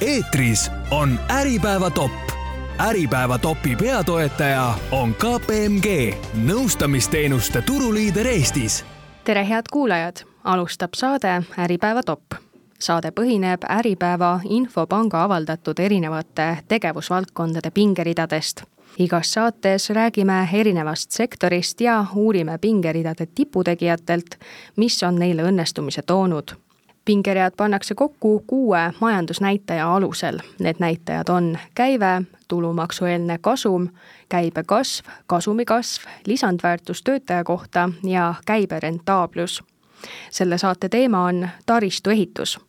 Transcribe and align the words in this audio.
eetris 0.00 0.70
on 0.90 1.18
Äripäeva 1.30 1.90
top. 1.90 2.12
äripäeva 2.78 3.38
topi 3.38 3.76
peatoetaja 3.76 4.74
on 4.90 5.14
KPMG, 5.14 6.14
nõustamisteenuste 6.46 7.62
turuliider 7.62 8.26
Eestis. 8.26 8.84
tere, 9.24 9.48
head 9.48 9.62
kuulajad, 9.72 10.16
alustab 10.44 10.90
saade 10.94 11.42
Äripäeva 11.58 12.02
top 12.02 12.22
saade 12.78 13.10
põhineb 13.10 13.66
Äripäeva 13.70 14.40
infopanga 14.44 15.22
avaldatud 15.24 15.78
erinevate 15.78 16.58
tegevusvaldkondade 16.68 17.70
pingeridadest. 17.70 18.62
igas 18.98 19.32
saates 19.32 19.90
räägime 19.90 20.48
erinevast 20.52 21.10
sektorist 21.10 21.80
ja 21.80 22.06
uurime 22.14 22.58
pingeridade 22.58 23.26
tiputegijatelt, 23.26 24.38
mis 24.76 25.02
on 25.02 25.16
neile 25.16 25.42
õnnestumise 25.42 26.02
toonud 26.02 26.67
pingeread 27.08 27.52
pannakse 27.56 27.94
kokku 27.94 28.44
kuue 28.46 28.92
majandusnäitaja 29.00 29.94
alusel. 29.94 30.38
Need 30.60 30.76
näitajad 30.78 31.28
on 31.28 31.58
käive, 31.74 32.22
tulumaksueelne 32.48 33.38
kasum, 33.40 33.88
käibe 34.28 34.62
kasv, 34.66 35.06
kasumi 35.26 35.64
kasv, 35.64 36.04
lisandväärtus 36.26 37.02
töötaja 37.02 37.44
kohta 37.44 37.90
ja 38.04 38.34
käibe 38.46 38.80
rentaablus. 38.80 39.62
selle 40.30 40.58
saate 40.58 40.88
teema 40.88 41.24
on 41.24 41.48
taristuehitus. 41.66 42.60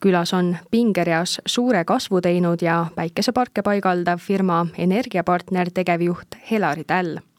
külas 0.00 0.34
on 0.34 0.56
pingereas 0.70 1.40
suure 1.46 1.84
kasvu 1.84 2.20
teinud 2.20 2.62
ja 2.62 2.86
päikeseparke 2.94 3.62
paigaldav 3.62 4.18
firma 4.18 4.66
Energiapartner 4.78 5.70
tegevjuht 5.74 6.28
Helari 6.50 6.84
Täll 6.84 7.29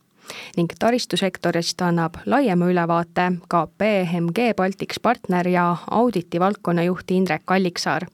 ning 0.57 0.71
taristusektorist 0.79 1.81
annab 1.81 2.21
laiema 2.25 2.69
ülevaate 2.69 3.31
KPMG 3.49 4.53
Baltics 4.55 4.99
partner 5.01 5.47
ja 5.47 5.77
auditi 5.91 6.39
valdkonnajuht 6.39 7.11
Indrek 7.11 7.51
Alliksaar. 7.51 8.05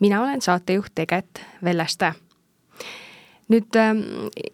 mina 0.00 0.22
olen 0.22 0.40
saatejuht 0.40 0.98
Eget 0.98 1.46
Velleste 1.64 2.14
nüüd 3.50 3.76
ähm, 3.76 4.02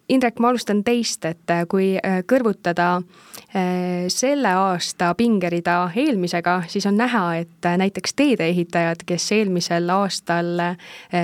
Indrek, 0.09 0.39
ma 0.39 0.49
alustan 0.49 0.83
teist, 0.83 1.25
et 1.27 1.51
äh, 1.53 1.65
kui 1.69 1.91
äh, 1.97 2.21
kõrvutada 2.27 2.87
äh, 2.97 4.07
selle 4.11 4.53
aasta 4.57 5.11
pingerida 5.17 5.77
eelmisega, 5.95 6.61
siis 6.71 6.87
on 6.89 6.97
näha, 6.99 7.23
et 7.43 7.67
näiteks 7.81 8.15
teedeehitajad, 8.17 9.03
kes 9.07 9.29
eelmisel 9.35 9.89
aastal 9.93 10.63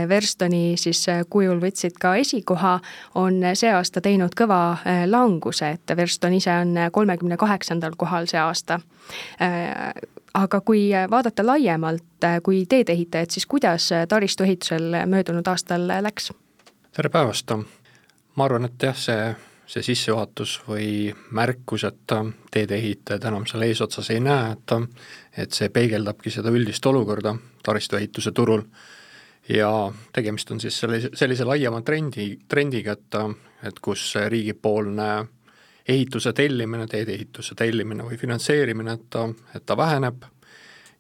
Verstoni 0.10 0.76
siis 0.80 1.06
kujul 1.30 1.62
võtsid 1.62 1.98
ka 2.02 2.16
esikoha, 2.20 2.76
on 3.20 3.42
see 3.58 3.72
aasta 3.74 4.02
teinud 4.04 4.36
kõva 4.38 4.78
languse, 5.10 5.74
et 5.78 5.96
Verston 5.98 6.36
ise 6.38 6.54
on 6.62 6.78
kolmekümne 6.92 7.38
kaheksandal 7.40 7.96
kohal 7.98 8.28
see 8.30 8.42
aasta 8.42 8.80
aga 10.34 10.62
kui 10.66 10.88
vaadata 11.10 11.46
laiemalt 11.46 12.30
kui 12.44 12.64
teedeehitajad, 12.70 13.34
siis 13.36 13.46
kuidas 13.50 13.90
taristuehitusel 14.10 15.04
möödunud 15.10 15.48
aastal 15.48 15.88
läks? 16.02 16.32
Tere 16.94 17.10
päevast! 17.10 17.52
ma 18.36 18.46
arvan, 18.46 18.66
et 18.66 18.84
jah, 18.86 18.98
see, 18.98 19.22
see 19.66 19.82
sissejuhatus 19.82 20.60
või 20.68 20.88
märkus, 21.34 21.88
et 21.88 22.14
teedeehitajad 22.54 23.26
enam 23.30 23.48
seal 23.50 23.66
eesotsas 23.66 24.12
ei 24.14 24.20
näe, 24.22 24.52
et 24.54 24.74
et 25.44 25.58
see 25.58 25.72
peegeldabki 25.74 26.30
seda 26.30 26.54
üldist 26.54 26.86
olukorda 26.86 27.34
taristuehituse 27.66 28.32
turul 28.32 28.62
ja 29.50 29.72
tegemist 30.14 30.52
on 30.52 30.62
siis 30.62 30.78
sellise, 30.80 31.10
sellise 31.18 31.48
laiema 31.50 31.82
trendi, 31.82 32.28
trendiga, 32.48 32.94
et 32.94 33.18
et 33.64 33.80
kus 33.80 34.14
riigipoolne 34.30 35.10
ehituse 35.88 36.34
tellimine, 36.34 36.88
teedeehituse 36.88 37.56
tellimine 37.56 38.04
või 38.04 38.18
finantseerimine, 38.18 38.94
et 38.94 39.10
ta, 39.10 39.26
et 39.56 39.66
ta 39.66 39.78
väheneb 39.78 40.30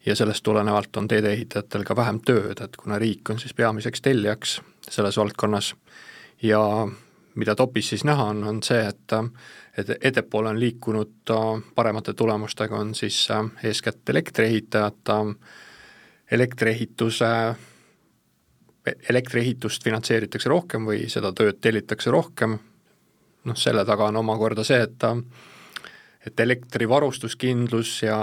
ja 0.05 0.15
sellest 0.15 0.43
tulenevalt 0.43 0.97
on 0.97 1.07
teedeehitajatel 1.07 1.83
ka 1.87 1.95
vähem 1.95 2.19
tööd, 2.25 2.59
et 2.61 2.75
kuna 2.77 2.99
riik 2.99 3.29
on 3.29 3.39
siis 3.39 3.53
peamiseks 3.53 4.01
tellijaks 4.01 4.61
selles 4.89 5.17
valdkonnas 5.17 5.73
ja 6.43 6.61
mida 7.35 7.55
topis 7.55 7.89
siis 7.89 8.03
näha 8.03 8.23
on, 8.33 8.43
on 8.43 8.63
see, 8.63 8.81
et 8.87 9.17
et 9.77 9.89
ettepoole 10.05 10.49
on 10.49 10.59
liikunud 10.59 11.31
paremate 11.75 12.13
tulemustega, 12.13 12.77
on 12.77 12.95
siis 12.95 13.27
eeskätt 13.63 14.09
elektriehitajad, 14.09 15.09
elektriehituse, 16.31 17.25
elektriehitust 19.09 19.83
finantseeritakse 19.83 20.49
rohkem 20.49 20.85
või 20.85 21.07
seda 21.09 21.33
tööd 21.33 21.57
tellitakse 21.61 22.13
rohkem, 22.13 22.59
noh 23.43 23.57
selle 23.57 23.85
taga 23.85 24.11
on 24.11 24.21
omakorda 24.21 24.63
see, 24.63 24.81
et 24.83 25.09
et 26.23 26.39
elektrivarustuskindlus 26.39 28.03
ja 28.03 28.17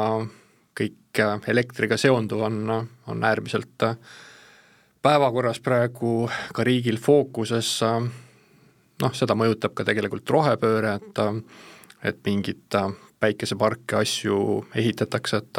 kõik 0.80 1.22
elektriga 1.52 1.98
seonduv 2.00 2.42
on, 2.48 2.58
on 3.06 3.24
äärmiselt 3.24 3.86
päevakorras 5.02 5.60
praegu 5.60 6.28
ka 6.54 6.64
riigil 6.64 6.98
fookuses, 7.00 7.70
noh, 7.84 9.14
seda 9.16 9.36
mõjutab 9.36 9.74
ka 9.76 9.86
tegelikult 9.88 10.30
rohepööre, 10.30 10.98
et 11.00 11.24
et 12.00 12.16
mingeid 12.24 12.76
päikeseparke, 13.20 13.98
asju 14.00 14.36
ehitatakse, 14.74 15.36
et 15.36 15.58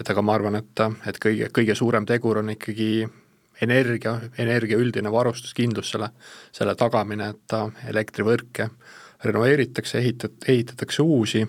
et 0.00 0.10
aga 0.10 0.22
ma 0.22 0.34
arvan, 0.34 0.58
et, 0.58 0.80
et 1.06 1.18
kõige, 1.22 1.48
kõige 1.54 1.74
suurem 1.78 2.06
tegur 2.06 2.40
on 2.40 2.50
ikkagi 2.50 3.06
energia, 3.62 4.16
energia 4.38 4.78
üldine 4.78 5.12
varustuskindlus, 5.12 5.92
selle, 5.94 6.08
selle 6.52 6.74
tagamine, 6.74 7.28
et 7.30 7.54
elektrivõrke 7.90 8.68
renoveeritakse, 9.24 10.00
ehitat-, 10.00 10.48
ehitatakse 10.48 11.02
uusi 11.02 11.44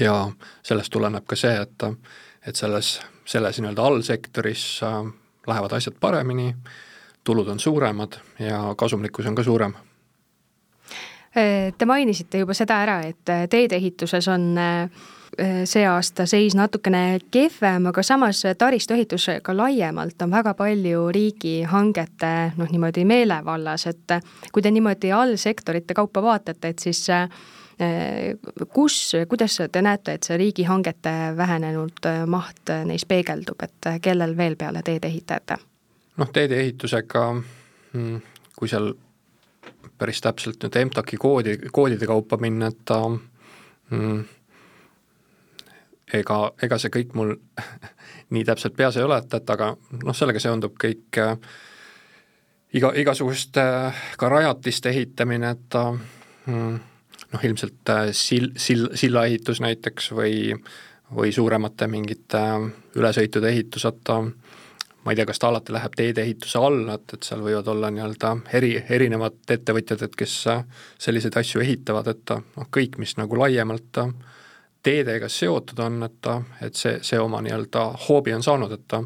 ja 0.00 0.30
sellest 0.62 0.92
tuleneb 0.92 1.26
ka 1.26 1.36
see, 1.36 1.54
et 1.60 1.86
et 2.46 2.56
selles, 2.56 3.00
selles 3.28 3.60
nii-öelda 3.60 3.82
allsektoris 3.84 4.80
lähevad 5.46 5.72
asjad 5.76 5.98
paremini, 6.00 6.54
tulud 7.24 7.48
on 7.48 7.60
suuremad 7.60 8.16
ja 8.38 8.74
kasumlikkus 8.76 9.26
on 9.26 9.34
ka 9.34 9.42
suurem. 9.44 9.74
Te 11.78 11.86
mainisite 11.86 12.38
juba 12.38 12.54
seda 12.54 12.80
ära, 12.82 13.00
et 13.06 13.50
teedeehituses 13.50 14.28
on 14.28 14.56
äh, 14.58 14.88
see 15.64 15.84
aasta 15.86 16.26
seis 16.26 16.56
natukene 16.58 17.20
kehvem, 17.30 17.86
aga 17.86 18.02
samas 18.02 18.42
taristuehitus 18.58 19.28
ka 19.42 19.54
laiemalt 19.56 20.22
on 20.22 20.30
väga 20.30 20.54
palju 20.58 21.06
riigihangete 21.14 22.32
noh, 22.56 22.72
niimoodi 22.72 23.04
meelevallas, 23.06 23.86
et 23.86 24.18
kui 24.52 24.62
te 24.62 24.72
niimoodi 24.74 25.12
allsektorite 25.14 25.94
kaupa 25.94 26.22
vaatate, 26.22 26.74
et 26.74 26.82
siis 26.82 27.04
äh, 27.14 27.28
kus, 28.72 29.12
kuidas 29.28 29.56
te 29.72 29.82
näete, 29.82 30.12
et 30.18 30.26
see 30.26 30.36
riigihangete 30.36 31.12
vähenenud 31.36 32.08
maht 32.28 32.72
neis 32.84 33.06
peegeldub, 33.08 33.62
et 33.64 33.88
kellel 34.02 34.36
veel 34.36 34.56
peale 34.60 34.82
teedeehitajate? 34.84 35.56
noh, 36.20 36.32
teedeehitusega, 36.32 37.22
mm, 37.92 38.18
kui 38.56 38.68
seal 38.68 38.92
päris 39.98 40.20
täpselt 40.20 40.60
nüüd 40.64 40.76
EMTAK-i 40.76 41.16
koodi, 41.20 41.56
koodide 41.72 42.08
kaupa 42.08 42.36
minna, 42.40 42.68
et 42.68 42.84
ta 42.84 43.00
mm, 43.08 44.20
ega, 46.20 46.38
ega 46.62 46.78
see 46.80 46.92
kõik 46.94 47.16
mul 47.18 47.34
nii 48.34 48.44
täpselt 48.48 48.76
peas 48.76 48.96
ei 48.96 49.06
ole, 49.06 49.20
et, 49.20 49.34
et 49.34 49.56
aga 49.56 49.72
noh, 50.04 50.16
sellega 50.16 50.42
seondub 50.42 50.76
kõik 50.80 51.20
äh, 51.20 51.34
iga, 52.78 52.92
igasuguste 53.02 53.64
äh, 53.64 54.06
ka 54.18 54.30
rajatiste 54.32 54.92
ehitamine, 54.92 55.54
et 55.56 55.66
ta 55.72 55.88
mm, 55.92 56.78
noh, 57.32 57.44
ilmselt 57.44 57.92
äh, 57.92 58.10
sil-, 58.16 58.54
sil-, 58.58 58.90
sillaehitus 58.94 59.62
näiteks 59.64 60.12
või 60.16 60.54
või 61.10 61.32
suuremate 61.34 61.88
mingite 61.90 62.38
ülesõitude 62.94 63.48
ehitus, 63.50 63.82
et 63.88 63.96
ta 64.06 64.20
ma 64.20 65.12
ei 65.12 65.16
tea, 65.16 65.26
kas 65.26 65.40
ta 65.40 65.48
alati 65.48 65.72
läheb 65.72 65.94
teedeehituse 65.96 66.58
alla, 66.60 66.94
et, 66.98 67.14
et 67.16 67.26
seal 67.26 67.42
võivad 67.44 67.68
olla 67.72 67.90
nii-öelda 67.90 68.34
eri, 68.54 68.74
erinevad 68.88 69.54
ettevõtjad, 69.56 70.04
et 70.06 70.16
kes 70.16 70.34
selliseid 71.00 71.36
asju 71.40 71.64
ehitavad, 71.64 72.10
et 72.12 72.34
noh, 72.36 72.68
kõik, 72.70 72.98
mis 73.00 73.16
nagu 73.18 73.38
laiemalt 73.40 74.02
teedega 74.86 75.28
seotud 75.28 75.80
on, 75.84 76.02
et, 76.06 76.30
et 76.66 76.76
see, 76.76 76.98
see 77.04 77.20
oma 77.20 77.40
nii-öelda 77.44 77.86
hoobi 78.06 78.36
on 78.36 78.46
saanud, 78.46 78.78
et 78.78 78.98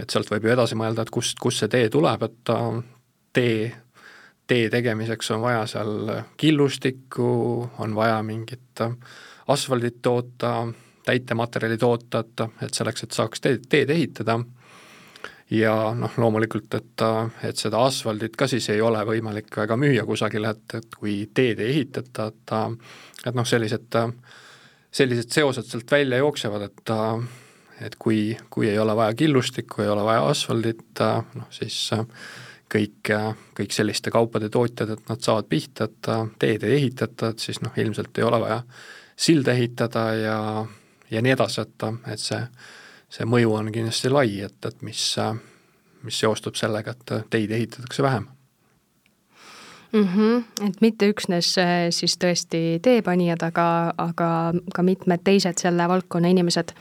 et 0.00 0.08
sealt 0.08 0.30
võib 0.32 0.46
ju 0.46 0.52
edasi 0.54 0.76
mõelda, 0.78 1.04
et 1.04 1.10
kust, 1.12 1.36
kust 1.38 1.60
see 1.60 1.68
tee 1.68 1.90
tuleb, 1.92 2.22
et 2.24 2.50
tee, 3.36 3.66
tee 4.52 4.68
tegemiseks 4.72 5.30
on 5.32 5.40
vaja 5.40 5.66
seal 5.70 6.10
killustikku, 6.36 7.28
on 7.80 7.94
vaja 7.96 8.20
mingit 8.26 8.82
asfaldit 9.48 10.02
toota, 10.02 10.66
täitematerjali 11.04 11.78
toota, 11.78 12.20
et, 12.20 12.42
et 12.66 12.74
selleks, 12.74 13.06
et 13.06 13.16
saaks 13.16 13.40
teed, 13.40 13.64
teed 13.68 13.90
ehitada. 13.90 14.38
Ja 15.52 15.72
noh, 15.96 16.12
loomulikult, 16.16 16.72
et, 16.78 17.02
et 17.44 17.60
seda 17.60 17.82
asfaldit 17.84 18.36
ka 18.40 18.46
siis 18.48 18.70
ei 18.72 18.80
ole 18.80 19.02
võimalik 19.04 19.52
väga 19.56 19.76
müüa 19.76 20.04
kusagile, 20.08 20.54
et, 20.54 20.78
et 20.78 20.94
kui 20.96 21.16
teed 21.34 21.60
ei 21.60 21.74
ehitata, 21.74 22.30
et 22.32 22.54
et 23.28 23.36
noh, 23.36 23.46
sellised, 23.46 23.98
sellised 24.90 25.32
seosed 25.32 25.68
sealt 25.68 25.92
välja 25.92 26.22
jooksevad, 26.22 26.68
et 26.70 26.96
et 27.82 27.96
kui, 27.98 28.36
kui 28.50 28.68
ei 28.70 28.78
ole 28.78 28.94
vaja 28.96 29.14
killustikku, 29.18 29.82
ei 29.82 29.92
ole 29.92 30.04
vaja 30.06 30.24
asfaldit, 30.30 31.00
noh 31.34 31.48
siis 31.50 31.90
kõik, 32.72 33.12
kõik 33.58 33.74
selliste 33.74 34.10
kaupade 34.10 34.48
tootjad, 34.48 34.94
et 34.94 35.08
nad 35.08 35.20
saavad 35.20 35.48
pihta, 35.48 35.84
et 35.84 36.12
teed 36.40 36.64
ei 36.64 36.78
ehitata, 36.80 37.32
et 37.32 37.42
siis 37.44 37.60
noh, 37.60 37.72
ilmselt 37.76 38.18
ei 38.18 38.24
ole 38.24 38.40
vaja 38.40 38.62
silda 39.16 39.52
ehitada 39.52 40.06
ja, 40.16 40.38
ja 41.10 41.22
nii 41.22 41.34
edasi, 41.36 41.66
et, 41.66 41.90
et 42.14 42.22
see 42.22 42.40
see 43.12 43.28
mõju 43.28 43.56
on 43.58 43.72
kindlasti 43.72 44.12
lai, 44.12 44.38
et, 44.46 44.58
et 44.68 44.84
mis, 44.86 45.00
mis 46.06 46.20
seostub 46.24 46.56
sellega, 46.58 46.94
et 46.94 47.12
teid 47.32 47.52
ehitatakse 47.52 48.04
vähem 48.04 48.28
mm. 49.92 50.06
-hmm. 50.14 50.68
et 50.68 50.80
mitte 50.80 51.10
üksnes 51.12 51.58
äh, 51.58 51.90
siis 51.90 52.16
tõesti 52.16 52.80
teepanijad, 52.82 53.42
aga, 53.42 53.92
aga 53.98 54.30
ka 54.74 54.82
mitmed 54.82 55.20
teised 55.24 55.60
selle 55.60 55.88
valdkonna 55.88 56.32
inimesed. 56.32 56.72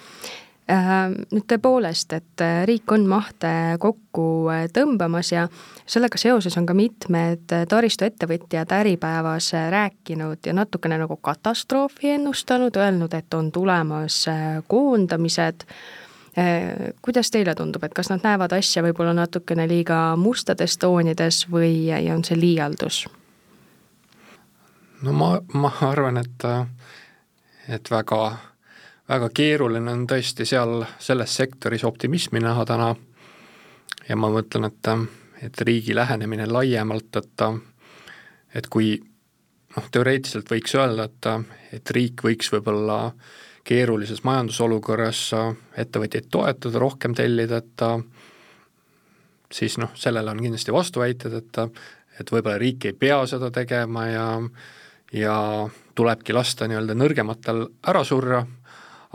Äh, 0.72 1.12
nüüd 1.34 1.48
tõepoolest, 1.52 2.14
et 2.16 2.42
äh, 2.42 2.64
riik 2.66 2.92
on 2.92 3.08
mahte 3.08 3.76
kokku 3.80 4.48
tõmbamas 4.74 5.34
ja 5.36 5.48
sellega 5.92 6.18
seoses 6.18 6.56
on 6.58 6.66
ka 6.66 6.74
mitmed 6.78 7.52
taristuettevõtjad 7.70 8.72
Äripäevas 8.72 9.52
rääkinud 9.70 10.46
ja 10.46 10.54
natukene 10.56 10.98
nagu 11.02 11.18
katastroofi 11.18 12.16
ennustanud, 12.16 12.76
öelnud, 12.80 13.14
et 13.14 13.34
on 13.34 13.52
tulemas 13.52 14.26
koondamised 14.68 15.68
kuidas 17.02 17.32
teile 17.32 17.56
tundub, 17.56 17.84
et 17.84 17.94
kas 17.94 18.08
nad 18.10 18.24
näevad 18.24 18.54
asja 18.56 18.84
võib-olla 18.86 19.12
natukene 19.14 19.66
liiga 19.68 20.16
mustades 20.16 20.78
toonides 20.80 21.44
või 21.52 21.90
on 22.14 22.24
see 22.24 22.40
liialdus? 22.40 23.04
no 25.02 25.14
ma, 25.14 25.32
ma 25.54 25.72
arvan, 25.90 26.22
et, 26.22 26.46
et 27.68 27.92
väga, 27.92 28.20
väga 29.10 29.30
keeruline 29.34 29.92
on 29.92 30.06
tõesti 30.08 30.46
seal 30.48 30.86
selles 31.00 31.36
sektoris 31.36 31.84
optimismi 31.84 32.40
näha 32.40 32.66
täna 32.66 32.94
ja 34.08 34.16
ma 34.16 34.30
mõtlen, 34.32 34.70
et, 34.72 34.92
et 35.42 35.62
riigi 35.62 35.96
lähenemine 35.96 36.48
laiemalt, 36.48 37.16
et 37.16 37.46
et 38.56 38.68
kui 38.68 38.98
noh, 39.76 39.86
teoreetiliselt 39.92 40.50
võiks 40.52 40.76
öelda, 40.76 41.08
et, 41.08 41.54
et 41.74 41.92
riik 41.96 42.24
võiks 42.26 42.52
võib-olla 42.52 43.06
äh, 43.06 43.32
keerulises 43.68 44.24
majandusolukorras 44.24 45.30
ettevõtjaid 45.78 46.30
toetada, 46.32 46.80
rohkem 46.80 47.16
tellida, 47.18 47.62
et 47.62 47.84
siis 49.54 49.78
noh, 49.82 49.94
sellele 49.96 50.32
on 50.32 50.42
kindlasti 50.42 50.74
vastuväited, 50.74 51.38
et 51.42 51.66
et 52.20 52.32
võib-olla 52.32 52.60
riik 52.60 52.86
ei 52.86 52.94
pea 52.94 53.22
seda 53.26 53.50
tegema 53.52 54.06
ja 54.08 54.26
ja 55.14 55.36
tulebki 55.96 56.34
lasta 56.34 56.68
nii-öelda 56.68 56.96
nõrgematel 56.96 57.66
ära 57.88 58.04
surra, 58.08 58.42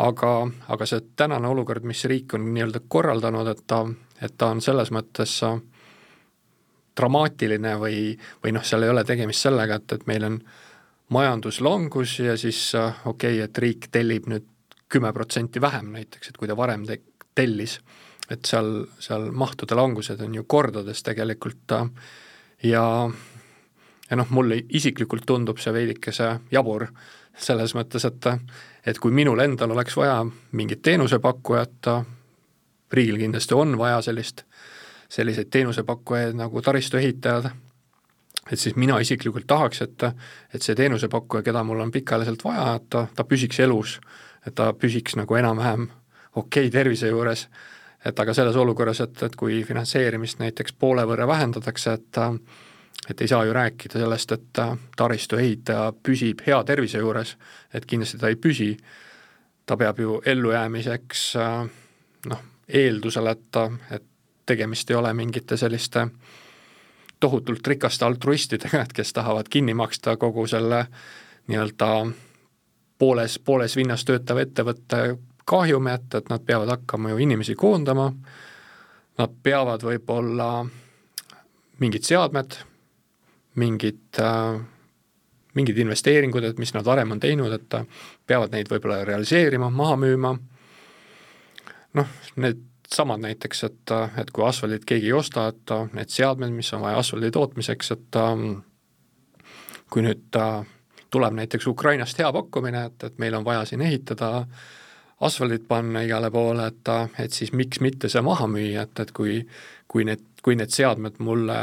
aga, 0.03 0.33
aga 0.69 0.87
see 0.87 1.05
tänane 1.17 1.49
olukord, 1.49 1.85
mis 1.85 2.05
riik 2.05 2.35
on 2.35 2.49
nii-öelda 2.53 2.83
korraldanud, 2.89 3.49
et 3.49 3.63
ta, 3.67 3.85
et 4.21 4.35
ta 4.37 4.51
on 4.53 4.61
selles 4.61 4.91
mõttes 4.93 5.39
dramaatiline 6.97 7.75
või, 7.81 8.15
või 8.45 8.55
noh, 8.57 8.65
seal 8.65 8.87
ei 8.87 8.93
ole 8.93 9.05
tegemist 9.05 9.45
sellega, 9.47 9.81
et, 9.81 9.93
et 9.93 10.07
meil 10.09 10.25
on 10.25 10.41
äh, 10.41 10.63
majanduslangus 11.09 12.19
ja 12.19 12.37
siis 12.37 12.75
äh, 12.75 12.95
okei 13.05 13.35
okay,, 13.35 13.45
et 13.45 13.59
riik 13.59 13.89
tellib 13.93 14.27
nüüd 14.31 14.47
kümme 14.89 15.13
protsenti 15.13 15.61
vähem 15.61 15.93
näiteks, 15.95 16.29
et 16.29 16.37
kui 16.37 16.49
ta 16.49 16.57
varem 16.57 16.87
te-, 16.87 17.03
tellis, 17.35 17.79
et 18.31 18.45
seal, 18.47 18.87
seal 19.03 19.31
mahtude 19.33 19.75
langused 19.79 20.21
on 20.23 20.35
ju 20.35 20.45
kordades 20.45 21.03
tegelikult 21.07 21.77
äh, 21.79 21.91
ja 22.63 22.85
ja 24.11 24.17
noh, 24.17 24.31
mulle 24.31 24.61
isiklikult 24.71 25.27
tundub 25.27 25.59
see 25.59 25.73
veidikese 25.75 26.37
jabur 26.51 26.87
selles 27.37 27.75
mõttes, 27.75 28.07
et 28.07 28.27
et 28.87 28.99
kui 29.03 29.11
minul 29.11 29.41
endal 29.43 29.75
oleks 29.75 29.97
vaja 29.99 30.21
mingit 30.53 30.83
teenusepakkujat, 30.83 31.89
riigil 32.93 33.19
kindlasti 33.19 33.55
on 33.55 33.75
vaja 33.79 33.99
sellist, 34.03 34.45
selliseid 35.09 35.51
teenusepakkujaid 35.51 36.35
nagu 36.37 36.63
taristuehitajad, 36.63 37.51
et 38.53 38.59
siis 38.59 38.77
mina 38.77 38.99
isiklikult 39.03 39.47
tahaks, 39.47 39.83
et, 39.83 40.03
et 40.55 40.63
see 40.63 40.75
teenusepakkuja, 40.79 41.43
keda 41.47 41.63
mul 41.67 41.81
on 41.83 41.93
pikaajaliselt 41.95 42.45
vaja, 42.45 42.75
et 42.79 42.91
ta, 42.91 43.07
ta 43.15 43.25
püsiks 43.25 43.61
elus, 43.63 43.99
et 44.47 44.55
ta 44.55 44.73
püsiks 44.75 45.17
nagu 45.19 45.39
enam-vähem 45.39 45.89
okei 46.37 46.67
okay 46.67 46.71
tervise 46.71 47.11
juures, 47.11 47.47
et 48.07 48.21
aga 48.21 48.35
selles 48.35 48.57
olukorras, 48.57 49.01
et, 49.03 49.23
et 49.23 49.37
kui 49.37 49.63
finantseerimist 49.67 50.39
näiteks 50.43 50.77
poole 50.79 51.07
võrra 51.09 51.27
vähendatakse, 51.27 51.99
et 51.99 52.25
et 53.11 53.21
ei 53.21 53.29
saa 53.29 53.45
ju 53.45 53.53
rääkida 53.53 54.01
sellest, 54.01 54.33
et 54.33 54.59
taristu 54.97 55.37
ehitaja 55.37 55.93
püsib 56.03 56.41
hea 56.47 56.57
tervise 56.65 56.99
juures, 56.99 57.37
et 57.75 57.85
kindlasti 57.87 58.19
ta 58.19 58.31
ei 58.33 58.39
püsi, 58.41 58.73
ta 59.67 59.77
peab 59.77 60.01
ju 60.01 60.17
ellujäämiseks 60.27 61.23
noh, 62.31 62.43
eeldusel, 62.67 63.31
et, 63.31 63.61
et 63.95 64.09
tegemist 64.47 64.91
ei 64.91 64.97
ole 64.97 65.13
mingite 65.15 65.57
selliste 65.57 66.07
tohutult 67.21 67.67
rikaste 67.67 68.05
altruistidega, 68.05 68.83
et 68.83 68.93
kes 68.93 69.13
tahavad 69.13 69.49
kinni 69.51 69.75
maksta 69.75 70.17
kogu 70.17 70.47
selle 70.47 70.87
nii-öelda 71.47 71.91
pooles, 72.99 73.39
pooles 73.39 73.77
vinnas 73.77 74.05
töötava 74.05 74.45
ettevõtte 74.45 75.17
kahjumi, 75.47 75.91
et, 75.95 76.15
et 76.15 76.31
nad 76.31 76.45
peavad 76.47 76.69
hakkama 76.75 77.11
ju 77.15 77.19
inimesi 77.23 77.55
koondama, 77.55 78.11
nad 79.19 79.37
peavad 79.43 79.85
võib-olla 79.87 80.51
mingid 81.81 82.05
seadmed, 82.05 82.59
mingid 83.57 84.21
äh, 84.21 84.61
mingid 85.57 85.79
investeeringud, 85.81 86.45
et 86.45 86.59
mis 86.61 86.73
nad 86.77 86.85
varem 86.85 87.15
on 87.15 87.21
teinud, 87.21 87.53
et 87.57 87.77
peavad 88.29 88.53
neid 88.53 88.69
võib-olla 88.71 89.01
realiseerima, 89.09 89.71
maha 89.73 89.97
müüma, 90.01 90.33
noh, 91.97 92.17
need 92.43 92.61
samad 92.95 93.21
näiteks, 93.21 93.65
et, 93.65 93.93
et 94.21 94.31
kui 94.31 94.45
asfaldit 94.47 94.85
keegi 94.87 95.11
ei 95.11 95.13
osta, 95.17 95.49
et 95.49 95.75
need 95.97 96.13
seadmed, 96.13 96.55
mis 96.55 96.73
on 96.75 96.85
vaja 96.85 97.01
asfaldi 97.03 97.31
tootmiseks, 97.35 97.91
et 97.97 98.19
ähm, 98.21 98.49
kui 99.91 100.05
nüüd 100.07 100.39
äh, 100.39 100.67
tuleb 101.11 101.37
näiteks 101.39 101.67
Ukrainast 101.67 102.19
hea 102.19 102.33
pakkumine, 102.33 102.87
et, 102.91 103.09
et 103.09 103.19
meil 103.23 103.35
on 103.35 103.45
vaja 103.45 103.65
siin 103.67 103.83
ehitada, 103.87 104.47
asfaldit 105.21 105.67
panna 105.69 106.03
igale 106.05 106.31
poole, 106.31 106.67
et, 106.67 106.93
et 107.25 107.33
siis 107.33 107.53
miks 107.57 107.81
mitte 107.81 108.11
see 108.13 108.23
maha 108.23 108.49
müüa, 108.51 108.87
et, 108.87 109.01
et 109.01 109.13
kui 109.17 109.41
kui 109.89 110.05
need, 110.05 110.25
kui 110.43 110.57
need 110.59 110.73
seadmed 110.75 111.21
mulle 111.23 111.59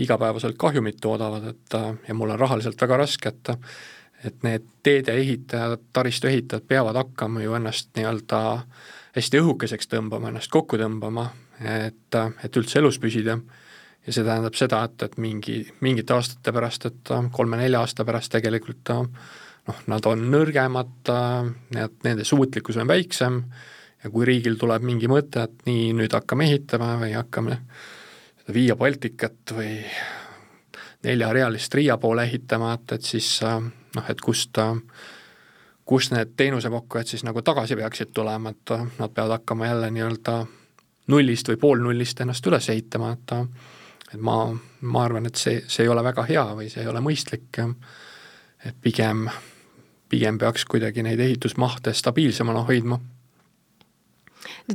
igapäevaselt 0.00 0.58
kahjumit 0.58 0.98
toodavad, 1.00 1.44
et 1.52 1.76
ja 2.08 2.14
mul 2.14 2.34
on 2.34 2.38
rahaliselt 2.38 2.80
väga 2.80 3.02
raske, 3.04 3.32
et 3.32 3.56
et 4.20 4.42
need 4.44 4.66
teede 4.84 5.14
ehitajad, 5.16 5.80
taristu 5.96 6.28
ehitajad 6.28 6.66
peavad 6.68 6.98
hakkama 6.98 7.40
ju 7.40 7.54
ennast 7.56 7.88
nii-öelda 7.96 8.40
äh, 8.52 8.90
hästi 9.16 9.40
õhukeseks 9.42 9.90
tõmbama, 9.90 10.30
ennast 10.30 10.50
kokku 10.52 10.78
tõmbama, 10.80 11.26
et, 11.60 12.18
et 12.44 12.56
üldse 12.56 12.78
elus 12.78 13.00
püsida. 13.02 13.38
ja 14.06 14.12
see 14.12 14.24
tähendab 14.24 14.54
seda, 14.56 14.84
et, 14.84 15.02
et 15.02 15.18
mingi, 15.20 15.60
mingite 15.80 16.14
aastate 16.14 16.52
pärast, 16.56 16.86
et 16.86 17.12
kolme-nelja 17.32 17.80
aasta 17.80 18.04
pärast 18.04 18.32
tegelikult 18.32 18.88
noh, 18.94 19.82
nad 19.92 20.06
on 20.06 20.24
nõrgemad, 20.32 21.12
need, 21.76 21.98
nende 22.04 22.24
suutlikkus 22.24 22.78
on 22.80 22.88
väiksem 22.88 23.42
ja 24.04 24.10
kui 24.10 24.24
riigil 24.28 24.56
tuleb 24.60 24.86
mingi 24.86 25.10
mõte, 25.10 25.44
et 25.44 25.66
nii, 25.68 25.92
nüüd 25.98 26.16
hakkame 26.16 26.48
ehitama 26.48 26.94
või 27.02 27.12
hakkame 27.16 27.60
seda 28.40 28.56
Via 28.56 28.76
Balticat 28.76 29.54
või 29.54 29.76
neljarealist 31.04 31.74
Riia 31.74 31.96
poole 32.00 32.24
ehitama, 32.28 32.74
et, 32.76 32.96
et 32.96 33.04
siis 33.04 33.28
noh, 33.44 34.08
et 34.08 34.20
kust 34.20 34.58
kust 35.90 36.14
need 36.14 36.36
teenusepakkujad 36.38 37.08
siis 37.10 37.24
nagu 37.26 37.42
tagasi 37.42 37.74
peaksid 37.76 38.12
tulema, 38.14 38.52
et 38.54 38.72
nad 38.98 39.10
peavad 39.10 39.40
hakkama 39.40 39.66
jälle 39.66 39.90
nii-öelda 39.90 40.34
nullist 41.10 41.50
või 41.50 41.58
poolnullist 41.58 42.20
ennast 42.22 42.46
üles 42.46 42.68
ehitama, 42.70 43.12
et 43.16 43.34
et 44.10 44.18
ma, 44.18 44.36
ma 44.82 45.04
arvan, 45.06 45.26
et 45.26 45.38
see, 45.38 45.60
see 45.70 45.84
ei 45.86 45.90
ole 45.90 46.02
väga 46.02 46.24
hea 46.26 46.44
või 46.58 46.68
see 46.70 46.82
ei 46.82 46.90
ole 46.90 47.02
mõistlik, 47.02 47.58
et 48.66 48.76
pigem, 48.82 49.28
pigem 50.10 50.38
peaks 50.38 50.66
kuidagi 50.66 51.04
neid 51.06 51.22
ehitusmahte 51.22 51.94
stabiilsemana 51.94 52.64
hoidma. 52.66 52.98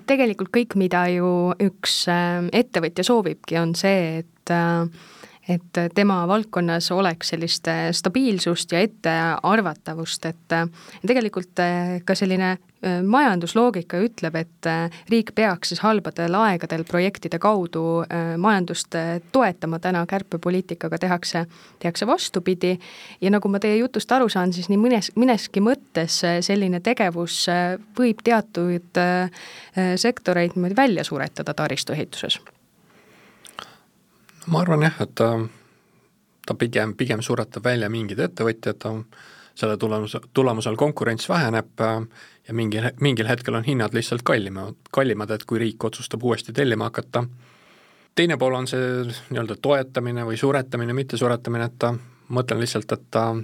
Tegelikult 0.08 0.52
kõik, 0.56 0.76
mida 0.80 1.06
ju 1.12 1.28
üks 1.64 2.06
äh, 2.12 2.48
ettevõtja 2.56 3.04
soovibki, 3.08 3.60
on 3.60 3.76
see, 3.80 4.24
et 4.24 4.52
äh, 4.52 4.88
et 5.50 5.96
tema 5.96 6.28
valdkonnas 6.28 6.92
oleks 6.92 7.30
sellist 7.34 7.68
äh, 7.68 7.90
stabiilsust 7.92 8.72
ja 8.72 8.80
ettearvatavust, 8.86 10.26
et 10.26 10.56
äh, 10.56 10.66
tegelikult 11.08 11.60
äh, 11.60 12.00
ka 12.06 12.16
selline 12.16 12.58
majandusloogika 12.86 13.98
ütleb, 13.98 14.36
et 14.38 14.68
riik 15.10 15.32
peaks 15.34 15.72
siis 15.72 15.80
halbadel 15.82 16.36
aegadel 16.38 16.84
projektide 16.86 17.40
kaudu 17.42 18.04
majandust 18.38 18.94
toetama, 19.34 19.80
täna 19.82 20.04
kärpepoliitikaga 20.06 21.00
tehakse, 21.02 21.48
tehakse 21.82 22.06
vastupidi. 22.06 22.76
Ja 23.26 23.32
nagu 23.34 23.50
ma 23.50 23.58
teie 23.64 23.80
jutust 23.80 24.12
aru 24.14 24.30
saan, 24.30 24.54
siis 24.54 24.70
nii 24.70 24.78
mõnes, 24.78 25.10
mõneski 25.18 25.64
mõttes 25.66 26.20
selline 26.46 26.84
tegevus 26.86 27.48
võib 27.98 28.22
teatud 28.22 29.02
sektoreid 30.06 30.54
niimoodi 30.54 30.78
välja 30.78 31.08
suretada 31.10 31.58
taristuehituses 31.58 32.38
ma 34.48 34.62
arvan 34.62 34.86
jah, 34.86 35.00
et 35.02 35.16
ta, 35.16 35.30
ta 36.46 36.54
pigem, 36.60 36.94
pigem 36.98 37.24
suretab 37.26 37.66
välja 37.66 37.90
mingid 37.90 38.20
ettevõtjad, 38.20 38.86
selle 39.56 39.78
tulemus, 39.80 40.18
tulemusel 40.34 40.76
konkurents 40.76 41.30
väheneb 41.30 41.82
ja 42.48 42.54
mingil, 42.54 42.90
mingil 43.02 43.28
hetkel 43.28 43.56
on 43.56 43.64
hinnad 43.64 43.94
lihtsalt 43.96 44.26
kallimad, 44.28 44.76
kallimad, 44.92 45.32
et 45.32 45.46
kui 45.48 45.60
riik 45.60 45.84
otsustab 45.84 46.24
uuesti 46.24 46.54
tellima 46.54 46.90
hakata. 46.90 47.26
teine 48.16 48.38
pool 48.38 48.54
on 48.54 48.68
see 48.68 49.06
nii-öelda 49.06 49.56
toetamine 49.62 50.26
või 50.26 50.38
suretamine, 50.38 50.94
mitte 50.94 51.18
suretamine, 51.18 51.66
et 51.66 51.80
ta, 51.80 51.94
mõtlen 52.30 52.60
lihtsalt, 52.60 52.92
et 52.92 53.08
ta, 53.12 53.36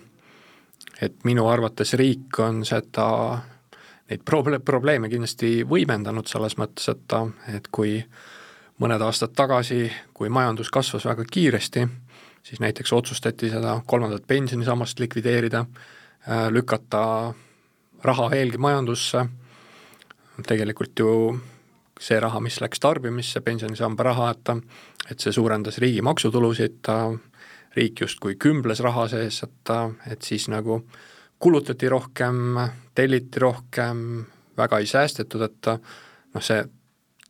et 1.01 1.24
minu 1.24 1.48
arvates 1.48 1.93
riik 1.93 2.39
on 2.39 2.65
seda, 2.65 3.41
neid 4.10 4.24
proble-, 4.27 4.60
probleeme 4.60 5.10
kindlasti 5.10 5.63
võimendanud 5.67 6.27
selles 6.27 6.58
mõttes, 6.58 6.89
et 6.89 7.17
et 7.55 7.67
kui 7.72 8.03
mõned 8.82 9.04
aastad 9.06 9.36
tagasi, 9.38 9.86
kui 10.14 10.30
majandus 10.34 10.72
kasvas 10.74 11.06
väga 11.06 11.26
kiiresti, 11.30 11.86
siis 12.44 12.62
näiteks 12.64 12.94
otsustati 12.98 13.52
seda 13.52 13.76
kolmandat 13.86 14.26
pensionisammast 14.28 15.00
likvideerida, 15.00 15.66
lükata 16.50 17.04
raha 18.04 18.30
veelgi 18.32 18.58
majandusse, 18.58 19.26
tegelikult 20.48 21.00
ju 21.00 21.14
see 22.02 22.18
raha, 22.20 22.42
mis 22.42 22.58
läks 22.62 22.82
tarbimisse, 22.82 23.44
pensionisamba 23.46 24.10
raha, 24.10 24.32
et 24.34 24.56
et 25.12 25.20
see 25.20 25.34
suurendas 25.34 25.78
riigi 25.82 26.02
maksutulusid, 26.02 26.88
riik 27.76 28.02
justkui 28.02 28.36
kümbles 28.40 28.80
raha 28.80 29.08
sees, 29.12 29.42
et, 29.44 29.72
et 30.08 30.22
siis 30.22 30.46
nagu 30.48 30.82
kulutati 31.42 31.90
rohkem, 31.90 32.60
telliti 32.96 33.42
rohkem, 33.42 34.26
väga 34.58 34.80
ei 34.80 34.88
säästetud, 34.88 35.42
et 35.42 35.72
noh, 35.74 36.42
see 36.42 36.62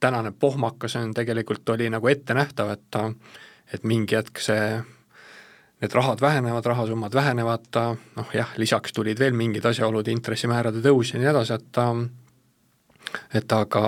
tänane 0.01 0.31
pohmakas 0.31 0.96
on 1.00 1.13
tegelikult, 1.13 1.70
oli 1.70 1.89
nagu 1.89 2.08
ettenähtav, 2.08 2.74
et 2.74 3.00
et 3.74 3.84
mingi 3.88 4.17
hetk 4.17 4.39
see, 4.43 4.81
need 5.81 5.93
rahad 5.96 6.22
vähenevad, 6.22 6.65
rahasummad 6.65 7.13
vähenevad, 7.15 7.77
noh 8.17 8.34
jah, 8.36 8.50
lisaks 8.58 8.93
tulid 8.93 9.20
veel 9.20 9.38
mingid 9.38 9.65
asjaolud, 9.65 10.08
intressimäärade 10.12 10.84
tõus 10.84 11.13
ja 11.13 11.22
nii 11.22 11.29
edasi, 11.31 11.55
et 11.55 11.79
et 13.39 13.55
aga 13.55 13.84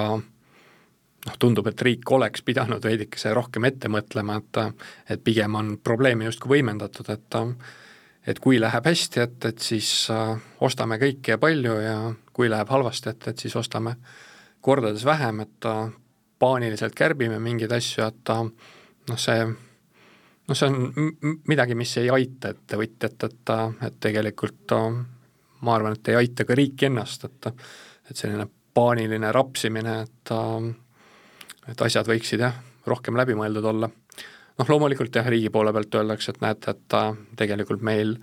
noh, 1.26 1.38
tundub, 1.40 1.68
et 1.68 1.82
riik 1.82 2.12
oleks 2.12 2.42
pidanud 2.42 2.84
veidikese 2.84 3.34
rohkem 3.34 3.68
ette 3.70 3.92
mõtlema, 3.92 4.40
et 4.40 4.62
et 5.10 5.24
pigem 5.24 5.56
on 5.56 5.78
probleemi 5.84 6.30
justkui 6.30 6.58
võimendatud, 6.58 7.10
et 7.10 7.40
et 8.28 8.40
kui 8.40 8.60
läheb 8.60 8.86
hästi, 8.88 9.20
et, 9.20 9.46
et 9.46 9.60
siis 9.60 10.08
äh, 10.12 10.38
ostame 10.64 10.96
kõike 11.02 11.36
ja 11.36 11.38
palju 11.38 11.74
ja 11.84 11.98
kui 12.34 12.48
läheb 12.50 12.70
halvasti, 12.72 13.10
et, 13.10 13.28
et 13.28 13.40
siis 13.40 13.56
ostame 13.60 13.98
kordades 14.64 15.04
vähem, 15.06 15.44
et 15.44 15.68
paaniliselt 16.44 16.96
kärbime 16.98 17.40
mingeid 17.40 17.72
asju, 17.72 18.04
et 18.08 18.34
äh, 18.34 18.44
noh, 19.10 19.20
see 19.20 19.46
noh, 20.48 20.58
see 20.58 20.68
on 20.68 21.14
midagi, 21.48 21.78
mis 21.80 21.96
ei 22.02 22.12
aita 22.12 22.52
ettevõtjat, 22.54 23.28
et, 23.30 23.54
et 23.88 23.98
tegelikult 24.04 24.76
ma 25.64 25.78
arvan, 25.78 25.96
et 25.96 26.12
ei 26.12 26.20
aita 26.20 26.46
ka 26.48 26.58
riiki 26.60 26.90
ennast, 26.92 27.28
et 27.30 27.52
et 28.12 28.20
selline 28.20 28.44
paaniline 28.76 29.30
rapsimine, 29.32 30.00
et 30.04 30.32
et 31.72 31.82
asjad 31.86 32.08
võiksid 32.10 32.42
jah, 32.44 32.56
rohkem 32.90 33.16
läbimõeldud 33.16 33.66
olla. 33.72 33.90
noh, 34.60 34.70
loomulikult 34.70 35.16
jah, 35.16 35.28
riigi 35.32 35.50
poole 35.50 35.74
pealt 35.74 35.96
öeldakse, 35.96 36.34
et 36.34 36.42
näete, 36.44 36.76
et 36.76 36.98
tegelikult 37.40 37.82
meil 37.82 38.18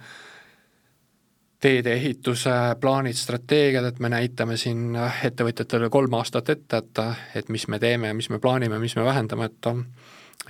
teedeehituse 1.61 2.51
plaanid, 2.81 3.17
strateegiad, 3.17 3.85
et 3.85 3.99
me 4.01 4.09
näitame 4.09 4.57
siin 4.57 4.95
ettevõtjatele 4.97 5.91
kolm 5.93 6.15
aastat 6.17 6.49
ette, 6.55 6.81
et, 6.81 7.01
et 7.37 7.49
mis 7.49 7.67
me 7.69 7.79
teeme 7.79 8.09
ja 8.09 8.17
mis 8.17 8.31
me 8.31 8.39
plaanime, 8.41 8.79
mis 8.79 8.97
me 8.97 9.05
vähendame, 9.05 9.51
et 9.51 9.73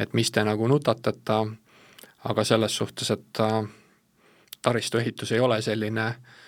et 0.00 0.12
mis 0.14 0.30
te 0.30 0.44
nagu 0.46 0.68
nutate, 0.70 1.10
et 1.10 1.32
aga 2.30 2.44
selles 2.44 2.76
suhtes, 2.76 3.10
et 3.10 3.40
taristuehitus 4.62 5.32
ei 5.32 5.40
ole 5.40 5.58
selline 5.62 6.06
äh, 6.06 6.38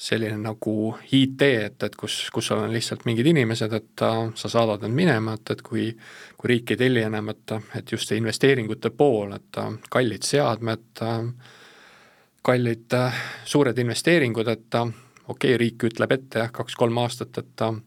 selline 0.00 0.38
nagu 0.40 0.94
IT, 1.12 1.42
et, 1.42 1.82
et 1.84 1.96
kus, 1.96 2.14
kus 2.32 2.46
sul 2.48 2.62
on 2.62 2.72
lihtsalt 2.72 3.04
mingid 3.04 3.26
inimesed, 3.34 3.72
et 3.76 4.04
äh, 4.06 4.20
sa 4.34 4.48
saadad 4.48 4.86
nad 4.86 4.94
minema, 4.96 5.34
et, 5.36 5.52
et 5.52 5.62
kui 5.66 5.90
kui 6.40 6.48
riik 6.54 6.72
ei 6.72 6.80
telli 6.80 7.02
enam, 7.04 7.28
et, 7.34 7.52
et 7.76 7.92
just 7.92 8.08
see 8.08 8.16
investeeringute 8.16 8.94
pool, 8.96 9.34
et 9.36 9.60
äh, 9.60 9.74
kallid 9.92 10.24
seadmed 10.24 11.04
äh,, 11.04 11.18
kallid 12.42 12.92
äh, 12.92 13.22
suured 13.44 13.78
investeeringud, 13.78 14.48
et 14.48 14.74
äh, 14.74 14.80
okei 14.80 15.54
okay,, 15.54 15.56
riik 15.60 15.84
ütleb 15.90 16.12
ette 16.12 16.44
jah, 16.44 16.52
kaks-kolm 16.52 16.98
aastat, 17.02 17.38
et 17.38 17.64
äh, 17.66 17.80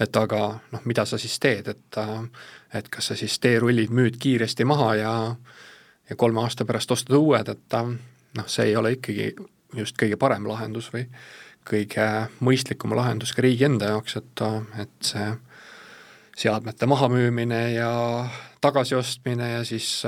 et 0.00 0.16
aga 0.16 0.40
noh, 0.72 0.82
mida 0.84 1.04
sa 1.06 1.18
siis 1.18 1.38
teed, 1.40 1.68
et 1.70 1.98
et 2.74 2.88
kas 2.90 3.06
sa 3.06 3.14
siis 3.16 3.38
teerullid 3.40 3.92
müüd 3.94 4.18
kiiresti 4.20 4.64
maha 4.66 4.94
ja 4.98 5.12
ja 6.10 6.16
kolme 6.16 6.42
aasta 6.42 6.66
pärast 6.68 6.90
ostad 6.90 7.16
uued, 7.16 7.48
et 7.48 7.76
noh, 7.78 8.46
see 8.46 8.66
ei 8.68 8.76
ole 8.76 8.92
ikkagi 8.98 9.30
just 9.74 9.96
kõige 9.96 10.18
parem 10.20 10.44
lahendus 10.50 10.90
või 10.92 11.06
kõige 11.64 12.08
mõistlikum 12.44 12.92
lahendus 12.96 13.32
ka 13.32 13.42
riigi 13.42 13.64
enda 13.64 13.94
jaoks, 13.94 14.18
et, 14.20 14.42
et 14.82 15.08
see 15.12 15.30
seadmete 16.36 16.86
mahamüümine 16.90 17.62
ja 17.72 17.92
tagasiostmine 18.60 19.50
ja 19.52 19.64
siis 19.64 20.02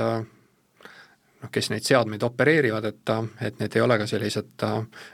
noh, 1.41 1.51
kes 1.51 1.69
neid 1.69 1.85
seadmeid 1.85 2.23
opereerivad, 2.23 2.85
et, 2.85 3.13
et 3.41 3.59
need 3.61 3.75
ei 3.75 3.83
ole 3.83 3.97
ka 4.01 4.07
sellised, 4.09 4.65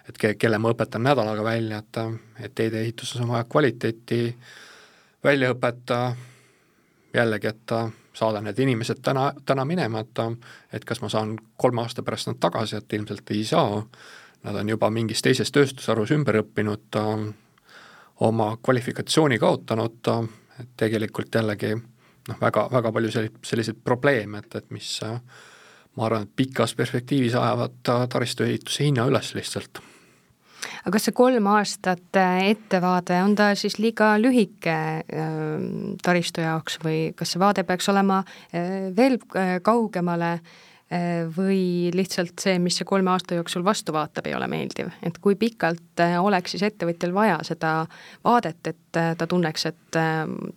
et 0.09 0.19
ke-, 0.19 0.35
kelle 0.39 0.59
ma 0.61 0.71
õpetan 0.73 1.03
nädalaga 1.03 1.43
välja, 1.43 1.81
et, 1.83 1.99
et 2.45 2.55
teedeehituses 2.55 3.21
on 3.21 3.33
vaja 3.35 3.47
kvaliteeti, 3.49 4.21
väljaõpet, 5.23 5.93
jällegi, 7.13 7.47
et 7.47 7.75
saada 8.13 8.41
need 8.41 8.59
inimesed 8.59 9.01
täna, 9.01 9.31
täna 9.45 9.65
minema, 9.65 10.03
et 10.03 10.19
et 10.73 10.85
kas 10.85 11.01
ma 11.01 11.09
saan 11.09 11.37
kolme 11.57 11.81
aasta 11.81 12.03
pärast 12.03 12.27
nad 12.27 12.39
tagasi, 12.39 12.75
et 12.75 12.93
ilmselt 12.93 13.31
ei 13.31 13.43
saa, 13.45 13.81
nad 14.43 14.55
on 14.55 14.69
juba 14.69 14.89
mingis 14.89 15.21
teises 15.21 15.51
tööstusharus 15.51 16.11
ümber 16.11 16.41
õppinud, 16.43 16.99
oma 18.23 18.57
kvalifikatsiooni 18.63 19.39
kaotanud, 19.39 20.11
et 20.59 20.69
tegelikult 20.77 21.35
jällegi 21.35 21.73
noh, 21.75 22.37
väga, 22.41 22.67
väga 22.71 22.91
palju 22.91 23.11
selliseid, 23.11 23.39
selliseid 23.45 23.81
probleeme, 23.83 24.43
et, 24.43 24.55
et 24.55 24.71
mis 24.71 24.99
ma 25.95 26.05
arvan, 26.07 26.27
et 26.27 26.35
pikas 26.35 26.75
perspektiivis 26.75 27.35
ajavad 27.39 27.81
taristuehituse 28.09 28.87
hinna 28.87 29.07
üles 29.11 29.33
lihtsalt 29.37 29.81
aga 30.83 30.93
kas 30.95 31.07
see 31.09 31.15
kolm 31.15 31.47
aastat 31.51 32.19
ettevaade, 32.19 33.21
on 33.23 33.35
ta 33.39 33.51
siis 33.59 33.79
liiga 33.79 34.13
lühike 34.19 34.75
taristu 36.03 36.43
jaoks 36.43 36.79
või 36.83 36.99
kas 37.15 37.33
see 37.33 37.41
vaade 37.43 37.65
peaks 37.67 37.89
olema 37.91 38.21
veel 38.53 39.19
kaugemale 39.63 40.31
äh, 40.37 40.61
Äh, 40.93 41.23
või 41.37 41.89
lihtsalt 41.95 42.41
see, 42.43 42.57
mis 42.61 42.75
see 42.77 42.85
kolme 42.85 43.09
aasta 43.13 43.37
jooksul 43.37 43.63
vastu 43.65 43.93
vaatab, 43.95 44.27
ei 44.27 44.35
ole 44.35 44.49
meeldiv, 44.51 44.91
et 45.01 45.15
kui 45.23 45.37
pikalt 45.39 46.01
äh, 46.03 46.17
oleks 46.21 46.53
siis 46.53 46.65
ettevõtjal 46.67 47.13
vaja 47.15 47.37
seda 47.47 47.71
vaadet, 48.25 48.59
et 48.67 48.99
äh, 48.99 49.13
ta 49.17 49.27
tunneks, 49.27 49.65
et 49.71 49.99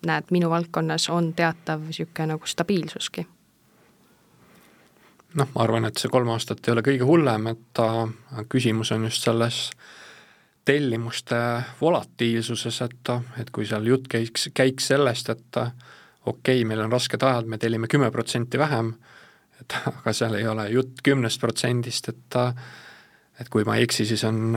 näed, 0.06 0.34
minu 0.34 0.50
valdkonnas 0.52 1.08
on 1.14 1.30
teatav 1.38 1.86
niisugune 1.86 2.34
nagu 2.34 2.52
stabiilsuski? 2.52 3.24
Noh, 5.36 5.48
ma 5.54 5.64
arvan, 5.64 5.86
et 5.88 6.00
see 6.00 6.12
kolm 6.12 6.30
aastat 6.32 6.64
ei 6.66 6.74
ole 6.74 6.84
kõige 6.86 7.06
hullem, 7.08 7.50
et 7.52 7.62
ta, 7.76 8.06
küsimus 8.52 8.92
on 8.96 9.06
just 9.08 9.26
selles 9.26 9.68
tellimuste 10.66 11.38
volatiilsuses, 11.80 12.80
et, 12.88 13.12
et 13.40 13.52
kui 13.54 13.68
seal 13.68 13.86
jutt 13.86 14.08
käiks, 14.10 14.48
käiks 14.56 14.88
sellest, 14.90 15.30
et 15.30 15.60
okei 15.60 15.76
okay,, 16.26 16.64
meil 16.66 16.82
on 16.82 16.92
rasked 16.92 17.22
ajad, 17.22 17.46
me 17.46 17.58
tellime 17.62 17.90
kümme 17.90 18.10
protsenti 18.10 18.58
vähem, 18.58 18.90
et 19.60 19.78
aga 19.92 20.16
seal 20.16 20.34
ei 20.40 20.48
ole 20.50 20.68
jutt 20.74 21.04
kümnest 21.06 21.40
protsendist, 21.42 22.10
et 22.14 22.40
et 23.36 23.48
kui 23.52 23.66
ma 23.68 23.74
ei 23.76 23.84
eksi, 23.84 24.06
siis 24.08 24.22
on 24.24 24.56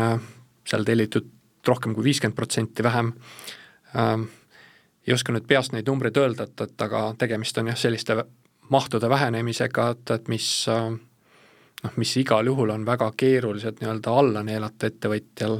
seal 0.64 0.86
tellitud 0.88 1.28
rohkem 1.68 1.92
kui 1.94 2.06
viiskümmend 2.06 2.36
protsenti 2.36 2.84
vähem 2.84 3.14
ähm,. 3.96 4.30
ei 5.08 5.14
oska 5.14 5.34
nüüd 5.34 5.48
peast 5.48 5.74
neid 5.74 5.88
numbreid 5.90 6.18
öelda, 6.18 6.46
et, 6.48 6.62
et 6.62 6.82
aga 6.86 7.10
tegemist 7.20 7.58
on 7.58 7.72
jah, 7.72 7.78
selliste 7.78 8.16
mahtude 8.70 9.10
vähenemisega, 9.10 9.90
et, 9.90 10.12
et 10.12 10.28
mis 10.28 10.68
noh, 10.68 11.94
mis 11.96 12.18
igal 12.18 12.46
juhul 12.46 12.70
on 12.74 12.86
väga 12.86 13.12
keerulised 13.18 13.80
nii-öelda 13.82 14.16
alla 14.22 14.44
neelata 14.44 14.90
ettevõtjal, 14.90 15.60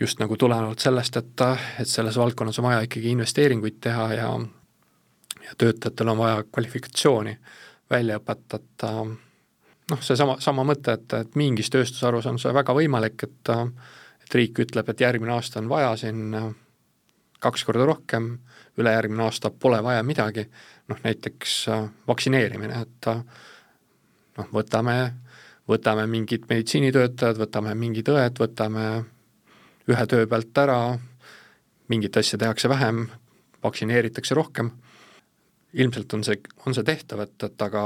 just 0.00 0.20
nagu 0.22 0.36
tulenevalt 0.36 0.80
sellest, 0.80 1.16
et, 1.20 1.44
et 1.80 1.88
selles 1.88 2.16
valdkonnas 2.16 2.58
on 2.58 2.70
vaja 2.70 2.86
ikkagi 2.86 3.12
investeeringuid 3.16 3.80
teha 3.80 4.12
ja 4.14 4.30
ja 5.44 5.54
töötajatel 5.58 6.08
on 6.08 6.18
vaja 6.18 6.42
kvalifikatsiooni 6.52 7.38
välja 7.90 8.18
õpetada, 8.20 8.90
noh, 9.90 10.02
seesama, 10.04 10.36
sama 10.40 10.64
mõte, 10.64 10.94
et, 10.94 11.12
et 11.16 11.38
mingis 11.38 11.70
tööstusharus 11.72 12.28
on 12.30 12.38
see 12.38 12.52
väga 12.54 12.76
võimalik, 12.76 13.24
et 13.26 13.54
et 14.20 14.34
riik 14.38 14.60
ütleb, 14.62 14.88
et 14.88 15.00
järgmine 15.00 15.32
aasta 15.34 15.58
on 15.58 15.68
vaja 15.68 15.94
siin 15.98 16.36
kaks 17.42 17.64
korda 17.66 17.86
rohkem, 17.88 18.36
ülejärgmine 18.78 19.24
aasta 19.24 19.50
pole 19.50 19.80
vaja 19.82 20.04
midagi, 20.06 20.44
noh 20.90 21.00
näiteks 21.04 21.54
vaktsineerimine, 22.08 22.82
et 22.82 23.08
noh, 23.10 24.50
võtame, 24.54 24.96
võtame 25.70 26.06
mingid 26.10 26.48
meditsiinitöötajad, 26.50 27.38
võtame 27.40 27.74
mingid 27.78 28.10
õed, 28.10 28.38
võtame 28.42 28.86
ühe 29.90 30.06
töö 30.10 30.26
pealt 30.30 30.62
ära, 30.62 30.80
mingit 31.90 32.16
asja 32.20 32.38
tehakse 32.38 32.70
vähem, 32.70 33.04
vaktsineeritakse 33.62 34.34
rohkem. 34.38 34.70
Ilmselt 35.78 36.14
on 36.14 36.24
see, 36.26 36.40
on 36.66 36.74
see 36.74 36.86
tehtav, 36.86 37.22
et, 37.26 37.36
et 37.46 37.62
aga 37.62 37.84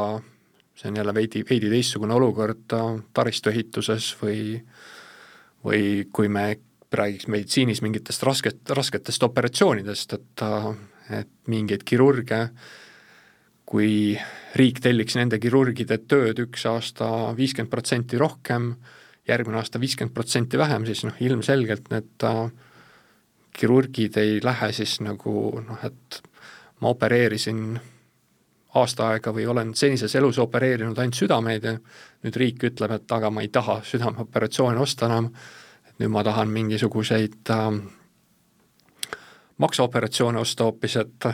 see 0.75 0.89
on 0.91 0.97
jälle 0.99 1.15
veidi, 1.15 1.45
veidi 1.49 1.71
teistsugune 1.73 2.17
olukord 2.17 2.73
taristuehituses 3.15 4.15
või 4.23 4.39
või 5.65 6.05
kui 6.13 6.29
me 6.29 6.59
räägiks 6.95 7.27
meditsiinis 7.33 7.81
mingitest 7.83 8.23
rasket, 8.23 8.61
rasketest 8.77 9.23
operatsioonidest, 9.23 10.13
et 10.13 10.45
et 11.13 11.29
mingeid 11.53 11.83
kirurge, 11.85 12.39
kui 13.65 14.19
riik 14.55 14.81
telliks 14.85 15.17
nende 15.17 15.41
kirurgide 15.41 15.99
tööd 16.09 16.43
üks 16.45 16.67
aasta 16.69 17.09
viiskümmend 17.37 17.73
protsenti 17.73 18.21
rohkem, 18.21 18.75
järgmine 19.29 19.59
aasta 19.61 19.81
viiskümmend 19.81 20.15
protsenti 20.15 20.61
vähem, 20.61 20.85
siis 20.87 21.05
noh, 21.07 21.17
ilmselgelt 21.21 21.89
need 21.95 22.29
kirurgid 23.55 24.17
ei 24.21 24.39
lähe 24.45 24.71
siis 24.73 24.99
nagu 25.01 25.63
noh, 25.65 25.83
et 25.87 26.21
ma 26.83 26.93
opereerisin 26.93 27.79
aasta 28.75 29.09
aega 29.15 29.33
või 29.35 29.47
olen 29.47 29.75
senises 29.79 30.15
elus 30.19 30.39
opereerinud 30.43 30.99
ainult 30.99 31.19
südameid 31.19 31.65
ja 31.65 31.75
nüüd 32.25 32.39
riik 32.41 32.65
ütleb, 32.71 32.97
et 32.97 33.13
aga 33.15 33.31
ma 33.31 33.45
ei 33.45 33.51
taha 33.55 33.79
südameoperatsiooni 33.87 34.83
osta 34.83 35.07
enam, 35.07 35.31
et 35.89 36.03
nüüd 36.03 36.11
ma 36.15 36.25
tahan 36.27 36.51
mingisuguseid 36.51 37.55
äh, 37.55 37.69
maksaoperatsioone 39.63 40.43
osta 40.43 40.67
hoopis, 40.67 40.99
et 41.05 41.29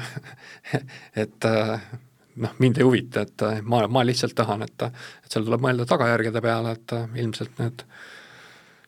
et 1.25 1.49
äh, 1.49 1.89
noh, 2.37 2.55
mind 2.59 2.79
ei 2.79 2.87
huvita, 2.87 3.25
et 3.27 3.45
äh, 3.47 3.61
ma, 3.63 3.83
ma 3.89 4.05
lihtsalt 4.07 4.35
tahan, 4.39 4.65
et, 4.67 4.87
et 5.25 5.33
seal 5.33 5.47
tuleb 5.47 5.63
mõelda 5.65 5.87
tagajärgede 5.89 6.43
peale, 6.45 6.75
et 6.79 6.97
äh, 6.97 7.07
ilmselt 7.23 7.61
need 7.63 7.85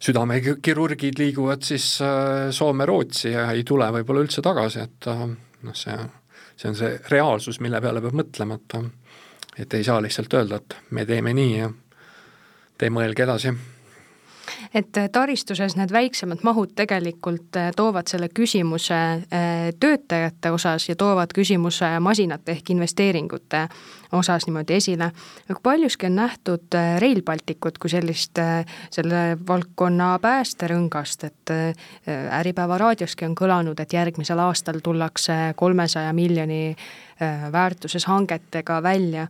südamekirurgid 0.03 1.21
liiguvad 1.21 1.63
siis 1.63 1.85
Soome-Rootsi 2.51 3.37
ja 3.37 3.45
ei 3.55 3.63
tule 3.63 3.87
võib-olla 3.95 4.25
üldse 4.25 4.43
tagasi, 4.43 4.83
et 4.83 5.07
noh, 5.07 5.77
see, 5.79 5.95
see 6.59 6.73
on 6.73 6.75
see 6.75 6.97
reaalsus, 7.13 7.61
mille 7.63 7.79
peale 7.81 8.03
peab 8.03 8.17
mõtlema, 8.19 8.59
et 8.59 8.75
et 9.63 9.75
ei 9.77 9.85
saa 9.85 10.01
lihtsalt 10.03 10.35
öelda, 10.35 10.59
et 10.59 10.77
me 10.91 11.05
teeme 11.07 11.31
nii 11.37 11.55
ja 11.59 11.69
te 12.79 12.91
mõelge 12.91 13.23
edasi 13.23 13.53
et 14.75 14.97
äh, 14.97 15.09
taristuses 15.12 15.76
need 15.76 15.93
väiksemad 15.93 16.45
mahud 16.47 16.73
tegelikult 16.76 17.57
äh, 17.61 17.71
toovad 17.76 18.09
selle 18.11 18.29
küsimuse 18.33 18.97
äh, 18.97 19.73
töötajate 19.81 20.52
osas 20.52 20.88
ja 20.88 20.97
toovad 20.97 21.35
küsimuse 21.37 21.91
masinate 22.00 22.57
ehk 22.57 22.73
investeeringute 22.75 23.67
osas 24.12 24.47
niimoodi 24.47 24.76
esile. 24.76 25.11
aga 25.49 25.61
paljuski 25.62 26.07
on 26.07 26.17
nähtud 26.17 26.76
Rail 27.00 27.23
Balticut 27.23 27.79
kui 27.79 27.91
sellist 27.91 28.38
selle 28.93 29.23
valdkonna 29.49 30.19
päästerõngast, 30.21 31.25
et 31.25 31.52
Äripäeva 32.41 32.76
raadioski 32.79 33.25
on 33.25 33.37
kõlanud, 33.38 33.81
et 33.81 33.93
järgmisel 33.93 34.38
aastal 34.45 34.83
tullakse 34.85 35.55
kolmesaja 35.57 36.12
miljoni 36.12 36.76
väärtuses 37.52 38.05
hangetega 38.05 38.83
välja. 38.83 39.26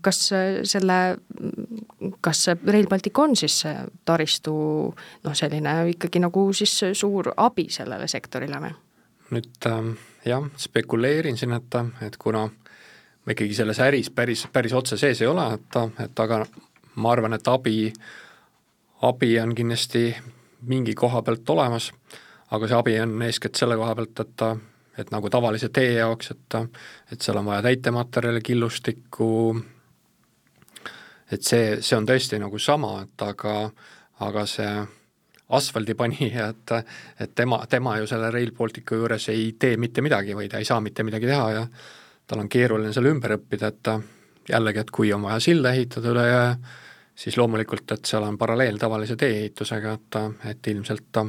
kas 0.00 0.20
selle, 0.62 1.16
kas 2.20 2.44
see 2.46 2.56
Rail 2.66 2.88
Baltic 2.90 3.18
on 3.18 3.36
siis 3.36 3.62
taristu 4.04 4.54
noh, 4.94 5.34
selline 5.34 5.76
ikkagi 5.94 6.22
nagu 6.22 6.48
siis 6.56 6.74
suur 6.92 7.32
abi 7.36 7.68
sellele 7.70 8.08
sektorile 8.10 8.60
või? 8.62 8.74
nüüd 9.34 9.66
äh, 9.70 9.94
jah, 10.28 10.44
spekuleerin 10.60 11.36
siin, 11.40 11.56
et, 11.56 11.80
et 12.04 12.16
kuna 12.20 12.44
ma 13.24 13.32
ikkagi 13.32 13.54
selles 13.56 13.80
äris 13.80 14.10
päris, 14.10 14.46
päris 14.52 14.72
otse 14.76 14.98
sees 15.00 15.22
ei 15.22 15.30
ole, 15.30 15.46
et, 15.56 15.80
et 16.04 16.20
aga 16.20 16.44
ma 17.00 17.12
arvan, 17.12 17.34
et 17.36 17.48
abi, 17.48 17.88
abi 19.02 19.32
on 19.40 19.54
kindlasti 19.56 20.10
mingi 20.68 20.94
koha 20.94 21.22
pealt 21.22 21.50
olemas, 21.50 21.90
aga 22.54 22.68
see 22.68 22.78
abi 22.78 23.00
on 23.00 23.16
eeskätt 23.26 23.60
selle 23.60 23.76
koha 23.80 23.96
pealt, 23.98 24.24
et 24.26 24.46
et 24.94 25.08
nagu 25.10 25.26
tavalise 25.26 25.72
tee 25.74 25.96
jaoks, 25.96 26.30
et 26.30 26.56
et 27.12 27.20
seal 27.20 27.40
on 27.40 27.48
vaja 27.48 27.64
täitematerjali, 27.66 28.40
killustikku, 28.40 29.28
et 31.34 31.42
see, 31.46 31.78
see 31.82 31.96
on 31.98 32.06
tõesti 32.08 32.38
nagu 32.42 32.58
sama, 32.58 32.96
et 33.04 33.26
aga 33.26 33.56
aga 34.24 34.44
see 34.46 34.70
asfaldipanija, 35.54 36.48
et 36.48 36.74
et 37.20 37.34
tema, 37.34 37.60
tema 37.70 37.98
ju 37.98 38.06
selle 38.10 38.30
Rail 38.30 38.52
Balticu 38.56 38.96
juures 39.00 39.28
ei 39.28 39.52
tee 39.58 39.76
mitte 39.76 40.02
midagi 40.02 40.34
või 40.34 40.48
ta 40.48 40.58
ei 40.58 40.64
saa 40.68 40.80
mitte 40.80 41.04
midagi 41.04 41.26
teha 41.26 41.50
ja 41.52 41.66
tal 42.26 42.40
on 42.40 42.48
keeruline 42.48 42.92
seal 42.92 43.10
ümber 43.10 43.36
õppida, 43.36 43.68
et 43.68 43.92
jällegi, 44.48 44.80
et 44.80 44.90
kui 44.90 45.12
on 45.12 45.22
vaja 45.26 45.40
silda 45.44 45.72
ehitada 45.74 46.10
üle 46.12 46.24
jõe, 46.28 46.48
siis 47.14 47.36
loomulikult, 47.36 47.92
et 47.92 48.08
seal 48.08 48.24
on 48.26 48.38
paralleel 48.38 48.78
tavalise 48.80 49.16
tee-ehitusega, 49.20 49.92
et, 49.98 50.18
et 50.50 50.70
ilmselt, 50.72 51.20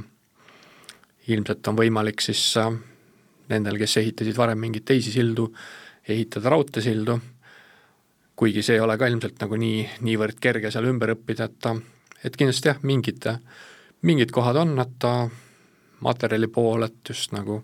ilmselt 1.36 1.72
on 1.72 1.80
võimalik 1.80 2.24
siis 2.24 2.44
nendel, 3.50 3.78
kes 3.78 3.98
ehitasid 4.02 4.38
varem 4.38 4.62
mingeid 4.62 4.88
teisi 4.88 5.14
sildu, 5.14 5.50
ehitada 6.08 6.54
raudteesildu, 6.54 7.20
kuigi 8.36 8.63
see 8.63 8.75
ei 8.75 8.84
ole 8.84 8.98
ka 8.98 9.08
ilmselt 9.08 9.39
nagu 9.42 9.58
nii, 9.60 9.84
niivõrd 10.06 10.39
kerge 10.44 10.72
seal 10.72 10.89
ümber 10.89 11.15
õppida, 11.15 11.50
et 11.50 11.70
et 12.26 12.38
kindlasti 12.38 12.71
jah, 12.71 12.80
mingid, 12.82 13.28
mingid 14.02 14.32
kohad 14.34 14.58
on, 14.58 14.80
et 14.82 15.06
materjali 16.02 16.48
pool, 16.48 16.88
et 16.88 17.10
just 17.10 17.36
nagu 17.36 17.60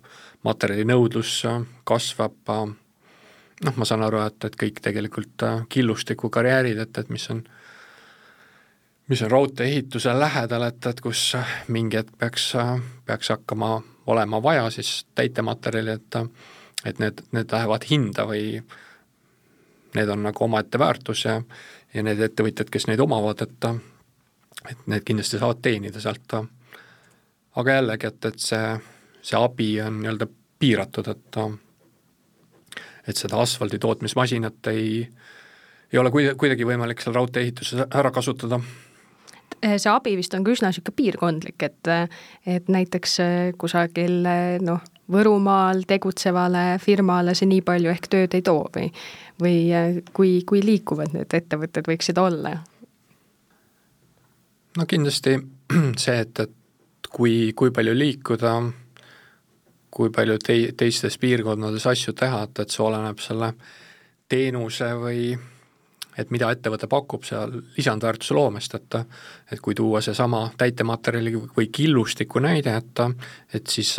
materjali 0.46 0.86
nõudlus 0.86 1.42
kasvab, 1.88 2.52
noh, 3.66 3.76
ma 3.78 3.88
saan 3.88 4.06
aru, 4.06 4.22
et, 4.26 4.46
et 4.46 4.58
kõik 4.64 4.82
tegelikult 4.86 5.46
killustiku 5.70 6.30
karjäärid, 6.30 6.80
et, 6.82 7.02
et 7.02 7.10
mis 7.10 7.26
on, 7.34 7.42
mis 9.10 9.26
on 9.26 9.34
raudtee-ehituse 9.34 10.14
lähedal, 10.18 10.68
et, 10.70 10.86
et 10.94 11.02
kus 11.02 11.26
mingi 11.74 12.00
hetk 12.00 12.14
peaks, 12.22 12.52
peaks 13.06 13.34
hakkama 13.34 13.80
olema 14.12 14.42
vaja 14.44 14.70
siis 14.74 15.02
täitematerjali, 15.16 16.00
et 16.00 16.24
et 16.86 16.98
need, 16.98 17.20
need 17.30 17.52
lähevad 17.54 17.84
hinda 17.86 18.24
või 18.26 18.62
need 19.96 20.10
on 20.10 20.24
nagu 20.24 20.44
omaette 20.44 20.80
väärtus 20.80 21.26
ja 21.26 21.42
ja 21.94 22.04
need 22.04 22.22
ettevõtjad, 22.24 22.70
kes 22.72 22.88
neid 22.88 23.02
omavad, 23.04 23.42
et 23.44 23.66
et 24.70 24.86
need 24.88 25.04
kindlasti 25.04 25.40
saavad 25.42 25.60
teenida 25.62 26.00
sealt, 26.00 26.36
aga 27.56 27.74
jällegi, 27.80 28.08
et, 28.08 28.26
et 28.30 28.40
see, 28.40 28.76
see 29.26 29.40
abi 29.40 29.74
on 29.82 29.98
nii-öelda 30.04 30.28
piiratud, 30.62 31.10
et 31.12 31.40
et 33.10 33.18
seda 33.18 33.42
asfaldi 33.42 33.80
tootmismasinat 33.82 34.70
ei, 34.72 35.02
ei 35.92 36.00
ole 36.00 36.12
kuidagi, 36.14 36.68
võimalik 36.70 37.02
seal 37.02 37.18
raudtee-ehituses 37.18 37.88
ära 37.90 38.12
kasutada. 38.14 38.62
See 39.62 39.90
abi 39.92 40.14
vist 40.18 40.34
on 40.38 40.46
ka 40.46 40.54
üsna 40.54 40.70
niisugune 40.70 40.96
piirkondlik, 40.96 41.66
et, 41.66 41.90
et 42.46 42.70
näiteks 42.72 43.18
kusagil 43.62 44.22
noh, 44.62 44.86
Võrumaal 45.12 45.82
tegutsevale 45.90 46.78
firmale 46.80 47.34
see 47.36 47.50
nii 47.50 47.64
palju 47.68 47.90
ehk 47.92 48.06
tööd 48.14 48.36
ei 48.38 48.44
too 48.48 48.62
või, 48.72 48.86
või 49.42 50.04
kui, 50.14 50.42
kui 50.48 50.62
liikuvad 50.64 51.16
need 51.16 51.34
ettevõtted 51.34 51.90
võiksid 51.90 52.22
olla? 52.22 52.56
no 54.78 54.88
kindlasti 54.88 55.36
see, 56.04 56.18
et, 56.18 56.40
et 56.40 57.10
kui, 57.12 57.52
kui 57.58 57.72
palju 57.76 57.96
liikuda, 57.98 58.56
kui 59.92 60.12
palju 60.16 60.38
tei-, 60.44 60.72
teistes 60.78 61.18
piirkondades 61.22 61.88
asju 61.92 62.16
teha, 62.18 62.46
et, 62.48 62.64
et 62.64 62.74
see 62.74 62.84
oleneb 62.86 63.20
selle 63.24 63.54
teenuse 64.32 64.94
või 65.00 65.32
et 66.20 66.32
mida 66.32 66.50
ettevõte 66.52 66.90
pakub 66.92 67.24
seal 67.24 67.54
lisandväärtuse 67.78 68.36
loomest, 68.36 68.76
et 68.76 68.98
et 69.52 69.60
kui 69.64 69.76
tuua 69.76 70.02
seesama 70.04 70.50
täitematerjali 70.58 71.36
või 71.56 71.70
killustiku 71.72 72.40
näide, 72.44 72.76
et 72.76 73.04
et 73.54 73.68
siis 73.68 73.96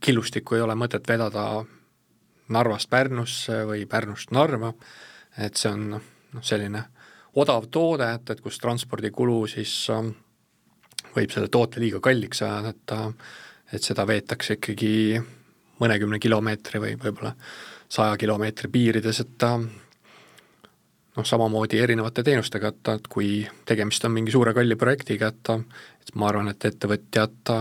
killustikku 0.00 0.56
ei 0.56 0.64
ole 0.64 0.74
mõtet 0.74 1.08
vedada 1.08 1.64
Narvast 2.50 2.90
Pärnusse 2.90 3.64
või 3.68 3.84
Pärnust 3.90 4.32
Narva, 4.34 4.72
et 5.38 5.56
see 5.56 5.70
on 5.70 5.86
noh, 5.94 6.42
selline 6.42 6.82
odav 7.40 7.68
toode, 7.70 8.08
et, 8.16 8.30
et 8.30 8.40
kus 8.42 8.58
transpordikulu 8.62 9.44
siis 9.50 9.74
äh, 9.94 10.08
võib 11.14 11.34
selle 11.34 11.50
toote 11.52 11.82
liiga 11.82 12.00
kalliks 12.02 12.42
ajada, 12.46 12.74
et 12.74 12.96
äh, 12.96 13.36
et 13.70 13.84
seda 13.86 14.02
veetakse 14.02 14.56
ikkagi 14.56 15.20
mõnekümne 15.78 16.18
kilomeetri 16.18 16.80
või 16.82 16.96
võib-olla 16.98 17.30
saja 17.90 18.16
kilomeetri 18.18 18.70
piirides, 18.72 19.20
et 19.22 19.46
äh, 19.46 19.60
noh, 21.16 21.26
samamoodi 21.26 21.78
erinevate 21.78 22.24
teenustega, 22.26 22.74
et, 22.74 22.94
et 22.96 23.06
kui 23.10 23.44
tegemist 23.68 24.04
on 24.04 24.16
mingi 24.16 24.34
suure 24.34 24.54
kalli 24.56 24.78
projektiga, 24.78 25.30
et 25.30 25.54
et 26.00 26.14
ma 26.18 26.26
arvan, 26.32 26.50
et 26.50 26.64
ettevõtjad 26.66 27.54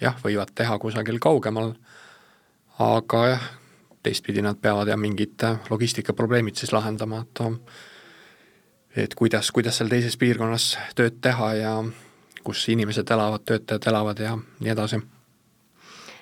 jah, 0.00 0.20
võivad 0.24 0.54
teha 0.56 0.78
kusagil 0.80 1.18
kaugemal, 1.20 1.74
aga 2.80 3.24
jah, 3.34 3.48
teistpidi 4.02 4.42
nad 4.42 4.58
peavad 4.60 4.88
jah, 4.88 4.98
mingid 4.98 5.44
logistikaprobleemid 5.70 6.56
siis 6.56 6.72
lahendama, 6.72 7.24
et 7.24 7.44
et 8.96 9.14
kuidas, 9.14 9.50
kuidas 9.54 9.78
seal 9.78 9.88
teises 9.88 10.16
piirkonnas 10.16 10.72
tööd 10.98 11.20
teha 11.22 11.54
ja 11.54 11.74
kus 12.44 12.68
inimesed 12.68 13.10
elavad, 13.10 13.44
töötajad 13.46 13.86
elavad 13.92 14.18
ja 14.18 14.36
nii 14.60 14.72
edasi 14.72 15.00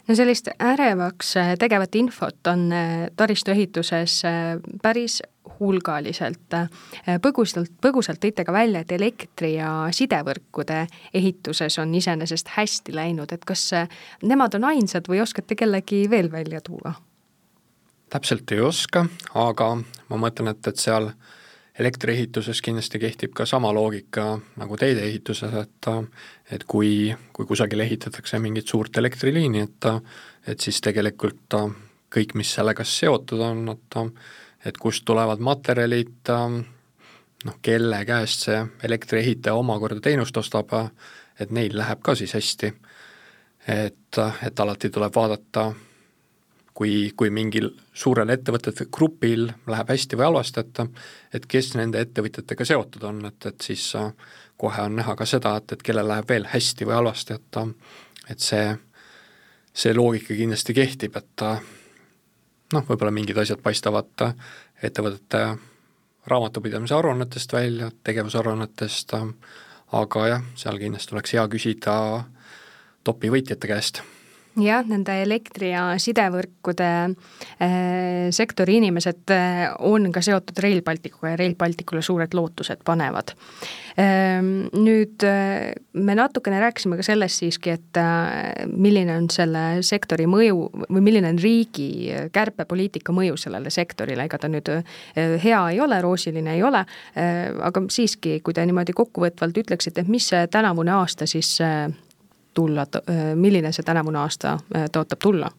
no 0.09 0.15
sellist 0.17 0.49
ärevaks 0.63 1.37
äh, 1.37 1.55
tegevat 1.61 1.95
infot 2.01 2.47
on 2.47 2.69
äh, 2.73 3.09
taristuehituses 3.17 4.23
äh, 4.25 4.33
päris 4.83 5.23
hulgaliselt. 5.59 6.55
põgusalt, 7.25 7.73
põgusalt 7.83 8.21
tõite 8.23 8.45
ka 8.47 8.53
välja, 8.53 8.85
et 8.85 8.93
elektri- 8.93 9.57
ja 9.57 9.89
sidevõrkude 9.91 10.85
ehituses 11.15 11.79
on 11.83 11.95
iseenesest 11.99 12.53
hästi 12.55 12.95
läinud, 12.95 13.33
et 13.33 13.45
kas 13.49 13.65
nemad 14.23 14.55
on 14.55 14.69
ainsad 14.69 15.09
või 15.09 15.23
oskate 15.25 15.57
kellegi 15.59 16.05
veel 16.11 16.31
välja 16.31 16.61
tuua? 16.61 16.93
Täpselt 18.11 18.53
ei 18.53 18.61
oska, 18.61 19.07
aga 19.35 19.75
ma 20.09 20.21
mõtlen, 20.21 20.53
et, 20.53 20.67
et 20.67 20.81
seal 20.81 21.11
elektriehituses 21.79 22.63
kindlasti 22.65 22.99
kehtib 22.99 23.35
ka 23.37 23.47
sama 23.47 23.71
loogika 23.75 24.33
nagu 24.59 24.77
teedeehituses, 24.77 25.55
et 25.63 25.91
et 26.51 26.65
kui, 26.65 27.15
kui 27.33 27.47
kusagil 27.47 27.81
ehitatakse 27.85 28.39
mingit 28.39 28.67
suurt 28.67 28.97
elektriliini, 28.97 29.61
et 29.61 29.93
et 30.49 30.61
siis 30.61 30.81
tegelikult 30.81 31.55
kõik, 32.15 32.35
mis 32.35 32.51
sellega 32.55 32.85
seotud 32.85 33.41
on, 33.41 33.69
et 33.69 34.01
et 34.67 34.79
kust 34.79 35.05
tulevad 35.07 35.39
materjalid, 35.39 36.31
noh, 37.45 37.59
kelle 37.63 38.05
käest 38.05 38.49
see 38.49 38.59
elektriehitaja 38.83 39.55
omakorda 39.55 40.01
teenust 40.03 40.37
ostab, 40.37 40.75
et 41.39 41.51
neil 41.55 41.77
läheb 41.79 42.03
ka 42.03 42.15
siis 42.19 42.35
hästi. 42.35 42.73
et, 43.69 44.19
et 44.43 44.61
alati 44.61 44.91
tuleb 44.91 45.15
vaadata, 45.15 45.73
kui, 46.79 47.11
kui 47.19 47.31
mingil 47.35 47.73
suurel 47.97 48.31
ettevõtete 48.31 48.87
grupil 48.95 49.49
läheb 49.67 49.89
hästi 49.91 50.19
või 50.19 50.29
halvasti, 50.29 50.63
et 50.63 50.83
et 51.35 51.47
kes 51.51 51.73
nende 51.75 51.99
ettevõtjatega 52.05 52.67
seotud 52.69 53.07
on, 53.09 53.25
et, 53.27 53.47
et 53.51 53.65
siis 53.67 53.89
kohe 54.59 54.85
on 54.87 54.95
näha 55.01 55.17
ka 55.19 55.27
seda, 55.27 55.57
et, 55.59 55.73
et 55.75 55.83
kellel 55.83 56.07
läheb 56.09 56.29
veel 56.31 56.47
hästi 56.53 56.87
või 56.87 56.95
halvasti, 57.01 57.35
et 57.35 57.59
et 58.31 58.45
see, 58.45 58.77
see 59.73 59.95
loogika 59.97 60.37
kindlasti 60.37 60.77
kehtib, 60.77 61.17
et 61.17 61.45
noh, 62.73 62.85
võib-olla 62.87 63.15
mingid 63.17 63.41
asjad 63.43 63.63
paistavad 63.65 64.27
ettevõtete 64.83 65.43
raamatupidamise 66.29 66.95
aruannetest 66.95 67.53
välja, 67.57 67.89
tegevusaruannetest, 68.05 69.17
aga 69.99 70.27
jah, 70.29 70.47
seal 70.61 70.79
kindlasti 70.79 71.17
oleks 71.17 71.35
hea 71.35 71.49
küsida 71.49 71.97
topi 73.09 73.33
võitjate 73.35 73.73
käest 73.73 74.03
jah, 74.63 74.87
nende 74.89 75.15
elektri- 75.23 75.73
ja 75.73 75.85
sidevõrkude 76.01 76.89
äh, 77.09 78.29
sektori 78.35 78.79
inimesed 78.81 79.33
äh, 79.35 79.67
on 79.87 80.11
ka 80.15 80.23
seotud 80.25 80.59
Rail 80.63 80.83
Balticuga 80.87 81.35
ja 81.35 81.41
Rail 81.41 81.57
Balticule 81.59 82.03
suured 82.03 82.35
lootused 82.37 82.85
panevad 82.87 83.35
ähm,. 83.99 84.69
Nüüd 84.79 85.25
äh, 85.27 85.73
me 85.93 86.15
natukene 86.19 86.61
rääkisime 86.63 86.99
ka 86.99 87.07
sellest 87.07 87.43
siiski, 87.43 87.75
et 87.77 87.99
milline 88.71 89.17
on 89.19 89.29
selle 89.33 89.83
sektori 89.87 90.29
mõju 90.31 90.69
või 90.87 91.03
milline 91.03 91.33
on 91.33 91.41
riigi 91.43 91.89
kärpepoliitika 92.33 93.15
mõju 93.15 93.39
sellele 93.41 93.73
sektorile, 93.75 94.29
ega 94.29 94.39
ta 94.39 94.51
nüüd 94.51 94.71
hea 95.43 95.63
ei 95.73 95.81
ole, 95.83 96.01
roosiline 96.05 96.55
ei 96.57 96.63
ole 96.63 96.85
aga 97.17 97.83
siiski, 97.93 98.39
kui 98.45 98.55
te 98.55 98.65
niimoodi 98.67 98.95
kokkuvõtvalt 98.97 99.63
ütleksite, 99.65 100.05
et 100.05 100.13
mis 100.13 100.29
see 100.31 100.47
tänavune 100.53 100.95
aasta 100.95 101.27
siis 101.29 101.57
tulla, 102.59 102.85
milline 103.39 103.73
see 103.73 103.87
tänavune 103.87 104.21
aasta 104.25 104.59
tõotab 104.93 105.23
tulla? 105.23 105.51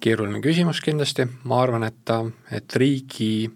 keeruline 0.00 0.38
küsimus 0.40 0.78
kindlasti, 0.80 1.26
ma 1.50 1.56
arvan, 1.64 1.82
et, 1.82 2.10
et 2.54 2.76
riigi, 2.78 3.50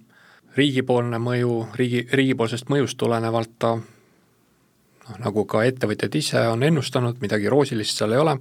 riigipoolne 0.56 1.20
mõju, 1.22 1.52
riigi, 1.78 2.02
riigipoolsest 2.10 2.72
mõjust 2.74 2.98
tulenevalt 2.98 3.52
ta 3.62 3.70
noh, 3.78 5.20
nagu 5.22 5.44
ka 5.46 5.62
ettevõtjad 5.68 6.18
ise 6.18 6.42
on 6.50 6.66
ennustanud, 6.66 7.22
midagi 7.22 7.52
roosilist 7.52 8.02
seal 8.02 8.16
ei 8.16 8.22
ole, 8.24 8.34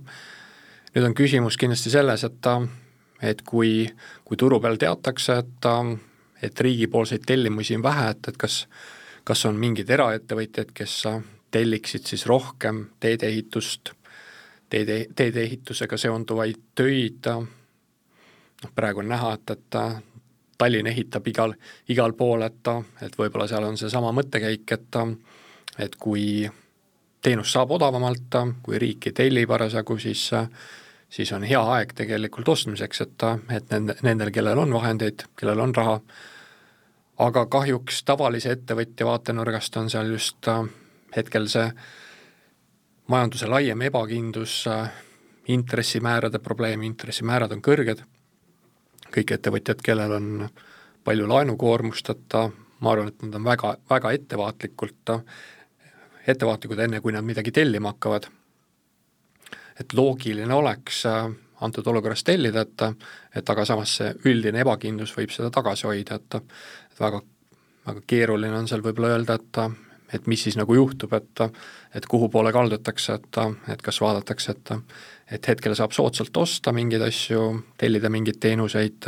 nüüd 0.95 1.05
on 1.05 1.13
küsimus 1.17 1.59
kindlasti 1.61 1.93
selles, 1.93 2.25
et 2.25 2.49
et 3.23 3.45
kui, 3.47 3.85
kui 4.25 4.37
turu 4.41 4.59
peal 4.59 4.81
teatakse, 4.81 5.37
et 5.43 5.69
et 6.43 6.59
riigipoolseid 6.59 7.23
tellimusi 7.29 7.77
on 7.77 7.85
vähe, 7.85 8.09
et, 8.11 8.27
et 8.27 8.37
kas 8.37 8.63
kas 9.23 9.45
on 9.47 9.59
mingid 9.59 9.89
eraettevõtjad, 9.89 10.71
kes 10.75 10.97
telliksid 11.53 12.09
siis 12.09 12.25
rohkem 12.29 12.87
teedeehitust 13.03 13.93
teede, 14.73 14.97
teedeehitusega 15.15 15.97
seonduvaid 16.01 16.59
töid, 16.75 17.29
noh 17.29 18.73
praegu 18.75 19.03
on 19.03 19.11
näha, 19.13 19.35
et, 19.37 19.55
et 19.57 19.79
Tallinn 20.57 20.87
ehitab 20.87 21.27
igal, 21.27 21.55
igal 21.89 22.13
pool, 22.17 22.45
et, 22.45 22.69
et 23.03 23.15
võib-olla 23.17 23.47
seal 23.49 23.65
on 23.67 23.77
seesama 23.77 24.13
mõttekäik, 24.15 24.75
et 24.77 25.01
et 25.81 25.95
kui 25.97 26.45
teenus 27.25 27.51
saab 27.55 27.71
odavamalt, 27.73 28.37
kui 28.63 28.77
riik 28.79 29.07
ei 29.09 29.15
telli 29.17 29.45
parasjagu, 29.49 29.97
siis 29.99 30.29
siis 31.13 31.31
on 31.33 31.43
hea 31.45 31.61
aeg 31.75 31.93
tegelikult 31.93 32.49
ostmiseks, 32.49 33.01
et, 33.01 33.25
et 33.53 33.73
nende, 33.73 33.95
nendel, 34.01 34.31
kellel 34.33 34.57
on 34.57 34.73
vahendeid, 34.73 35.25
kellel 35.37 35.59
on 35.61 35.75
raha, 35.75 35.99
aga 37.21 37.45
kahjuks 37.45 38.01
tavalise 38.07 38.55
ettevõtja 38.55 39.05
vaatenurgast 39.05 39.77
on 39.77 39.91
seal 39.93 40.09
just 40.15 40.49
hetkel 41.15 41.45
see 41.51 41.67
majanduse 43.07 43.47
laiem 43.47 43.81
ebakindlus, 43.81 44.65
intressimäärade 45.47 46.39
probleem, 46.39 46.83
intressimäärad 46.87 47.51
on 47.51 47.61
kõrged, 47.61 48.03
kõik 49.13 49.33
ettevõtjad, 49.35 49.81
kellel 49.83 50.11
on 50.15 50.29
palju 51.03 51.27
laenukoormust, 51.27 52.09
et 52.13 52.37
ma 52.79 52.93
arvan, 52.93 53.11
et 53.11 53.25
nad 53.25 53.35
on 53.39 53.43
väga, 53.47 53.75
väga 53.89 54.11
ettevaatlikult, 54.17 55.13
ettevaatlikud, 56.27 56.79
enne 56.79 57.01
kui 57.03 57.15
nad 57.15 57.25
midagi 57.25 57.51
tellima 57.51 57.93
hakkavad. 57.93 58.29
et 59.79 59.93
loogiline 59.93 60.53
oleks 60.53 60.99
antud 61.61 61.87
olukorras 61.87 62.23
tellida, 62.23 62.61
et 62.61 62.81
et 63.35 63.49
aga 63.49 63.65
samas 63.65 63.95
see 63.97 64.11
üldine 64.29 64.61
ebakindlus 64.61 65.15
võib 65.17 65.31
seda 65.33 65.49
tagasi 65.49 65.87
hoida, 65.87 66.15
et 66.15 66.35
et 66.35 66.99
väga, 66.99 67.21
väga 67.87 68.01
keeruline 68.07 68.57
on 68.57 68.67
seal 68.67 68.81
võib-olla 68.85 69.15
öelda, 69.15 69.33
et 69.33 69.59
et 70.13 70.27
mis 70.27 70.43
siis 70.43 70.57
nagu 70.59 70.75
juhtub, 70.75 71.13
et 71.13 71.41
et 71.95 72.05
kuhu 72.09 72.29
poole 72.29 72.51
kaldutakse, 72.53 73.13
et, 73.13 73.41
et 73.73 73.81
kas 73.81 74.01
vaadatakse, 74.01 74.51
et 74.51 74.71
et 75.33 75.47
hetkel 75.47 75.75
saab 75.75 75.91
soodsalt 75.91 76.37
osta 76.37 76.71
mingeid 76.71 77.01
asju, 77.01 77.43
tellida 77.77 78.09
mingeid 78.09 78.39
teenuseid, 78.39 79.07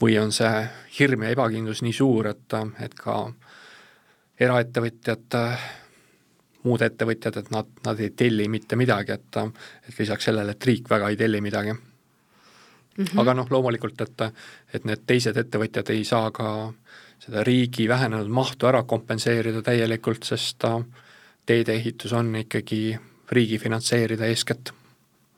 või 0.00 0.16
on 0.20 0.32
see 0.32 0.64
hirm 0.98 1.22
ja 1.22 1.34
ebakindlus 1.34 1.82
nii 1.82 1.92
suur, 1.92 2.30
et, 2.32 2.56
et 2.80 2.94
ka 2.96 3.20
eraettevõtjad, 4.40 5.36
muud 6.64 6.82
ettevõtjad, 6.84 7.36
et 7.40 7.52
nad, 7.52 7.68
nad 7.84 8.00
ei 8.00 8.10
telli 8.16 8.48
mitte 8.48 8.76
midagi, 8.76 9.12
et 9.12 9.40
et 9.88 9.98
lisaks 9.98 10.28
sellele, 10.28 10.56
et 10.56 10.66
riik 10.66 10.90
väga 10.90 11.08
ei 11.08 11.16
telli 11.16 11.40
midagi 11.40 11.72
mm. 11.72 13.04
-hmm. 13.04 13.20
aga 13.20 13.34
noh, 13.34 13.46
loomulikult, 13.50 14.00
et, 14.00 14.22
et 14.74 14.84
need 14.84 15.06
teised 15.06 15.36
ettevõtjad 15.36 15.90
ei 15.90 16.04
saa 16.04 16.30
ka 16.30 16.72
seda 17.20 17.44
riigi 17.44 17.88
vähenenud 17.88 18.28
mahtu 18.32 18.66
ära 18.70 18.82
kompenseerida 18.82 19.62
täielikult, 19.62 20.24
sest 20.24 20.64
teedeehitus 21.46 22.12
on 22.12 22.34
ikkagi 22.36 22.98
riigi 23.30 23.58
finantseerida 23.58 24.26
eeskätt. 24.26 24.72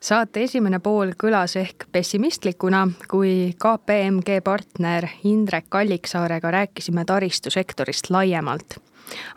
Saate 0.03 0.42
esimene 0.42 0.81
pool 0.83 1.12
kõlas 1.14 1.55
ehk 1.61 1.87
pessimistlikuna, 1.92 2.88
kui 3.11 3.55
KPMG 3.55 4.40
partner 4.45 5.07
Indrek 5.31 5.75
Alliksaarega 5.79 6.51
rääkisime 6.51 7.05
taristusektorist 7.07 8.11
laiemalt 8.11 8.81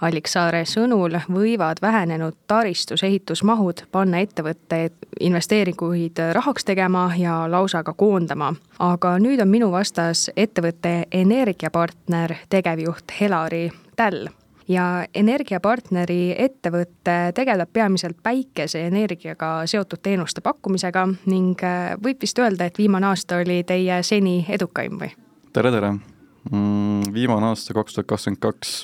Alliksaare 0.02 0.64
sõnul 0.66 1.18
võivad 1.32 1.82
vähenenud 1.82 2.38
taristus 2.48 3.04
ehitusmahud 3.04 3.86
panna 3.92 4.22
ettevõtteid 4.26 4.96
investeeringuid 5.20 6.22
rahaks 6.38 6.66
tegema 6.66 7.10
ja 7.18 7.46
lausa 7.52 7.84
ka 7.84 7.94
koondama. 7.94 8.54
aga 8.80 9.18
nüüd 9.20 9.42
on 9.42 9.50
minu 9.50 9.72
vastas 9.72 10.30
ettevõtte 10.36 11.06
energiapartner 11.12 12.36
tegevjuht 12.50 13.20
Helari 13.20 13.70
Täll 13.96 14.28
ja 14.68 15.06
energiapartneri 15.14 16.36
ettevõte 16.38 17.32
tegeleb 17.36 17.70
peamiselt 17.74 18.18
päikeseenergiaga 18.24 19.52
seotud 19.70 20.02
teenuste 20.02 20.42
pakkumisega 20.42 21.08
ning 21.26 21.62
võib 22.04 22.22
vist 22.22 22.40
öelda, 22.40 22.66
et 22.66 22.78
viimane 22.78 23.12
aasta 23.12 23.40
oli 23.44 23.64
teie 23.64 24.02
seni 24.04 24.46
edukaim 24.50 25.00
või? 25.02 25.14
tere, 25.54 25.72
tere 25.72 25.94
mm,! 25.94 27.14
viimane 27.14 27.54
aasta 27.54 27.78
kaks 27.78 27.98
tuhat 27.98 28.10
kakskümmend 28.14 28.42
kaks 28.42 28.78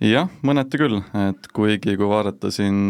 jah, 0.00 0.30
mõneti 0.46 0.80
küll, 0.80 1.00
et 1.28 1.50
kuigi 1.54 1.96
kui 1.98 2.08
vaadata 2.08 2.50
siin 2.54 2.88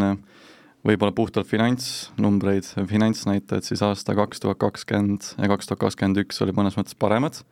võib-olla 0.87 1.13
puhtalt 1.13 1.49
finantsnumbreid, 1.49 2.69
finantsnäitajaid, 2.89 3.67
siis 3.67 3.83
aasta 3.85 4.15
kaks 4.17 4.41
tuhat 4.41 4.61
kakskümmend 4.63 5.35
ja 5.37 5.51
kaks 5.51 5.69
tuhat 5.69 5.83
kakskümmend 5.83 6.23
üks 6.25 6.41
oli 6.45 6.55
mõnes 6.57 6.79
mõttes 6.79 6.97
paremad, 6.99 7.43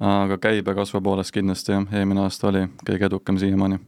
aga 0.00 0.40
käibekasvu 0.42 1.02
poolest 1.04 1.34
kindlasti 1.36 1.76
jah, 1.76 1.86
eelmine 1.92 2.24
aasta 2.24 2.50
oli 2.50 2.66
kõige 2.88 3.08
edukam 3.10 3.38
siiamaani. 3.38 3.80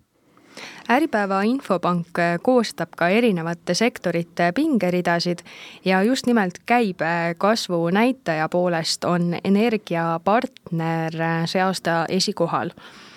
Äripäeva 0.90 1.44
infopank 1.46 2.18
koostab 2.42 2.96
ka 2.98 3.08
erinevate 3.14 3.74
sektorite 3.78 4.50
pingeridasid 4.52 5.44
ja 5.86 6.02
just 6.02 6.26
nimelt 6.26 6.58
käibekasvu 6.66 7.78
näitaja 7.94 8.48
poolest 8.50 9.06
on 9.06 9.36
energiapartner 9.44 11.14
see 11.48 11.62
aasta 11.62 12.02
esikohal. 12.10 12.74
Äh, 12.74 13.09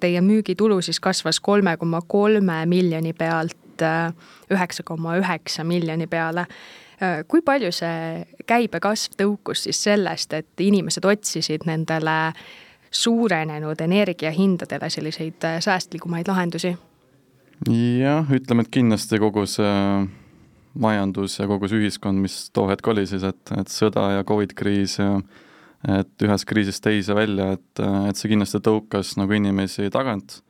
teie 0.00 0.20
müügitulu 0.20 0.80
siis 0.82 1.00
kasvas 1.00 1.40
kolme 1.40 1.76
koma 1.76 2.00
kolme 2.06 2.62
miljoni 2.66 3.12
pealt 3.12 3.82
äh, 3.82 4.12
üheksa 4.50 4.82
koma 4.82 5.16
üheksa 5.20 5.64
miljoni 5.64 6.06
peale. 6.06 6.46
Äh, 7.02 7.24
kui 7.28 7.42
palju 7.44 7.72
see 7.72 8.22
käibekasv 8.46 9.18
tõukus 9.20 9.66
siis 9.66 9.82
sellest, 9.84 10.32
et 10.32 10.60
inimesed 10.60 11.04
otsisid 11.04 11.66
nendele 11.66 12.32
suurenenud 12.92 13.80
energiahindadele 13.80 14.90
selliseid 14.90 15.46
säästlikumaid 15.60 16.28
lahendusi? 16.28 16.76
jah, 17.68 18.26
ütleme, 18.34 18.64
et 18.64 18.72
kindlasti 18.74 19.20
kogu 19.22 19.46
see 19.46 20.08
majandus 20.82 21.38
ja 21.38 21.46
kogu 21.46 21.68
see 21.70 21.82
ühiskond, 21.82 22.20
mis 22.22 22.50
too 22.54 22.66
hetk 22.70 22.88
oli 22.90 23.04
siis, 23.06 23.24
et, 23.28 23.40
et 23.58 23.70
sõda 23.70 24.08
ja 24.16 24.26
Covid 24.26 24.54
kriis 24.58 24.98
ja 24.98 25.20
et 25.88 26.24
ühest 26.26 26.46
kriisist 26.46 26.82
teise 26.84 27.14
välja, 27.16 27.52
et, 27.56 27.82
et 28.08 28.18
see 28.18 28.30
kindlasti 28.30 28.62
tõukas 28.62 29.16
nagu 29.18 29.34
inimesi 29.34 29.90
tagant, 29.94 30.40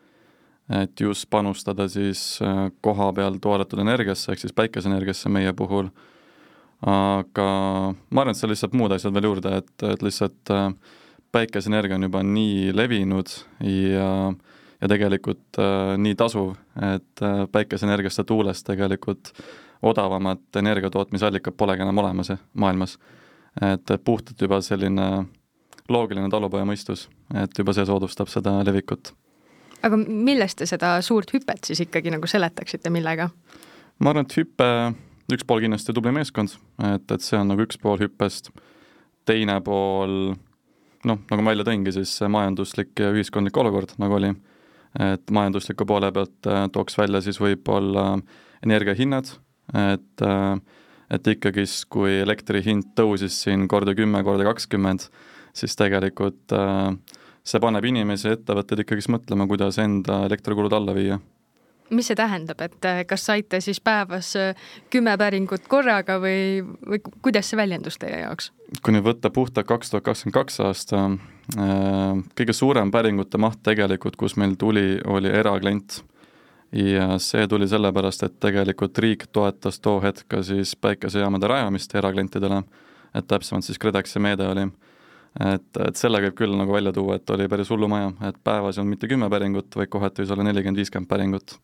et 0.72 1.00
just 1.00 1.28
panustada 1.30 1.88
siis 1.90 2.38
äh, 2.44 2.68
koha 2.84 3.10
peal 3.16 3.38
toodetud 3.42 3.82
energiasse, 3.82 4.32
ehk 4.32 4.44
siis 4.44 4.56
päikeseenergiasse 4.56 5.32
meie 5.32 5.52
puhul, 5.56 5.90
aga 6.82 7.48
ma 7.92 8.24
arvan, 8.24 8.34
et 8.34 8.40
seal 8.40 8.52
lihtsalt 8.52 8.76
muud 8.76 8.94
asjad 8.94 9.14
veel 9.14 9.30
juurde, 9.30 9.56
et, 9.62 9.74
et 9.88 10.04
lihtsalt 10.04 10.52
äh, 10.54 10.70
päikeseenergia 11.32 11.96
on 11.96 12.08
juba 12.10 12.24
nii 12.26 12.72
levinud 12.76 13.36
ja 13.64 14.08
ja 14.82 14.88
tegelikult 14.90 15.58
äh, 15.62 15.94
nii 15.98 16.16
tasuv, 16.18 16.56
et 16.82 17.22
äh, 17.22 17.44
päikeseenergiast 17.52 18.18
ja 18.18 18.24
tuulest 18.26 18.66
tegelikult 18.66 19.30
odavamat 19.82 20.58
energiatootmisallikat 20.58 21.56
polegi 21.56 21.84
enam 21.86 21.98
olemas 22.02 22.32
maailmas 22.54 22.98
et 23.60 23.92
puhtalt 24.04 24.40
juba 24.40 24.60
selline 24.64 25.08
loogiline 25.92 26.30
talupojamõistus, 26.30 27.08
et 27.42 27.58
juba 27.58 27.74
see 27.76 27.86
soodustab 27.88 28.30
seda 28.32 28.54
levikut. 28.64 29.12
aga 29.82 29.98
millest 29.98 30.58
te 30.58 30.66
seda 30.66 30.94
suurt 31.02 31.32
hüpet 31.34 31.66
siis 31.66 31.82
ikkagi 31.84 32.12
nagu 32.14 32.26
seletaksite, 32.26 32.90
millega? 32.90 33.28
ma 33.98 34.10
arvan, 34.10 34.28
et 34.28 34.36
hüpe, 34.38 34.68
üks 35.32 35.44
pool 35.46 35.60
kindlasti 35.64 35.92
tubli 35.92 36.12
meeskond, 36.14 36.54
et, 36.94 37.10
et 37.10 37.20
see 37.20 37.38
on 37.38 37.52
nagu 37.52 37.66
üks 37.66 37.78
pool 37.82 38.00
hüppest, 38.00 38.50
teine 39.28 39.60
pool 39.64 40.34
noh, 41.08 41.20
nagu 41.30 41.42
ma 41.42 41.52
välja 41.52 41.66
tõingi, 41.66 41.94
siis 41.94 42.14
majanduslik 42.30 42.98
ja 43.02 43.10
ühiskondlik 43.14 43.56
olukord, 43.58 43.94
nagu 44.02 44.18
oli, 44.18 44.32
et 45.02 45.34
majandusliku 45.34 45.86
poole 45.88 46.12
pealt 46.14 46.48
äh, 46.50 46.66
tooks 46.72 46.98
välja 46.98 47.22
siis 47.24 47.40
võib-olla 47.42 48.14
energiahinnad, 48.62 49.34
et 49.82 50.26
äh, 50.26 50.54
et 51.12 51.32
ikkagist, 51.34 51.86
kui 51.92 52.20
elektri 52.22 52.62
hind 52.64 52.92
tõusis 52.98 53.42
siin 53.44 53.66
korda 53.70 53.94
kümme, 53.98 54.22
korda 54.24 54.46
kakskümmend, 54.48 55.08
siis 55.56 55.76
tegelikult 55.78 56.54
äh, 56.56 56.88
see 57.44 57.60
paneb 57.62 57.84
inimesi 57.88 58.30
ja 58.30 58.38
ettevõtteid 58.38 58.84
ikkagist 58.84 59.12
mõtlema, 59.12 59.48
kuidas 59.50 59.80
enda 59.82 60.24
elektrikulud 60.30 60.72
alla 60.78 60.96
viia 60.96 61.20
mis 61.92 62.06
see 62.08 62.16
tähendab, 62.16 62.60
et 62.64 62.86
äh, 62.88 63.02
kas 63.04 63.26
saite 63.28 63.60
siis 63.60 63.82
päevas 63.84 64.30
äh, 64.40 64.68
kümme 64.92 65.12
päringut 65.20 65.66
korraga 65.68 66.16
või, 66.22 66.62
või 66.88 67.02
kuidas 67.24 67.50
see 67.50 67.60
väljendus 67.60 68.00
teie 68.00 68.22
jaoks? 68.22 68.48
kui 68.80 68.94
nüüd 68.94 69.04
võtta 69.04 69.28
puhtalt 69.34 69.68
kaks 69.68 69.92
tuhat 69.92 70.06
kakskümmend 70.06 70.38
kaks 70.38 70.56
aasta, 70.64 71.02
kõige 72.38 72.54
suurem 72.56 72.88
päringute 72.94 73.36
maht 73.36 73.60
tegelikult, 73.66 74.16
kus 74.16 74.38
meil 74.40 74.54
tuli, 74.56 74.96
oli 75.04 75.28
eraklient 75.28 75.98
ja 76.72 77.18
see 77.18 77.48
tuli 77.48 77.68
sellepärast, 77.68 78.22
et 78.22 78.38
tegelikult 78.40 78.98
riik 78.98 79.26
toetas 79.32 79.80
too 79.80 80.00
hetk 80.00 80.28
ka 80.28 80.42
siis 80.42 80.76
päikesejaamade 80.76 81.48
rajamist 81.48 81.94
eraklientidele, 81.94 82.62
et 83.14 83.28
täpsemalt 83.28 83.64
siis 83.64 83.78
KredExi 83.78 84.22
meede 84.22 84.48
oli. 84.48 84.68
et, 85.40 85.68
et 85.88 85.96
selle 85.96 86.20
võib 86.20 86.36
küll 86.36 86.56
nagu 86.56 86.72
välja 86.72 86.92
tuua, 86.92 87.16
et 87.16 87.30
oli 87.30 87.48
päris 87.48 87.70
hullumaja, 87.70 88.12
et 88.28 88.40
päevas 88.44 88.76
ei 88.76 88.82
olnud 88.82 88.96
mitte 88.96 89.08
kümme 89.08 89.30
päringut, 89.30 89.76
vaid 89.76 89.88
kohati 89.88 90.22
võis 90.22 90.32
olla 90.32 90.48
nelikümmend, 90.48 90.76
viiskümmend 90.76 91.08
päringut 91.08 91.58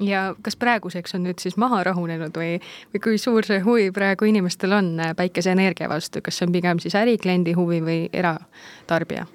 ja 0.00 0.34
kas 0.42 0.56
praeguseks 0.56 1.14
on 1.14 1.26
nüüd 1.28 1.42
siis 1.42 1.58
maha 1.60 1.82
rahunenud 1.84 2.36
või, 2.36 2.54
või 2.94 3.02
kui 3.04 3.18
suur 3.20 3.46
see 3.46 3.60
huvi 3.64 3.90
praegu 3.94 4.28
inimestel 4.30 4.72
on 4.72 4.94
päikeseenergia 5.16 5.90
vastu, 5.92 6.22
kas 6.24 6.40
see 6.40 6.48
on 6.48 6.56
pigem 6.56 6.80
siis 6.82 6.96
ärikliendi 6.98 7.52
huvi 7.58 7.82
või 7.84 8.00
eratarbija? 8.12 9.26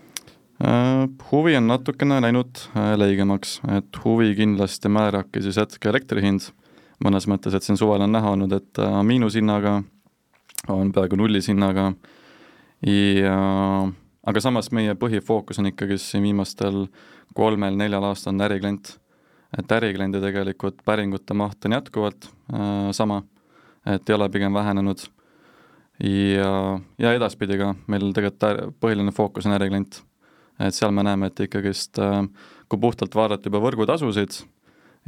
Äh, 0.63 1.09
huvi 1.31 1.57
on 1.57 1.67
natukene 1.67 2.21
läinud 2.23 2.61
äh, 2.77 2.93
leigemaks, 2.95 3.57
et 3.75 3.97
huvi 4.05 4.29
kindlasti 4.37 4.87
määrabki 4.87 5.41
siis 5.43 5.57
hetke 5.59 5.89
elektri 5.91 6.23
hind, 6.23 6.45
mõnes 7.03 7.27
mõttes, 7.27 7.57
et 7.57 7.65
siin 7.65 7.75
suvel 7.75 8.05
on 8.05 8.15
näha 8.15 8.31
olnud, 8.37 8.55
et 8.55 8.79
äh, 8.79 9.01
miinushinnaga, 9.03 9.81
on 10.71 10.93
peaaegu 10.95 11.19
nullis 11.19 11.49
hinnaga 11.51 11.89
ja 12.87 13.35
aga 14.25 14.41
samas 14.41 14.71
meie 14.71 14.95
põhifookus 14.95 15.59
on 15.59 15.69
ikkagi 15.73 15.99
siin 15.99 16.23
viimastel 16.23 16.85
kolmel-neljal 17.35 18.07
aastal 18.07 18.33
on 18.33 18.47
äriklient. 18.47 18.95
et 19.59 19.71
ärikliendi 19.71 20.23
tegelikult 20.23 20.79
päringute 20.85 21.33
maht 21.33 21.65
on 21.65 21.75
jätkuvalt 21.81 22.31
äh, 22.31 22.91
sama, 22.95 23.23
et 23.85 24.09
ei 24.09 24.15
ole 24.15 24.29
pigem 24.29 24.53
vähenenud. 24.53 25.03
Ja, 25.99 26.79
ja 26.99 27.13
edaspidi 27.13 27.59
ka, 27.59 27.75
meil 27.87 28.11
tegelikult 28.13 28.79
põhiline 28.79 29.11
fookus 29.11 29.45
on 29.45 29.59
äriklient 29.59 30.05
et 30.59 30.75
seal 30.75 30.93
me 30.95 31.03
näeme, 31.03 31.31
et 31.31 31.45
ikkagist 31.47 31.99
äh, 31.99 32.21
kui 32.69 32.81
puhtalt 32.81 33.15
vaadata 33.15 33.49
juba 33.49 33.61
võrgutasusid 33.63 34.41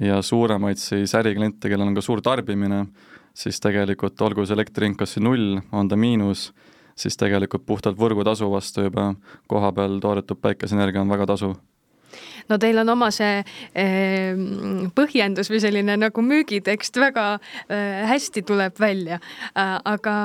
ja 0.02 0.22
suuremaid 0.22 0.80
siis 0.82 1.16
ärikliente, 1.18 1.70
kellel 1.70 1.90
on 1.90 1.98
ka 1.98 2.04
suur 2.06 2.22
tarbimine, 2.22 2.86
siis 3.38 3.62
tegelikult 3.64 4.22
olgu 4.22 4.46
see 4.46 4.58
elektri 4.58 4.90
hind 4.90 5.00
kas 5.00 5.18
null, 5.22 5.58
on 5.72 5.90
ta 5.90 5.98
miinus, 5.98 6.52
siis 6.98 7.18
tegelikult 7.18 7.66
puhtalt 7.66 7.98
võrgutasu 8.00 8.50
vastu 8.52 8.88
juba 8.90 9.12
koha 9.48 9.72
peal 9.74 10.00
toodetud 10.04 10.42
päikeseenergia 10.42 11.02
on 11.02 11.16
väga 11.16 11.30
tasuv 11.34 11.58
no 12.50 12.58
teil 12.62 12.80
on 12.82 12.92
oma 12.94 13.10
see 13.14 13.42
eh, 13.76 14.38
põhjendus 14.96 15.52
või 15.52 15.62
selline 15.64 15.98
nagu 16.00 16.24
müügitekst 16.24 17.00
väga 17.02 17.28
eh, 17.38 18.04
hästi 18.12 18.44
tuleb 18.48 18.80
välja 18.80 19.20
äh,. 19.20 19.78
aga 19.88 20.16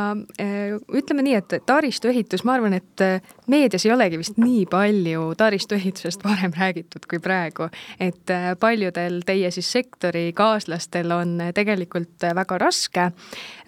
ütleme 0.92 1.24
nii, 1.26 1.34
et 1.38 1.54
taristuehitus, 1.66 2.44
ma 2.46 2.56
arvan, 2.56 2.76
et 2.78 3.02
meedias 3.46 3.86
ei 3.86 3.92
olegi 3.92 4.18
vist 4.20 4.38
nii 4.40 4.66
palju 4.70 5.32
taristuehitusest 5.38 6.24
varem 6.24 6.54
räägitud 6.58 7.06
kui 7.10 7.18
praegu, 7.22 7.68
et 8.00 8.30
eh, 8.30 8.52
paljudel 8.60 9.20
teie 9.26 9.50
siis 9.50 9.72
sektori 9.72 10.32
kaaslastel 10.36 11.10
on 11.14 11.38
tegelikult 11.54 12.28
väga 12.34 12.58
raske 12.58 13.08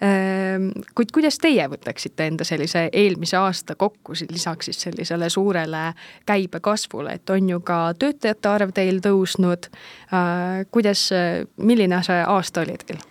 eh,. 0.01 0.69
kuid 0.95 1.11
kuidas 1.15 1.39
teie 1.41 1.67
võtaksite 1.71 2.29
enda 2.29 2.47
sellise 2.47 2.87
eelmise 2.91 3.37
aasta 3.37 3.75
kokku 3.75 4.15
lisaks 4.29 4.71
siis 4.71 4.81
sellisele 4.87 5.29
suurele 5.29 5.87
käibekasvule, 6.25 7.17
et 7.19 7.29
on 7.29 7.49
ju 7.49 7.59
ka 7.65 7.79
töötajate 7.99 8.49
arv 8.49 8.71
teil 8.75 9.01
tõusnud. 9.03 9.67
Äh, 10.13 10.63
kuidas, 10.71 11.09
milline 11.57 12.01
see 12.05 12.23
aasta 12.23 12.63
oli 12.63 12.77
teil? 12.85 13.03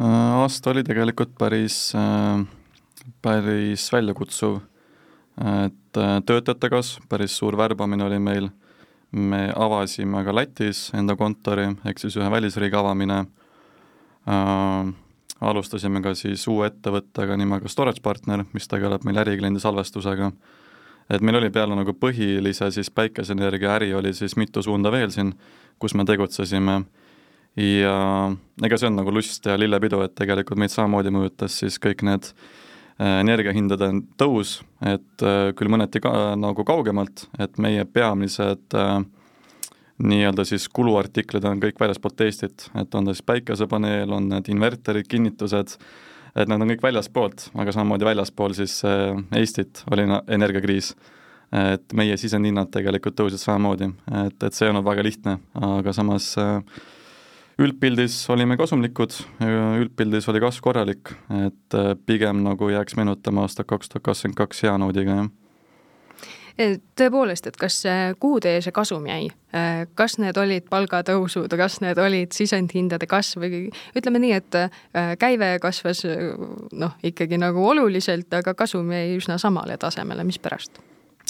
Äh, 0.00 0.34
aasta 0.40 0.70
oli 0.70 0.84
tegelikult 0.86 1.32
päris, 1.38 1.92
äh, 1.94 2.44
päris 3.22 3.92
väljakutsuv. 3.92 4.60
Et 5.38 5.98
töötajate 6.26 6.70
kasv, 6.70 7.04
päris 7.08 7.36
suur 7.38 7.56
värbamine 7.56 8.04
oli 8.04 8.18
meil. 8.18 8.48
me 9.10 9.52
avasime 9.56 10.20
ka 10.24 10.34
Lätis 10.34 10.90
enda 10.94 11.14
kontori, 11.16 11.64
ehk 11.88 11.98
siis 11.98 12.16
ühe 12.16 12.30
välisriigi 12.30 12.76
avamine. 12.76 13.24
alustasime 15.40 16.02
ka 16.02 16.14
siis 16.14 16.46
uue 16.48 16.66
ettevõttega 16.66 17.36
nimega 17.36 17.68
Storage 17.68 18.02
Partner, 18.02 18.44
mis 18.52 18.68
tegeleb 18.68 19.04
meil 19.04 19.16
ärikliendi 19.16 19.60
salvestusega 19.60 20.32
et 21.10 21.22
meil 21.24 21.38
oli 21.40 21.50
peale 21.50 21.76
nagu 21.76 21.94
põhilise 21.96 22.70
siis 22.74 22.90
päikeseenergia 22.90 23.74
äri 23.78 23.94
oli 23.94 24.12
siis 24.12 24.36
mitu 24.36 24.62
suunda 24.62 24.92
veel 24.92 25.10
siin, 25.10 25.32
kus 25.78 25.94
me 25.94 26.04
tegutsesime 26.04 26.82
ja 27.56 27.96
ega 28.64 28.78
see 28.78 28.90
on 28.90 28.98
nagu 29.00 29.12
lust 29.14 29.46
ja 29.46 29.56
lillepidu, 29.58 30.02
et 30.04 30.14
tegelikult 30.18 30.60
meid 30.60 30.74
samamoodi 30.74 31.12
mõjutas 31.14 31.56
siis 31.62 31.78
kõik 31.82 32.04
need 32.06 32.28
äh, 32.28 32.67
energiahindade 32.98 33.92
tõus, 34.18 34.58
et 34.82 35.22
äh, 35.22 35.52
küll 35.58 35.70
mõneti 35.70 36.02
ka 36.02 36.34
nagu 36.38 36.64
kaugemalt, 36.66 37.28
et 37.38 37.58
meie 37.62 37.84
peamised 37.86 38.74
äh, 38.74 38.98
nii-öelda 40.02 40.46
siis 40.46 40.68
kuluartiklid 40.74 41.46
on 41.46 41.62
kõik 41.62 41.78
väljaspoolt 41.80 42.24
Eestit, 42.26 42.68
et 42.74 42.94
on 42.94 43.06
ta 43.06 43.14
siis 43.14 43.26
päikesepaneel, 43.26 44.10
on 44.14 44.28
need 44.32 44.50
inverterid, 44.50 45.06
kinnitused, 45.10 45.76
et 46.34 46.50
nad 46.50 46.58
on 46.58 46.74
kõik 46.74 46.82
väljaspoolt, 46.82 47.48
aga 47.58 47.74
samamoodi 47.74 48.10
väljaspool 48.10 48.58
siis 48.58 48.80
äh, 48.86 49.14
Eestit 49.38 49.84
oli 49.92 50.08
energiakriis. 50.26 50.96
et 51.48 51.92
meie 51.96 52.16
sisendhinnad 52.20 52.68
tegelikult 52.68 53.14
tõusid 53.16 53.40
samamoodi, 53.40 53.86
et, 54.26 54.42
et 54.42 54.52
see 54.52 54.66
ei 54.66 54.72
olnud 54.72 54.84
väga 54.84 55.00
lihtne, 55.06 55.38
aga 55.54 55.94
samas 55.96 56.34
äh, 56.36 56.58
üldpildis 57.58 58.20
olime 58.30 58.56
kasumlikud, 58.56 59.16
üldpildis 59.80 60.28
oli 60.30 60.42
kasv 60.42 60.62
korralik, 60.62 61.12
et 61.46 61.78
äh, 61.78 61.92
pigem 62.06 62.44
nagu 62.46 62.70
jääks 62.70 62.96
meenutama 62.98 63.46
aastat 63.46 63.66
kaks 63.70 63.92
tuhat 63.92 64.06
kakskümmend 64.10 64.38
kaks 64.38 64.64
hea 64.66 64.78
noodiga, 64.78 65.22
jah 65.22 65.36
tõepoolest, 66.98 67.46
et 67.46 67.56
kas, 67.56 67.82
kuhu 68.20 68.40
teie 68.42 68.62
see 68.64 68.74
kasum 68.74 69.06
jäi? 69.06 69.28
kas 69.96 70.18
need 70.20 70.36
olid 70.36 70.66
palgatõusud, 70.68 71.52
kas 71.56 71.78
need 71.80 71.98
olid 72.02 72.34
sisendhindade 72.36 73.06
kasv 73.08 73.44
või 73.44 73.60
ütleme 73.96 74.20
nii, 74.20 74.32
et 74.36 74.58
äh, 74.58 75.14
käive 75.20 75.54
kasvas 75.62 76.02
noh, 76.72 76.98
ikkagi 77.02 77.38
nagu 77.40 77.62
oluliselt, 77.70 78.28
aga 78.34 78.52
kasum 78.58 78.90
jäi 78.92 79.16
üsna 79.16 79.38
samale 79.38 79.78
tasemele, 79.80 80.26
mispärast? 80.26 80.82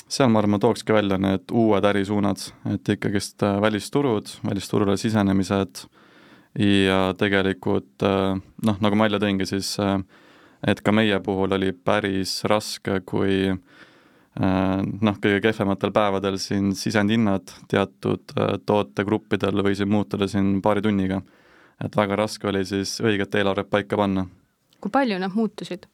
seal 0.09 0.31
ma 0.33 0.41
arvan, 0.41 0.57
ma 0.57 0.63
tookski 0.63 0.95
välja 0.97 1.19
need 1.21 1.53
uued 1.53 1.85
ärisuunad, 1.85 2.49
et 2.73 2.95
ikkagist 2.97 3.45
äh, 3.45 3.61
välisturud, 3.63 4.33
välisturule 4.49 4.97
sisenemised 4.97 5.85
ja 6.59 7.15
tegelikult 7.19 8.07
äh, 8.07 8.39
noh, 8.67 8.81
nagu 8.85 8.99
ma 8.99 9.07
välja 9.09 9.23
tõingi, 9.23 9.47
siis 9.47 9.77
et 10.67 10.81
ka 10.83 10.93
meie 10.93 11.21
puhul 11.23 11.55
oli 11.55 11.73
päris 11.73 12.41
raske, 12.51 13.01
kui 13.07 13.45
äh, 13.53 13.61
Äh, 14.39 14.83
noh, 15.03 15.17
kõige 15.19 15.41
kehvematel 15.43 15.91
päevadel 15.95 16.37
siin 16.39 16.71
sisendhinnad 16.79 17.51
teatud 17.71 18.35
äh, 18.37 18.53
tootegruppidel 18.69 19.65
võisid 19.67 19.91
muutuda 19.91 20.29
siin 20.31 20.61
paari 20.63 20.85
tunniga. 20.85 21.23
et 21.85 21.97
väga 21.97 22.17
raske 22.17 22.47
oli 22.49 22.65
siis 22.67 23.01
õiget 23.01 23.35
eelarvet 23.35 23.71
paika 23.71 23.97
panna. 23.97 24.27
kui 24.81 24.91
palju 24.91 25.19
nad 25.19 25.35
muutusid? 25.35 25.89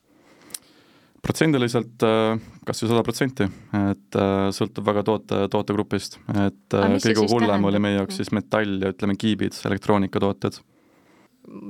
Protsendiliselt 1.25 2.05
äh, 2.07 2.37
kas 2.69 2.85
või 2.85 2.93
sada 2.93 3.07
protsenti, 3.07 3.49
et 3.91 4.21
sõltub 4.57 4.87
väga 4.87 5.03
toote, 5.07 5.41
tootegrupist, 5.53 6.21
et 6.35 6.77
Aga 6.77 7.01
kõige 7.03 7.27
hullem 7.33 7.67
oli 7.69 7.81
meie 7.83 7.99
jaoks 7.99 8.21
siis 8.21 8.33
metall 8.37 8.79
ja 8.81 8.93
ütleme, 8.95 9.19
kiibid, 9.21 9.57
elektroonikatooted 9.69 10.63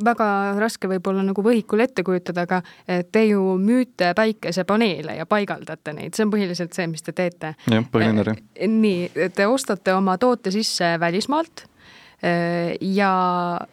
väga 0.05 0.27
raske 0.61 0.89
võib-olla 0.91 1.25
nagu 1.27 1.43
võhikul 1.45 1.83
ette 1.85 2.05
kujutada, 2.07 2.45
aga 2.47 2.61
te 3.13 3.25
ju 3.27 3.57
müüte 3.61 4.13
päikesepaneele 4.17 5.19
ja 5.19 5.27
paigaldate 5.27 5.95
neid, 5.97 6.15
see 6.15 6.27
on 6.27 6.33
põhiliselt 6.35 6.77
see, 6.77 6.87
mis 6.91 7.03
te 7.03 7.15
teete. 7.17 7.55
jah, 7.71 7.87
põhiline 7.93 8.25
äri. 8.25 8.37
nii, 8.71 9.31
te 9.35 9.49
ostate 9.51 9.95
oma 9.97 10.17
toote 10.23 10.55
sisse 10.55 10.95
välismaalt 11.01 11.67
ja 12.25 13.11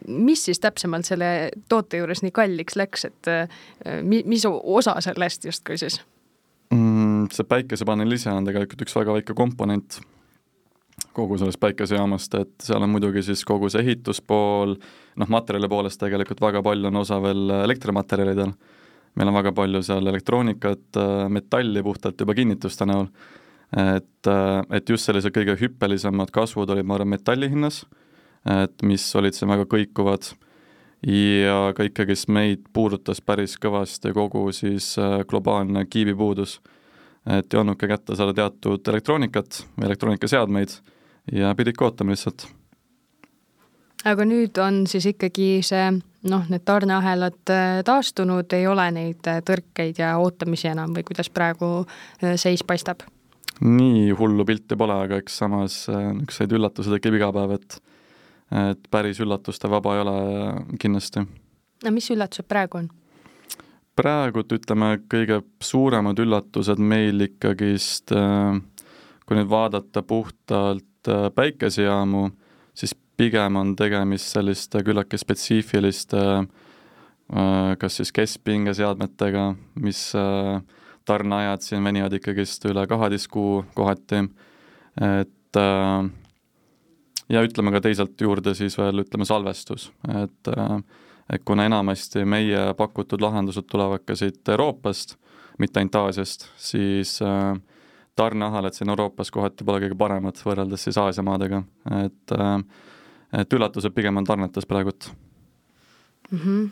mis 0.08 0.42
siis 0.48 0.60
täpsemalt 0.60 1.08
selle 1.08 1.52
toote 1.72 2.02
juures 2.02 2.20
nii 2.26 2.34
kalliks 2.36 2.76
läks, 2.76 3.06
et 3.08 3.30
mi-, 4.04 4.26
mis 4.28 4.44
osa 4.50 4.98
sellest 5.06 5.48
justkui 5.48 5.78
siis? 5.80 6.02
Mm,? 6.74 7.30
See 7.32 7.48
päikesepaneel 7.48 8.18
ise 8.18 8.32
on 8.34 8.48
tegelikult 8.48 8.84
üks 8.84 8.96
väga 8.98 9.16
väike 9.16 9.36
komponent 9.38 10.02
kogu 11.14 11.38
sellest 11.40 11.60
päikesejaamast, 11.60 12.36
et 12.40 12.54
seal 12.64 12.84
on 12.84 12.92
muidugi 12.92 13.24
siis 13.26 13.44
kogu 13.48 13.70
see 13.72 13.82
ehituspool, 13.84 14.76
noh, 15.20 15.32
materjali 15.32 15.70
poolest 15.72 16.00
tegelikult 16.02 16.42
väga 16.44 16.62
palju 16.66 16.88
on 16.92 17.02
osa 17.02 17.20
veel 17.24 17.50
elektrimaterjalidel, 17.62 18.54
meil 19.20 19.32
on 19.32 19.38
väga 19.40 19.54
palju 19.58 19.82
seal 19.86 20.08
elektroonikat, 20.08 21.02
metalli 21.34 21.84
puhtalt 21.84 22.22
juba 22.22 22.36
kinnituste 22.38 22.88
näol, 22.88 23.10
et, 23.76 24.32
et 24.72 24.94
just 24.94 25.10
sellised 25.10 25.36
kõige 25.36 25.58
hüppelisemad 25.60 26.32
kasvud 26.36 26.72
olid, 26.72 26.88
ma 26.88 27.00
arvan, 27.00 27.16
metalli 27.18 27.52
hinnas, 27.52 27.84
et 28.46 28.84
mis 28.88 29.04
olid 29.16 29.38
siin 29.38 29.52
väga 29.52 29.68
kõikuvad 29.70 30.32
ja 31.08 31.72
ka 31.78 31.86
ikkagist 31.86 32.30
meid 32.30 32.64
puudutas 32.74 33.22
päris 33.22 33.58
kõvasti 33.62 34.14
kogu 34.14 34.48
siis 34.54 34.96
globaalne 35.30 35.86
kiibipuudus 35.86 36.60
et 37.30 37.54
ei 37.54 37.60
olnudki 37.60 37.88
kätte 37.88 38.16
saada 38.18 38.34
teatud 38.34 38.88
elektroonikat, 38.88 39.62
elektroonikaseadmeid 39.84 40.74
ja 41.38 41.54
pididki 41.56 41.86
ootama 41.86 42.16
lihtsalt. 42.16 42.48
aga 44.06 44.26
nüüd 44.26 44.58
on 44.58 44.86
siis 44.90 45.06
ikkagi 45.12 45.62
see 45.66 45.92
noh, 46.30 46.48
need 46.50 46.66
tarneahelad 46.66 47.54
äh, 47.54 47.82
taastunud, 47.86 48.54
ei 48.58 48.68
ole 48.68 48.88
neid 48.94 49.30
äh, 49.30 49.42
tõrkeid 49.46 50.02
ja 50.02 50.16
ootamisi 50.22 50.72
enam 50.72 50.96
või 50.98 51.06
kuidas 51.06 51.30
praegu 51.30 51.84
äh, 51.84 52.36
seis 52.36 52.66
paistab? 52.66 53.06
nii 53.62 54.10
hullu 54.18 54.46
pilti 54.46 54.76
pole, 54.78 54.98
aga 55.06 55.22
eks 55.22 55.38
samas 55.44 55.76
niisuguseid 55.92 56.58
üllatusi 56.58 56.90
tekib 56.96 57.20
iga 57.20 57.30
päev, 57.36 57.60
et 57.60 57.78
et 58.52 58.88
päris 58.92 59.20
üllatuste 59.24 59.70
vaba 59.70 59.96
ei 59.96 60.02
ole 60.02 60.18
kindlasti. 60.80 61.24
no 61.86 61.92
mis 61.92 62.10
üllatused 62.12 62.48
praegu 62.48 62.82
on? 62.82 62.90
praegult 64.02 64.52
ütleme, 64.56 64.96
kõige 65.12 65.42
suuremad 65.64 66.20
üllatused 66.22 66.80
meil 66.80 67.28
ikkagist, 67.28 68.14
äh, 68.16 68.58
kui 69.26 69.38
nüüd 69.38 69.50
vaadata 69.52 70.04
puhtalt 70.08 71.12
äh, 71.12 71.28
päikesejaamu, 71.36 72.30
siis 72.78 72.96
pigem 73.18 73.60
on 73.60 73.76
tegemist 73.78 74.32
selliste 74.34 74.82
küllaltki 74.88 75.20
spetsiifiliste 75.22 76.22
äh, 76.40 77.76
kas 77.80 78.00
siis 78.00 78.14
keskpingeseadmetega, 78.16 79.52
mis 79.84 80.10
tarneajad 81.08 81.64
siin 81.66 81.86
venivad 81.86 82.14
ikkagist 82.18 82.66
üle 82.70 82.84
kaheteist 82.88 83.30
kuu 83.32 83.62
kohati, 83.76 84.26
et 85.02 85.60
ja 87.32 87.42
ütleme 87.46 87.72
ka 87.74 87.82
teisalt 87.84 88.22
juurde 88.22 88.54
siis 88.58 88.78
veel 88.80 89.04
ütleme 89.06 89.26
salvestus, 89.28 89.90
et 90.24 90.52
äh, 90.52 90.78
et 91.32 91.44
kuna 91.48 91.64
enamasti 91.66 92.26
meie 92.28 92.74
pakutud 92.76 93.22
lahendused 93.24 93.64
tulevad 93.72 94.04
ka 94.04 94.18
siit 94.20 94.50
Euroopast, 94.52 95.16
mitte 95.62 95.80
ainult 95.80 95.96
Aasiast, 95.96 96.50
siis 96.60 97.22
äh, 97.24 97.56
tarneahelad 98.20 98.76
siin 98.76 98.92
Euroopas 98.92 99.32
kohati 99.32 99.64
pole 99.64 99.80
kõige 99.86 99.98
paremad 99.98 100.42
võrreldes 100.44 100.84
siis 100.88 101.00
Aasia 101.00 101.24
maadega, 101.24 101.64
et 102.04 102.36
äh, 102.38 102.58
et 103.42 103.54
üllatused 103.56 103.94
pigem 103.96 104.18
on 104.20 104.28
tarnetes 104.28 104.66
praegult 104.68 105.12
mm. 106.32 106.40
-hmm. 106.40 106.70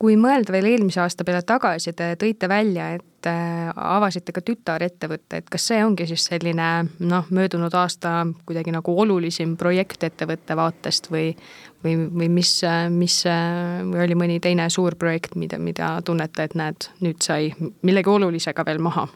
Kui 0.00 0.14
mõelda 0.16 0.54
veel 0.54 0.70
eelmise 0.70 1.02
aasta 1.02 1.26
peale 1.28 1.42
tagasi, 1.44 1.92
te 1.92 2.14
tõite 2.16 2.48
välja, 2.48 2.86
et 2.96 3.28
äh, 3.28 3.68
avasite 3.68 4.32
ka 4.32 4.40
tütarettevõtte, 4.40 5.42
et 5.42 5.50
kas 5.52 5.66
see 5.68 5.82
ongi 5.84 6.06
siis 6.08 6.24
selline 6.30 6.68
noh, 7.04 7.26
möödunud 7.28 7.74
aasta 7.76 8.22
kuidagi 8.48 8.72
nagu 8.72 8.94
olulisim 9.02 9.58
projekt 9.60 10.06
ettevõtte 10.08 10.56
vaatest 10.56 11.10
või 11.12 11.34
või, 11.84 11.96
või 12.08 12.28
mis, 12.28 12.54
mis, 12.92 13.22
või 13.92 14.02
oli 14.04 14.16
mõni 14.18 14.40
teine 14.40 14.68
suur 14.70 14.96
projekt, 15.00 15.36
mida, 15.36 15.58
mida 15.58 15.94
tunnete, 16.04 16.48
et 16.48 16.56
näed, 16.58 16.88
nüüd 17.04 17.20
sai 17.24 17.52
millegi 17.86 18.12
olulisega 18.12 18.64
veel 18.68 18.80
maha 18.84 19.06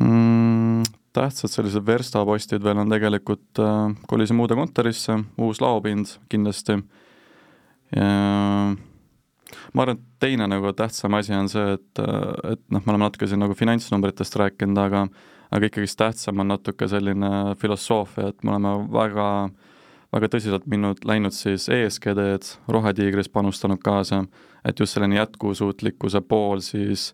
mm,? 0.00 0.82
tähtsad 1.16 1.50
sellised 1.50 1.86
verstapostid 1.86 2.64
veel 2.64 2.82
on 2.82 2.90
tegelikult 2.92 3.62
äh,, 3.62 3.94
kolisime 4.10 4.44
uude 4.44 4.58
kontorisse, 4.58 5.16
uus 5.38 5.62
laopind 5.64 6.18
kindlasti 6.28 6.80
ja 7.96 8.10
ma 9.74 9.86
arvan, 9.86 9.98
et 9.98 10.20
teine 10.22 10.46
nagu 10.50 10.72
tähtsam 10.76 11.14
asi 11.18 11.34
on 11.34 11.48
see, 11.52 11.76
et, 11.78 12.02
et 12.52 12.62
noh, 12.70 12.82
me 12.82 12.92
oleme 12.92 13.06
natuke 13.06 13.28
siin 13.30 13.42
nagu 13.42 13.56
finantsnumbritest 13.58 14.38
rääkinud, 14.42 14.78
aga 14.82 15.06
aga 15.50 15.68
ikkagist 15.68 15.98
tähtsam 15.98 16.42
on 16.42 16.50
natuke 16.50 16.88
selline 16.90 17.54
filosoofia, 17.60 18.30
et 18.32 18.44
me 18.44 18.54
oleme 18.54 18.72
väga, 18.92 19.28
väga 20.14 20.30
tõsiselt 20.32 20.66
minnud, 20.70 21.04
läinud 21.06 21.34
siis 21.34 21.68
ESG 21.72 22.10
teed, 22.18 22.50
Rohetiigris 22.72 23.30
panustanud 23.32 23.82
kaasa, 23.82 24.24
et 24.66 24.80
just 24.80 24.96
selline 24.96 25.20
jätkusuutlikkuse 25.20 26.22
pool 26.26 26.62
siis 26.64 27.12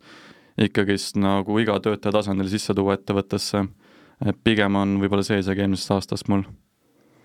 ikkagist 0.61 1.17
nagu 1.21 1.59
iga 1.61 1.79
töötaja 1.81 2.21
tasandil 2.21 2.51
sisse 2.53 2.75
tuua 2.77 2.97
ettevõttesse. 2.99 3.67
et 4.27 4.37
pigem 4.45 4.77
on 4.77 5.01
võib-olla 5.01 5.25
see 5.27 5.41
isegi 5.43 5.65
eelmisest 5.65 5.91
aastast 5.91 6.29
mul 6.29 6.45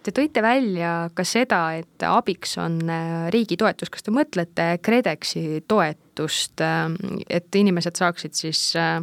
Te 0.03 0.13
tõite 0.15 0.39
välja 0.39 1.10
ka 1.15 1.23
seda, 1.27 1.60
et 1.75 2.03
abiks 2.07 2.53
on 2.63 2.77
äh, 2.88 3.27
riigi 3.33 3.57
toetus, 3.60 3.89
kas 3.91 4.05
te 4.05 4.13
mõtlete 4.15 4.67
KredExi 4.79 5.65
toetust, 5.67 6.63
ähm, 6.63 6.95
et 7.27 7.55
inimesed 7.60 7.99
saaksid 7.99 8.38
siis 8.38 8.62
äh, 8.79 9.01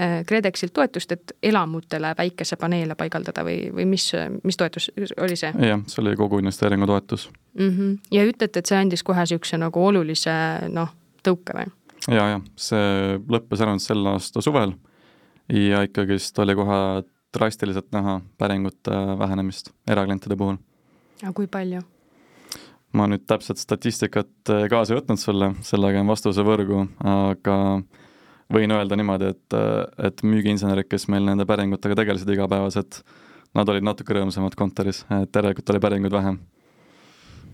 äh, 0.00 0.16
KredExilt 0.26 0.74
toetust, 0.74 1.14
et 1.14 1.34
elamutele 1.46 2.14
päikesepaneele 2.18 2.96
paigaldada 2.98 3.44
või, 3.46 3.68
või 3.76 3.86
mis, 3.94 4.08
mis 4.42 4.58
toetus 4.58 4.90
oli 5.22 5.38
see? 5.38 5.52
jah, 5.68 5.84
see 5.86 6.02
oli 6.02 6.16
kogu 6.18 6.42
investeeringu 6.42 6.90
toetus 6.90 7.28
mm. 7.54 7.68
-hmm. 7.68 7.98
ja 8.10 8.26
ütlete, 8.26 8.58
et 8.58 8.66
see 8.66 8.80
andis 8.80 9.06
kohe 9.06 9.22
niisuguse 9.22 9.62
nagu 9.62 9.86
olulise 9.86 10.34
noh, 10.74 10.90
tõuke 11.22 11.54
või? 11.54 11.70
ja, 12.08 12.32
jah, 12.34 12.42
see 12.58 13.20
lõppes 13.30 13.62
ära 13.62 13.76
nüüd 13.76 13.86
selle 13.86 14.16
aasta 14.16 14.42
suvel 14.42 14.74
ja 15.52 15.82
ikkagist 15.86 16.38
oli 16.42 16.54
kohe 16.58 16.78
drastiliselt 17.34 17.88
näha 17.92 18.20
päringute 18.38 18.92
vähenemist 19.18 19.72
eraklientide 19.88 20.36
puhul. 20.36 20.56
aga 21.22 21.32
kui 21.32 21.46
palju? 21.46 21.82
ma 22.92 23.08
nüüd 23.08 23.24
täpset 23.26 23.58
statistikat 23.58 24.52
äh, 24.52 24.68
kaasa 24.70 24.94
ei 24.94 25.00
võtnud 25.00 25.20
sulle, 25.20 25.52
sellega 25.64 26.00
jään 26.00 26.12
vastuse 26.12 26.44
võrgu, 26.44 26.84
aga 27.08 27.56
võin 28.52 28.76
öelda 28.76 28.98
niimoodi, 29.00 29.32
et, 29.32 29.56
äh, 29.56 30.06
et 30.08 30.22
müügiinsenerid, 30.22 30.90
kes 30.90 31.08
meil 31.08 31.24
nende 31.24 31.48
päringutega 31.48 31.96
tegelesid 32.02 32.34
igapäevaselt, 32.36 33.02
nad 33.56 33.68
olid 33.68 33.84
natuke 33.84 34.16
rõõmsamad 34.16 34.56
kontoris, 34.56 35.04
et 35.22 35.40
järelikult 35.40 35.72
oli 35.72 35.84
päringuid 35.88 36.20
vähem 36.20 36.40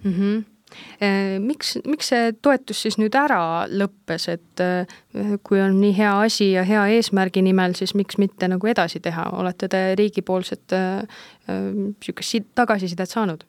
mm. 0.02 0.12
-hmm 0.12 0.46
Äh, 0.46 0.57
miks, 1.42 1.76
miks 1.88 2.10
see 2.12 2.32
toetus 2.44 2.82
siis 2.84 2.98
nüüd 3.00 3.14
ära 3.18 3.66
lõppes, 3.70 4.28
et 4.32 4.62
äh, 4.62 4.98
kui 5.46 5.60
on 5.62 5.78
nii 5.80 5.94
hea 5.96 6.14
asi 6.26 6.50
ja 6.52 6.64
hea 6.68 6.86
eesmärgi 6.98 7.42
nimel, 7.44 7.76
siis 7.78 7.94
miks 7.98 8.18
mitte 8.20 8.48
nagu 8.50 8.70
edasi 8.70 9.00
teha, 9.04 9.28
olete 9.38 9.70
te 9.72 9.82
riigipoolset 9.98 10.76
niisugust 11.48 12.40
äh, 12.40 12.48
tagasisidet 12.58 13.14
saanud? 13.14 13.46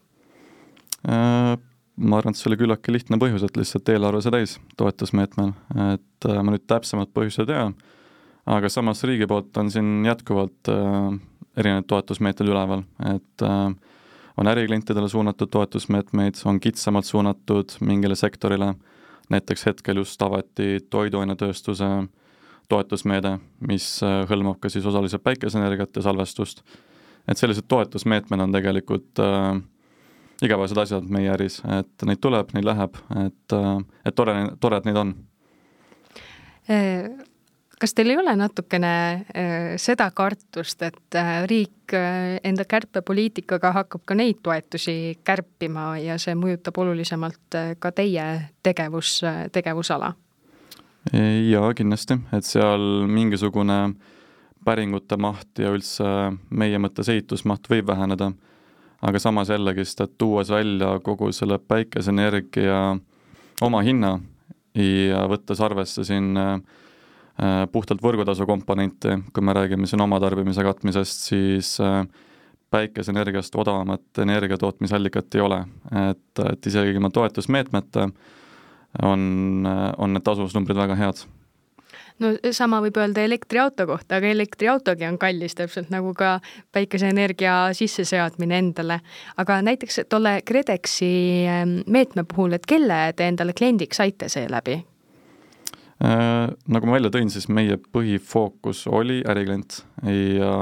ma 1.10 2.18
arvan, 2.18 2.34
et 2.34 2.40
see 2.40 2.50
oli 2.50 2.58
küllaltki 2.60 2.92
lihtne 2.92 3.16
põhjus, 3.20 3.46
et 3.48 3.56
lihtsalt 3.56 3.90
eelarve 3.92 4.20
sai 4.24 4.34
täis 4.36 4.58
toetusmeetmel, 4.80 5.54
et 5.94 6.28
ma 6.28 6.52
nüüd 6.52 6.66
täpsemat 6.68 7.14
põhjust 7.16 7.46
ei 7.46 7.48
tea, 7.54 7.62
aga 8.52 8.72
samas 8.72 9.04
riigi 9.08 9.28
poolt 9.28 9.56
on 9.62 9.72
siin 9.72 10.04
jätkuvalt 10.08 10.72
erinevaid 11.60 11.88
toetusmeetmeid 11.90 12.52
üleval, 12.52 12.84
et 13.12 13.46
äh, 13.46 13.72
on 14.40 14.48
äriklientidele 14.48 15.10
suunatud 15.10 15.50
toetusmeetmeid, 15.52 16.40
on 16.46 16.60
kitsamalt 16.60 17.06
suunatud 17.06 17.76
mingile 17.84 18.16
sektorile, 18.16 18.74
näiteks 19.30 19.66
hetkel 19.66 20.00
just 20.00 20.22
avati 20.22 20.80
toiduainetööstuse 20.90 21.90
toetusmeede, 22.70 23.38
mis 23.68 23.88
äh, 24.04 24.22
hõlmab 24.30 24.62
ka 24.62 24.72
siis 24.72 24.86
osaliselt 24.86 25.24
päikeseenergiat 25.24 25.96
ja 25.96 26.06
salvestust. 26.06 26.64
et 27.28 27.38
sellised 27.38 27.68
toetusmeetmed 27.68 28.40
on 28.40 28.52
tegelikult 28.52 29.20
äh, 29.20 29.60
igapäevased 30.42 30.78
asjad 30.78 31.10
meie 31.12 31.32
äris, 31.34 31.60
et 31.80 32.08
neid 32.08 32.22
tuleb, 32.24 32.54
neid 32.56 32.66
läheb, 32.66 32.96
et, 33.26 33.56
äh, 33.56 33.74
et 34.06 34.16
tore, 34.16 34.36
tore, 34.60 34.78
et 34.78 34.88
neid 34.88 35.02
on 35.04 35.16
äh, 36.70 37.10
kas 37.80 37.96
teil 37.96 38.12
ei 38.12 38.20
ole 38.20 38.36
natukene 38.36 38.94
äh, 39.16 39.76
seda 39.82 40.10
kartust, 40.16 40.82
et 40.84 41.16
äh, 41.18 41.32
riik 41.50 41.94
äh, 41.96 42.38
enda 42.44 42.66
kärpepoliitikaga 42.68 43.72
hakkab 43.80 44.04
ka 44.06 44.18
neid 44.20 44.42
toetusi 44.44 45.20
kärpima 45.24 45.94
ja 46.04 46.20
see 46.22 46.36
mõjutab 46.38 46.78
olulisemalt 46.84 47.60
ka 47.80 47.92
teie 47.96 48.26
tegevus, 48.64 49.20
tegevusala? 49.56 50.14
jaa, 51.14 51.70
kindlasti, 51.74 52.20
et 52.36 52.46
seal 52.46 52.84
mingisugune 53.08 53.80
päringute 54.68 55.16
maht 55.18 55.62
ja 55.64 55.72
üldse 55.72 56.06
meie 56.52 56.78
mõttes 56.84 57.08
ehitusmaht 57.10 57.70
võib 57.72 57.88
väheneda, 57.88 58.34
aga 59.02 59.22
samas 59.24 59.50
jällegist, 59.50 60.04
et 60.04 60.18
tuues 60.20 60.52
välja 60.52 60.98
kogu 61.04 61.32
selle 61.34 61.58
päikeseenergia 61.64 62.98
oma 63.64 63.82
hinna 63.88 64.18
ja 64.76 65.24
võttes 65.32 65.64
arvesse 65.64 66.04
siin 66.08 66.36
äh, 66.38 66.60
puhtalt 67.72 68.02
võrgutasu 68.04 68.44
komponenti, 68.50 69.14
kui 69.34 69.44
me 69.46 69.54
räägime 69.56 69.88
siin 69.88 70.02
oma 70.04 70.20
tarbimise 70.20 70.64
katmisest, 70.66 71.28
siis 71.32 71.78
äh, 71.84 72.02
päikeseenergiast 72.72 73.56
odavamat 73.56 74.22
energiatootmisallikat 74.22 75.36
ei 75.36 75.42
ole, 75.42 75.64
et, 76.10 76.44
et 76.52 76.72
isegi 76.72 76.94
ilma 76.96 77.10
toetusmeetmete 77.14 78.10
on, 79.04 79.68
on 79.98 80.14
need 80.16 80.26
tasuvusnumbrid 80.26 80.78
väga 80.78 80.98
head 81.00 81.26
no 82.20 82.34
sama 82.56 82.82
võib 82.84 82.98
öelda 83.00 83.24
elektriauto 83.26 83.86
kohta, 83.90 84.20
aga 84.20 84.30
elektriautogi 84.34 85.08
on 85.08 85.18
kallis, 85.22 85.56
täpselt 85.58 85.90
nagu 85.94 86.14
ka 86.18 86.38
päikeseenergia 86.76 87.72
sisseseadmine 87.78 88.60
endale. 88.60 89.00
aga 89.38 89.62
näiteks 89.66 90.02
tolle 90.10 90.40
KredExi 90.46 91.12
ehm, 91.48 91.80
meetme 91.88 92.26
puhul, 92.28 92.58
et 92.58 92.66
kelle 92.70 93.02
te 93.16 93.28
endale 93.28 93.54
kliendiks 93.58 94.02
saite 94.02 94.30
seeläbi? 94.30 94.82
Äh, 96.00 96.48
nagu 96.72 96.88
ma 96.88 96.96
välja 96.96 97.12
tõin, 97.12 97.32
siis 97.34 97.50
meie 97.52 97.76
põhifookus 97.78 98.86
oli 98.88 99.20
äriklient 99.28 99.82
ja 100.08 100.54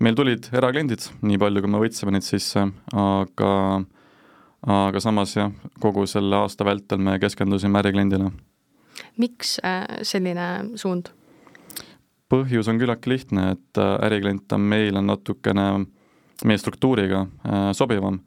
meil 0.00 0.16
tulid 0.16 0.48
erakliendid, 0.56 1.10
nii 1.22 1.38
palju, 1.40 1.62
kui 1.64 1.72
me 1.72 1.82
võtsime 1.82 2.14
neid 2.16 2.24
sisse, 2.24 2.64
aga 2.96 3.52
aga 4.66 5.00
samas 5.04 5.36
jah, 5.36 5.52
kogu 5.78 6.08
selle 6.10 6.40
aasta 6.40 6.64
vältel 6.66 6.98
me 6.98 7.18
keskendusime 7.22 7.78
ärikliendile 7.84 8.32
miks 9.16 9.58
äh, 9.64 9.84
selline 10.06 10.48
suund? 10.78 11.12
põhjus 12.26 12.66
on 12.66 12.80
küllaltki 12.80 13.12
lihtne, 13.12 13.52
et 13.54 13.78
äh, 13.78 13.92
äriklient 14.08 14.52
on 14.56 14.64
meile 14.66 15.02
natukene 15.02 15.66
meie 16.44 16.58
struktuuriga 16.60 17.26
äh, 17.26 17.68
sobivam. 17.76 18.20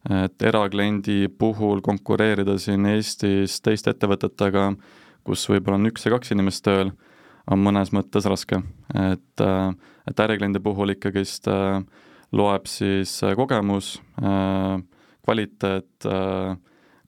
et 0.00 0.42
erakliendi 0.42 1.28
puhul 1.38 1.82
konkureerida 1.84 2.54
siin 2.58 2.86
Eestis 2.88 3.58
teiste 3.60 3.92
ettevõtetega, 3.92 4.70
kus 5.24 5.46
võib-olla 5.50 5.80
on 5.80 5.90
üks 5.90 6.06
ja 6.06 6.12
kaks 6.14 6.34
inimest 6.34 6.64
tööl, 6.66 6.92
on 7.50 7.62
mõnes 7.62 7.92
mõttes 7.94 8.26
raske. 8.28 8.62
et, 8.94 9.44
et 10.10 10.24
ärikliendi 10.26 10.62
puhul 10.62 10.94
ikkagist 10.94 11.48
loeb 12.32 12.66
siis 12.70 13.20
kogemus, 13.36 13.96
kvaliteet, 15.24 16.06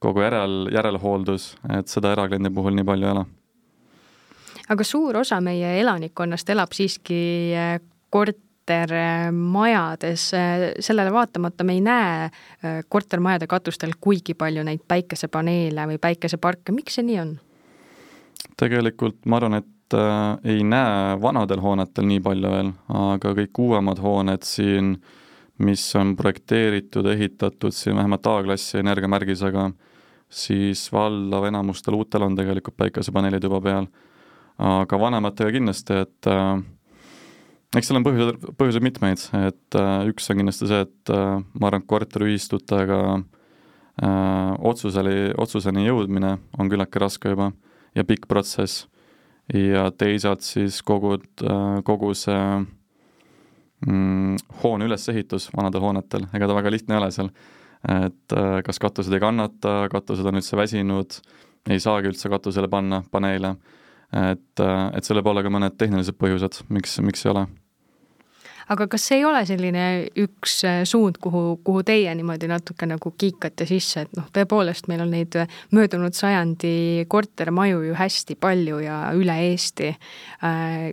kogu 0.03 0.25
järel, 0.25 0.67
järelhooldus, 0.75 1.53
et 1.79 1.89
seda 1.89 2.13
erakliendi 2.17 2.51
puhul 2.51 2.75
nii 2.75 2.87
palju 2.87 3.07
ei 3.07 3.13
ole. 3.13 3.25
aga 4.69 4.85
suur 4.85 5.17
osa 5.23 5.41
meie 5.41 5.81
elanikkonnast 5.81 6.51
elab 6.51 6.73
siiski 6.75 7.53
kortermajades, 8.11 10.31
sellele 10.81 11.13
vaatamata 11.13 11.65
me 11.65 11.73
ei 11.79 11.81
näe 11.81 12.31
kortermajade 12.89 13.47
katustel 13.47 13.93
kuigi 14.01 14.35
palju 14.35 14.65
neid 14.67 14.81
päikesepaneele 14.89 15.87
või 15.93 15.99
päikeseparke, 16.03 16.73
miks 16.75 16.99
see 16.99 17.07
nii 17.07 17.21
on? 17.23 17.39
Tegelikult 18.63 19.27
ma 19.27 19.39
arvan, 19.41 19.59
et 19.63 19.97
äh, 19.97 20.55
ei 20.55 20.63
näe 20.67 21.17
vanadel 21.23 21.63
hoonetel 21.63 22.07
nii 22.09 22.23
palju 22.25 22.53
veel, 22.55 22.73
aga 23.03 23.35
kõik 23.39 23.63
uuemad 23.65 24.03
hooned 24.03 24.47
siin, 24.47 24.95
mis 25.63 25.85
on 25.99 26.15
projekteeritud, 26.19 27.07
ehitatud 27.13 27.75
siin 27.77 27.99
vähemalt 27.99 28.27
A-klassi 28.27 28.81
energiamärgisega, 28.81 29.71
siis 30.33 30.87
valdav 30.93 31.47
enamustel 31.51 31.99
uutel 31.99 32.27
on 32.27 32.39
tegelikult 32.39 32.79
päikesepaneelid 32.81 33.51
juba 33.51 33.61
peal. 33.65 33.91
aga 34.63 34.99
vanematega 35.01 35.51
kindlasti, 35.51 35.95
et 36.05 36.27
äh, 36.31 36.61
eks 37.77 37.89
seal 37.89 37.99
on 37.99 38.05
põhjused, 38.05 38.43
põhjuseid 38.61 38.85
mitmeid, 38.85 39.23
et 39.49 39.79
äh, 39.81 40.09
üks 40.11 40.29
on 40.31 40.39
kindlasti 40.43 40.69
see, 40.69 40.83
et 40.85 41.13
äh, 41.13 41.41
ma 41.41 41.69
arvan, 41.69 41.83
et 41.83 41.89
korteriühistutega 41.89 43.01
äh, 43.17 44.53
otsuseni, 44.71 45.33
otsuseni 45.41 45.87
jõudmine 45.87 46.37
on 46.59 46.73
küllaltki 46.73 47.03
raske 47.03 47.33
juba 47.33 47.51
ja 47.95 48.05
pikk 48.05 48.29
protsess. 48.29 48.87
ja 49.53 49.91
teisalt 49.91 50.41
siis 50.47 50.83
kogu 50.87 51.17
äh,, 51.19 51.81
kogu 51.85 52.13
see 52.15 52.41
mm, 53.87 54.37
hoone 54.63 54.87
ülesehitus 54.87 55.51
vanadel 55.57 55.83
hoonetel, 55.83 56.29
ega 56.33 56.49
ta 56.49 56.57
väga 56.57 56.73
lihtne 56.73 56.95
ei 56.95 57.03
ole 57.03 57.11
seal. 57.11 57.33
Et 57.83 58.37
äh, 58.39 58.61
kas 58.63 58.79
katused 58.79 59.13
ei 59.13 59.21
kannata, 59.21 59.89
katused 59.91 60.27
on 60.31 60.39
üldse 60.39 60.57
väsinud, 60.57 61.19
ei 61.71 61.83
saagi 61.83 62.13
üldse 62.13 62.31
katusele 62.31 62.71
panna 62.71 63.03
paneele, 63.11 63.57
et, 64.13 64.63
äh, 64.63 64.87
et 64.95 65.05
selle 65.05 65.25
poole 65.27 65.43
ka 65.43 65.51
mõned 65.51 65.75
tehnilised 65.79 66.17
põhjused, 66.21 66.63
miks, 66.71 67.01
miks 67.03 67.27
ei 67.27 67.35
ole 67.35 67.49
aga 68.69 68.87
kas 68.91 69.09
ei 69.17 69.25
ole 69.25 69.43
selline 69.49 69.87
üks 70.23 70.61
äh, 70.69 70.83
suund, 70.89 71.19
kuhu, 71.23 71.61
kuhu 71.65 71.83
teie 71.87 72.13
niimoodi 72.15 72.51
natuke 72.51 72.87
nagu 72.87 73.15
kiikate 73.19 73.67
sisse, 73.69 74.07
et 74.07 74.15
noh, 74.19 74.29
tõepoolest 74.35 74.89
meil 74.93 75.03
on 75.05 75.13
neid 75.15 75.37
möödunud 75.75 76.15
sajandi 76.17 77.07
kortermaju 77.11 77.83
ju 77.89 77.99
hästi 77.99 78.39
palju 78.41 78.83
ja 78.85 79.03
üle 79.19 79.39
Eesti. 79.43 79.91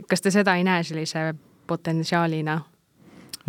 kas 0.10 0.22
te 0.22 0.32
seda 0.32 0.56
ei 0.58 0.64
näe 0.66 0.84
sellise 0.84 1.34
potentsiaalina? 1.68 2.60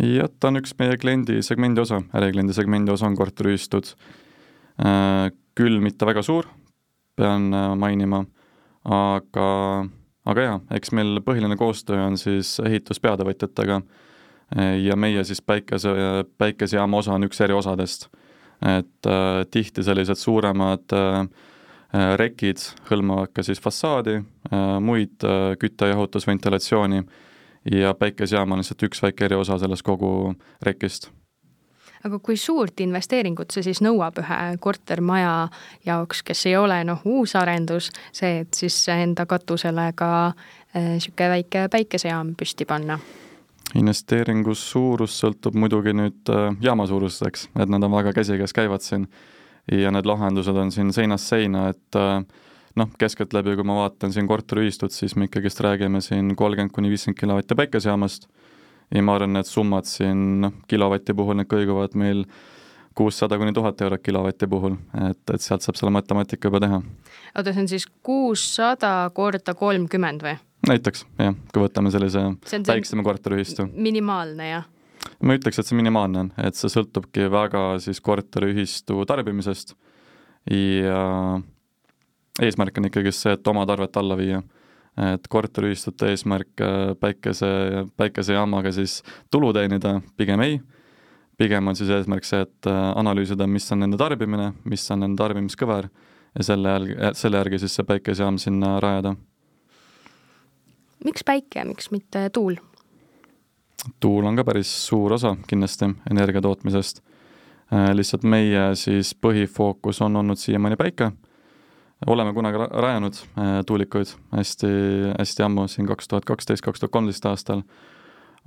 jah, 0.01 0.29
ta 0.39 0.49
on 0.49 0.59
üks 0.61 0.73
meie 0.79 0.97
kliendi 1.01 1.41
segmendi 1.45 1.81
osa, 1.83 2.01
ärikliendi 2.17 2.55
segmendi 2.57 2.93
osa 2.93 3.07
on 3.09 3.17
korteriühistud. 3.19 3.93
Äh, 4.81 5.29
küll 5.57 5.81
mitte 5.83 6.07
väga 6.07 6.23
suur, 6.25 6.47
pean 7.19 7.51
äh, 7.53 7.73
mainima, 7.77 8.23
aga, 8.87 9.49
aga 10.25 10.45
jaa, 10.47 10.61
eks 10.77 10.93
meil 10.97 11.19
põhiline 11.25 11.57
koostöö 11.59 12.05
on 12.07 12.17
siis 12.17 12.55
ehituspeatöövõtjatega 12.63 13.81
äh, 13.81 14.10
ja 14.83 14.95
meie 14.95 15.23
siis 15.23 15.41
päikese, 15.41 15.89
päikesejaama 16.37 16.97
osa 16.97 17.13
on 17.13 17.23
üks 17.23 17.41
eriosadest. 17.41 18.09
et 18.61 19.07
äh, 19.07 19.45
tihti 19.51 19.83
sellised 19.83 20.19
suuremad 20.19 20.93
äh, 20.93 21.27
rekid 22.15 22.61
hõlmavad 22.89 23.31
ka 23.33 23.43
siis 23.43 23.61
fassaadi 23.61 24.19
äh,, 24.19 24.79
muid 24.79 25.23
äh, 25.23 25.55
kütte, 25.59 25.87
jahutus, 25.87 26.27
ventilatsiooni 26.27 26.97
äh, 26.97 27.05
ja 27.71 27.93
päikesejaam 27.93 28.51
on 28.51 28.61
lihtsalt 28.61 28.83
üks 28.83 29.01
väike 29.03 29.25
eriosa 29.25 29.57
sellest 29.61 29.85
kogu 29.85 30.33
rekist 30.65 31.09
aga 32.05 32.17
kui 32.19 32.37
suurt 32.37 32.79
investeeringut 32.81 33.53
see 33.53 33.65
siis 33.67 33.81
nõuab 33.85 34.17
ühe 34.23 34.39
kortermaja 34.59 35.33
jaoks, 35.85 36.23
kes 36.25 36.45
ei 36.49 36.55
ole 36.57 36.79
noh, 36.87 37.03
uusarendus, 37.05 37.91
see, 38.11 38.41
et 38.41 38.57
siis 38.57 38.77
enda 38.89 39.27
katusele 39.29 39.91
ka 39.95 40.31
niisugune 40.73 41.27
äh, 41.27 41.35
väike 41.35 41.67
päikesejaam 41.71 42.33
püsti 42.39 42.65
panna? 42.65 42.97
Investeeringu 43.77 44.55
suurus 44.57 45.15
sõltub 45.21 45.55
muidugi 45.59 45.93
nüüd 45.95 46.31
äh, 46.31 46.49
jaama 46.63 46.87
suurusest, 46.89 47.27
eks, 47.27 47.47
et 47.55 47.71
nad 47.71 47.83
on 47.83 47.93
väga 47.93 48.13
käsikäes 48.17 48.53
käivad 48.55 48.83
siin 48.85 49.07
ja 49.71 49.91
need 49.93 50.07
lahendused 50.09 50.57
on 50.57 50.71
siin 50.73 50.91
seinast 50.95 51.29
seina, 51.31 51.69
et 51.71 51.99
äh, 51.99 52.23
noh, 52.79 52.91
keskeltläbi, 52.99 53.55
kui 53.59 53.67
ma 53.67 53.81
vaatan 53.83 54.13
siin 54.13 54.27
korteriühistut, 54.29 54.95
siis 54.95 55.15
me 55.15 55.27
ikkagist 55.29 55.61
räägime 55.63 56.01
siin 56.03 56.35
kolmkümmend 56.35 56.75
kuni 56.75 56.91
viiskümmend 56.91 57.19
kilovatti 57.19 57.57
päikesejaamast 57.59 58.27
ja 58.95 59.03
ma 59.03 59.15
arvan, 59.15 59.35
need 59.37 59.47
summad 59.47 59.87
siin 59.87 60.41
noh, 60.45 60.57
kilovati 60.67 61.15
puhul 61.17 61.39
need 61.39 61.51
kõiguvad 61.51 61.95
meil 61.99 62.25
kuussada 62.97 63.37
kuni 63.39 63.53
tuhat 63.55 63.81
eurot 63.81 64.03
kilovati 64.03 64.47
puhul, 64.51 64.75
et, 65.09 65.21
et 65.33 65.41
sealt 65.41 65.63
saab 65.63 65.79
selle 65.79 65.93
matemaatika 65.95 66.51
juba 66.51 66.59
teha. 66.63 66.81
oota, 67.35 67.53
see 67.53 67.63
on 67.63 67.71
siis 67.71 67.87
kuussada 68.03 68.95
korda 69.15 69.55
kolmkümmend 69.55 70.27
või? 70.27 70.35
Näiteks, 70.67 71.05
jah, 71.19 71.35
kui 71.53 71.63
võtame 71.63 71.91
sellise 71.93 72.23
väiksema 72.67 73.03
korteriühistu. 73.05 73.67
minimaalne, 73.73 74.49
jah? 74.49 74.67
ma 75.21 75.37
ütleks, 75.37 75.59
et 75.59 75.69
see 75.69 75.77
minimaalne 75.77 76.25
on, 76.25 76.33
et 76.41 76.57
see 76.57 76.69
sõltubki 76.71 77.29
väga 77.31 77.63
siis 77.81 78.01
korteriühistu 78.03 78.99
tarbimisest 79.09 79.75
ja 80.49 81.01
eesmärk 82.41 82.77
on 82.77 82.89
ikkagi 82.89 83.13
see, 83.15 83.35
et 83.35 83.47
oma 83.47 83.65
tarvet 83.69 83.97
alla 83.97 84.17
viia. 84.17 84.41
et 84.97 85.27
korteriühistute 85.31 86.09
eesmärk 86.11 86.61
äh, 86.61 86.89
päikese, 86.99 87.47
päikesejaamaga 87.97 88.73
siis 88.75 88.97
tulu 89.31 89.53
teenida, 89.55 90.01
pigem 90.19 90.41
ei, 90.43 90.57
pigem 91.39 91.67
on 91.71 91.77
siis 91.79 91.89
eesmärk 91.95 92.27
see, 92.27 92.41
et 92.43 92.67
äh, 92.67 92.79
analüüsida, 92.99 93.47
mis 93.47 93.71
on 93.71 93.79
nende 93.85 93.97
tarbimine, 93.97 94.49
mis 94.67 94.83
on 94.91 94.99
nende 95.05 95.15
tarbimiskõver 95.21 95.87
ja 96.35 96.43
selle 96.43 96.75
järgi, 96.75 96.97
selle 97.21 97.39
järgi 97.39 97.61
siis 97.63 97.77
see 97.79 97.87
päikesejaam 97.87 98.37
sinna 98.41 98.73
rajada. 98.83 99.15
Miks 101.05 101.23
päike, 101.25 101.65
miks 101.65 101.91
mitte 101.91 102.29
tuul? 102.29 102.55
tuul 103.99 104.25
on 104.25 104.35
ka 104.35 104.43
päris 104.43 104.71
suur 104.87 105.13
osa 105.13 105.35
kindlasti 105.47 105.89
energia 106.11 106.41
tootmisest. 106.41 107.01
Äh, 107.73 107.91
lihtsalt 107.95 108.23
meie 108.23 108.75
siis 108.75 109.15
põhifookus 109.15 110.01
on 110.05 110.15
olnud 110.15 110.37
siiamaani 110.37 110.75
päike 110.77 111.11
oleme 112.07 112.33
kunagi 112.33 112.57
rajanud 112.57 113.13
äh, 113.13 113.65
tuulikuid 113.65 114.05
hästi, 114.31 114.67
hästi 115.19 115.43
ammu, 115.43 115.67
siin 115.67 115.87
kaks 115.87 116.07
tuhat 116.07 116.25
kaksteist, 116.25 116.63
kaks 116.65 116.79
tuhat 116.79 116.91
kolmteist 116.91 117.25
aastal, 117.25 117.61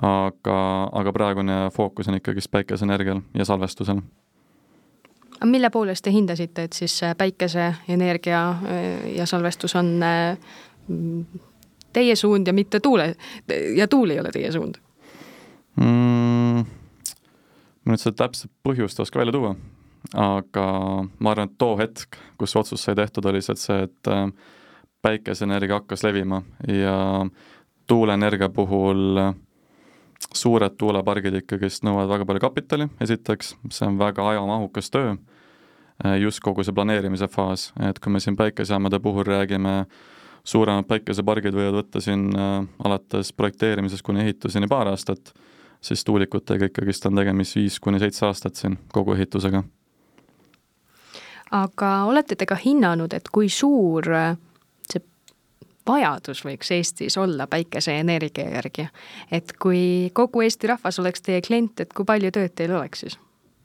aga, 0.02 0.58
aga 0.92 1.12
praegune 1.12 1.58
fookus 1.74 2.08
on 2.08 2.18
ikkagist 2.18 2.50
päikeseenergial 2.50 3.20
ja 3.34 3.44
salvestusel. 3.44 4.02
aga 5.36 5.50
mille 5.50 5.70
poolest 5.70 6.04
te 6.04 6.12
hindasite, 6.12 6.62
et 6.62 6.72
siis 6.72 7.00
päikeseenergia 7.18 8.48
äh, 8.50 9.10
ja 9.16 9.26
salvestus 9.26 9.76
on 9.76 9.94
teie 11.94 12.16
suund 12.18 12.48
ja 12.50 12.54
mitte 12.56 12.80
tuule, 12.84 13.14
ja 13.76 13.88
tuul 13.88 14.14
ei 14.14 14.20
ole 14.20 14.32
teie 14.34 14.50
suund 14.52 14.80
mm,? 15.80 16.66
ma 17.84 17.94
nüüd 17.94 18.02
seda 18.02 18.24
täpset 18.24 18.52
põhjust 18.66 18.98
ei 18.98 19.06
oska 19.06 19.20
välja 19.20 19.34
tuua, 19.36 19.54
aga 20.16 20.66
ma 21.18 21.32
arvan, 21.32 21.50
et 21.50 21.58
too 21.60 21.76
hetk, 21.80 22.18
kus 22.40 22.56
otsus 22.56 22.84
sai 22.84 22.96
tehtud, 22.98 23.26
oli 23.28 23.40
lihtsalt 23.40 23.60
see, 23.60 23.88
et 23.88 24.12
äh, 24.12 24.28
päikeseenergia 25.04 25.80
hakkas 25.80 26.04
levima 26.06 26.42
ja 26.68 26.96
tuuleenergia 27.86 28.48
puhul 28.48 29.20
suured 30.34 30.78
tuulepargid 30.80 31.36
ikkagist 31.42 31.84
nõuavad 31.84 32.08
väga 32.14 32.26
palju 32.28 32.42
kapitali, 32.46 32.88
esiteks, 33.04 33.54
see 33.68 33.86
on 33.86 33.98
väga 34.00 34.24
ajamahukas 34.30 34.88
töö, 34.94 35.14
just 36.20 36.40
kogu 36.44 36.64
see 36.64 36.74
planeerimise 36.74 37.28
faas, 37.30 37.68
et 37.84 38.00
kui 38.00 38.14
me 38.14 38.22
siin 38.22 38.38
päikesejaamade 38.38 39.00
puhul 39.04 39.26
räägime, 39.28 39.84
suuremad 40.44 40.88
päikesepargid 40.88 41.56
võivad 41.56 41.78
võtta 41.80 42.02
siin 42.04 42.28
alates 42.84 43.32
projekteerimisest 43.32 44.04
kuni 44.04 44.24
ehituseni 44.24 44.68
paar 44.68 44.90
aastat, 44.92 45.32
siis 45.80 46.04
tuulikutega 46.04 46.68
ikkagist 46.68 47.06
on 47.08 47.16
tegemist 47.20 47.56
viis 47.56 47.80
kuni 47.80 48.00
seitse 48.02 48.26
aastat 48.26 48.60
siin 48.60 48.78
kogu 48.92 49.16
ehitusega. 49.16 49.64
aga 51.50 51.92
olete 52.04 52.36
te 52.36 52.46
ka 52.46 52.58
hinnanud, 52.60 53.12
et 53.12 53.28
kui 53.32 53.48
suur 53.48 54.10
vajadus 55.86 56.42
võiks 56.44 56.72
Eestis 56.74 57.16
olla 57.20 57.46
päikeseenergia 57.46 58.50
järgi. 58.56 58.88
et 59.32 59.52
kui 59.62 60.10
kogu 60.12 60.42
Eesti 60.42 60.66
rahvas 60.66 60.98
oleks 60.98 61.22
teie 61.22 61.40
klient, 61.42 61.80
et 61.80 61.92
kui 61.92 62.04
palju 62.04 62.30
tööd 62.30 62.54
teil 62.54 62.72
oleks 62.76 63.04
siis 63.04 63.18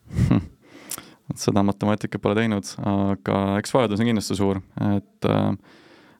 seda 1.44 1.64
matemaatikat 1.64 2.22
pole 2.22 2.36
teinud, 2.36 2.66
aga 2.82 3.60
eks 3.60 3.74
vajadus 3.74 4.02
on 4.02 4.10
kindlasti 4.10 4.36
suur, 4.36 4.62
et 4.96 5.30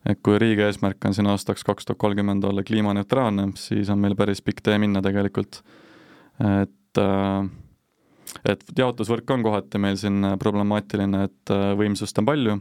et 0.06 0.20
kui 0.24 0.40
riigi 0.40 0.64
eesmärk 0.64 1.06
on 1.06 1.14
siin 1.18 1.28
aastaks 1.32 1.66
kaks 1.68 1.86
tuhat 1.86 2.00
kolmkümmend 2.00 2.44
olla 2.44 2.64
kliimaneutraalne, 2.64 3.52
siis 3.60 3.90
on 3.90 4.00
meil 4.00 4.16
päris 4.20 4.42
pikk 4.42 4.64
tee 4.64 4.78
minna 4.78 5.02
tegelikult. 5.02 5.62
et 6.40 7.04
et 8.46 8.64
jaotusvõrk 8.78 9.32
on 9.34 9.44
kohati 9.44 9.78
meil 9.78 9.98
siin 9.98 10.36
problemaatiline, 10.40 11.24
et 11.24 11.54
võimsust 11.78 12.20
on 12.22 12.26
palju, 12.26 12.60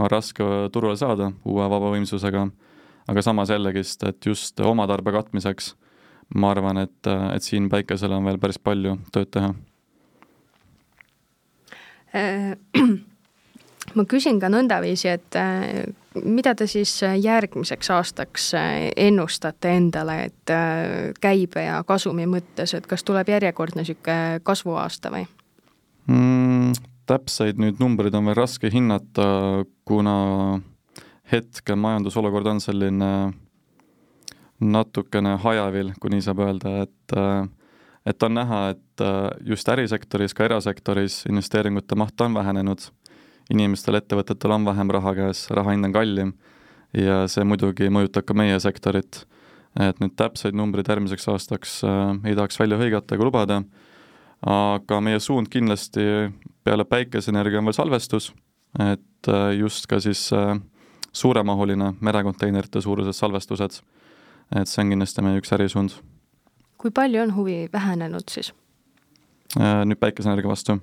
on 0.00 0.10
raske 0.10 0.44
turule 0.72 0.96
saada 0.96 1.32
uue 1.44 1.68
vaba 1.70 1.92
võimsusega 1.94 2.48
aga 3.08 3.22
samas 3.22 3.50
jällegist, 3.50 4.02
et 4.08 4.26
just 4.26 4.60
oma 4.60 4.86
tarbe 4.88 5.12
katmiseks 5.12 5.74
ma 6.40 6.50
arvan, 6.54 6.78
et, 6.86 7.10
et 7.34 7.42
siin 7.44 7.68
päikesel 7.72 8.12
on 8.16 8.24
veel 8.24 8.38
päris 8.40 8.58
palju 8.58 8.96
tööd 9.12 9.30
teha. 9.34 9.54
ma 13.92 14.04
küsin 14.08 14.40
ka 14.40 14.48
nõndaviisi, 14.52 15.10
et 15.12 15.38
äh, 15.38 15.84
mida 16.24 16.54
te 16.56 16.66
siis 16.70 16.92
järgmiseks 17.02 17.90
aastaks 17.94 18.48
äh, 18.58 18.88
ennustate 19.06 19.74
endale, 19.76 20.18
et 20.30 20.52
äh, 20.52 21.12
käibe 21.20 21.66
ja 21.66 21.82
kasumi 21.86 22.26
mõttes, 22.30 22.74
et 22.76 22.88
kas 22.90 23.04
tuleb 23.04 23.28
järjekordne 23.34 23.84
niisugune 23.84 24.40
kasvuaasta 24.46 25.12
või 25.14 25.26
mm,? 26.08 26.74
täpseid 27.04 27.58
nüüd 27.60 27.82
numbreid 27.82 28.14
on 28.16 28.30
veel 28.30 28.38
raske 28.38 28.70
hinnata, 28.72 29.26
kuna 29.84 30.14
hetkel 31.28 31.76
majandusolukord 31.76 32.48
on 32.54 32.62
selline 32.64 33.10
natukene 34.64 35.34
hajavil, 35.42 35.92
kui 36.00 36.14
nii 36.14 36.24
saab 36.24 36.40
öelda, 36.46 36.78
et 36.86 37.16
et 38.08 38.24
on 38.24 38.34
näha, 38.36 38.60
et 38.72 39.04
just 39.44 39.68
ärisektoris, 39.68 40.32
ka 40.36 40.46
erasektoris 40.48 41.24
investeeringute 41.28 41.96
maht 41.96 42.20
on 42.24 42.36
vähenenud, 42.36 42.88
inimestel, 43.52 43.98
ettevõtetel 43.98 44.54
on 44.56 44.64
vähem 44.64 44.90
raha 44.90 45.14
käes, 45.14 45.46
raha 45.50 45.74
hind 45.74 45.88
on 45.88 45.92
kallim 45.92 46.34
ja 46.96 47.24
see 47.30 47.44
muidugi 47.44 47.90
mõjutab 47.92 48.26
ka 48.28 48.36
meie 48.36 48.58
sektorit. 48.60 49.24
et 49.80 49.98
nüüd 49.98 50.12
täpseid 50.14 50.54
numbreid 50.54 50.86
järgmiseks 50.86 51.26
aastaks 51.28 51.80
äh, 51.84 52.14
ei 52.24 52.36
tahaks 52.38 52.60
välja 52.60 52.78
hõigata 52.78 53.16
ega 53.16 53.24
lubada, 53.26 53.62
aga 54.46 55.00
meie 55.00 55.20
suund 55.20 55.48
kindlasti 55.50 56.30
peale 56.64 56.84
päikeseenergia 56.84 57.58
on 57.58 57.68
veel 57.68 57.76
salvestus, 57.76 58.30
et 58.80 59.28
äh, 59.28 59.50
just 59.58 59.88
ka 59.90 59.98
siis 60.00 60.28
äh, 60.32 60.56
suuremahuline 61.12 61.94
merekonteinerite 62.00 62.80
suurused 62.80 63.12
salvestused. 63.12 63.82
et 64.54 64.68
see 64.68 64.82
on 64.82 64.90
kindlasti 64.92 65.22
meie 65.22 65.40
üks 65.40 65.52
ärisuund. 65.56 65.98
kui 66.78 66.90
palju 66.90 67.22
on 67.22 67.34
huvi 67.34 67.68
vähenenud 67.72 68.28
siis? 68.30 68.52
Äh, 69.58 69.84
nüüd 69.84 69.98
päikeseenergia 69.98 70.50
vastu? 70.50 70.78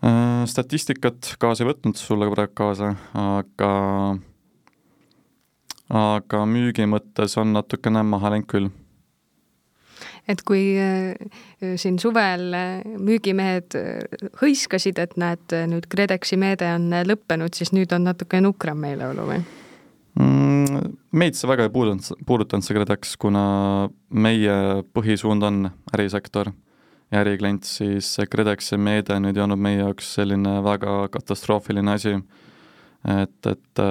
Äh, 0.00 0.46
statistikat 0.48 1.34
kaasa 1.36 1.60
ei 1.60 1.68
võtnud 1.68 1.98
sulle 2.00 2.24
praegu 2.32 2.54
kaasa, 2.56 2.94
aga 3.20 3.72
aga 5.92 6.40
müügi 6.48 6.86
mõttes 6.88 7.36
on 7.42 7.52
natukene 7.52 8.00
maha 8.08 8.30
läinud 8.32 8.48
küll 8.48 8.70
et 10.30 10.40
kui 10.48 10.62
äh, 10.80 11.18
siin 11.76 11.98
suvel 12.00 12.56
äh, 12.56 12.86
müügimehed 12.96 13.76
hõiskasid, 14.40 15.02
et 15.04 15.18
näed, 15.20 15.52
nüüd 15.68 15.90
KredExi 15.92 16.40
meede 16.40 16.72
on 16.78 16.88
lõppenud, 17.04 17.52
siis 17.52 17.74
nüüd 17.76 17.92
on 17.92 18.08
natuke 18.08 18.40
nukram 18.40 18.80
meeleolu 18.80 19.28
või 19.34 19.42
mm,? 20.16 20.96
meid 21.12 21.36
see 21.36 21.50
väga 21.50 21.68
ei 21.68 21.74
puudutanud, 21.76 22.24
puudutanud 22.24 22.64
see 22.64 22.78
KredEx, 22.78 23.18
kuna 23.20 23.44
meie 24.08 24.56
põhisuund 24.96 25.44
on 25.44 25.62
ärisektor 25.92 26.54
äriklient, 27.12 27.66
siis 27.66 28.14
see 28.16 28.26
KredExi 28.30 28.78
meede 28.78 29.16
nüüd 29.18 29.38
ei 29.38 29.42
olnud 29.42 29.58
meie 29.58 29.80
jaoks 29.80 30.14
selline 30.18 30.60
väga 30.62 31.08
katastroofiline 31.10 31.94
asi. 31.98 32.16
et, 33.08 33.46
et 33.46 33.82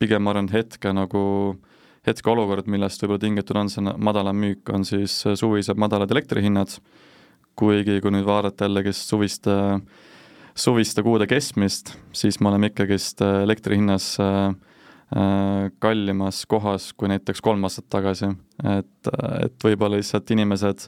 pigem 0.00 0.22
ma 0.24 0.32
arvan, 0.32 0.48
hetke 0.50 0.92
nagu 0.96 1.22
äh, 1.52 1.70
hetkeolukord, 2.06 2.68
millest 2.70 3.02
võib-olla 3.02 3.22
tingitud 3.22 3.58
on 3.60 3.70
see 3.72 3.84
madalam 4.00 4.38
müük, 4.40 4.68
on 4.72 4.86
siis 4.88 5.20
suvised 5.36 5.80
madalad 5.80 6.12
elektrihinnad, 6.14 6.78
kuigi 7.58 7.98
kui 8.00 8.14
nüüd 8.14 8.26
vaadata 8.28 8.68
jällegist 8.68 9.10
suviste, 9.10 9.54
suviste 10.56 11.04
kuude 11.04 11.28
keskmist, 11.30 11.94
siis 12.16 12.40
me 12.40 12.50
oleme 12.52 12.70
ikkagist 12.72 13.20
elektri 13.24 13.80
hinnas 13.80 14.14
äh, 14.22 14.52
kallimas 15.82 16.44
kohas 16.46 16.92
kui 16.94 17.08
näiteks 17.10 17.40
kolm 17.42 17.64
aastat 17.66 17.88
tagasi. 17.90 18.28
et, 18.78 19.08
et 19.42 19.64
võib-olla 19.64 19.98
lihtsalt 19.98 20.30
inimesed 20.30 20.84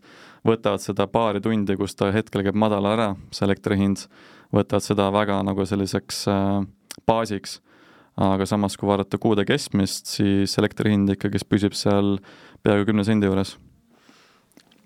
võtavad 0.47 0.79
seda 0.79 1.09
paari 1.11 1.41
tundi, 1.43 1.75
kus 1.77 1.97
ta 1.99 2.13
hetkel 2.15 2.45
käib 2.47 2.55
madal 2.55 2.87
ära, 2.87 3.09
see 3.35 3.49
elektri 3.49 3.81
hind, 3.81 4.05
võtavad 4.55 4.87
seda 4.87 5.09
väga 5.11 5.41
nagu 5.43 5.67
selliseks 5.67 6.23
äh, 6.31 6.63
baasiks 7.07 7.59
aga 8.21 8.47
samas, 8.47 8.77
kui 8.77 8.89
vaadata 8.89 9.19
kuude 9.21 9.45
keskmist, 9.49 10.11
siis 10.19 10.57
elektri 10.61 10.93
hind 10.93 11.13
ikkagist 11.15 11.49
püsib 11.49 11.77
seal 11.77 12.19
peaaegu 12.65 12.91
kümne 12.91 13.05
sendi 13.09 13.29
juures. 13.29 13.57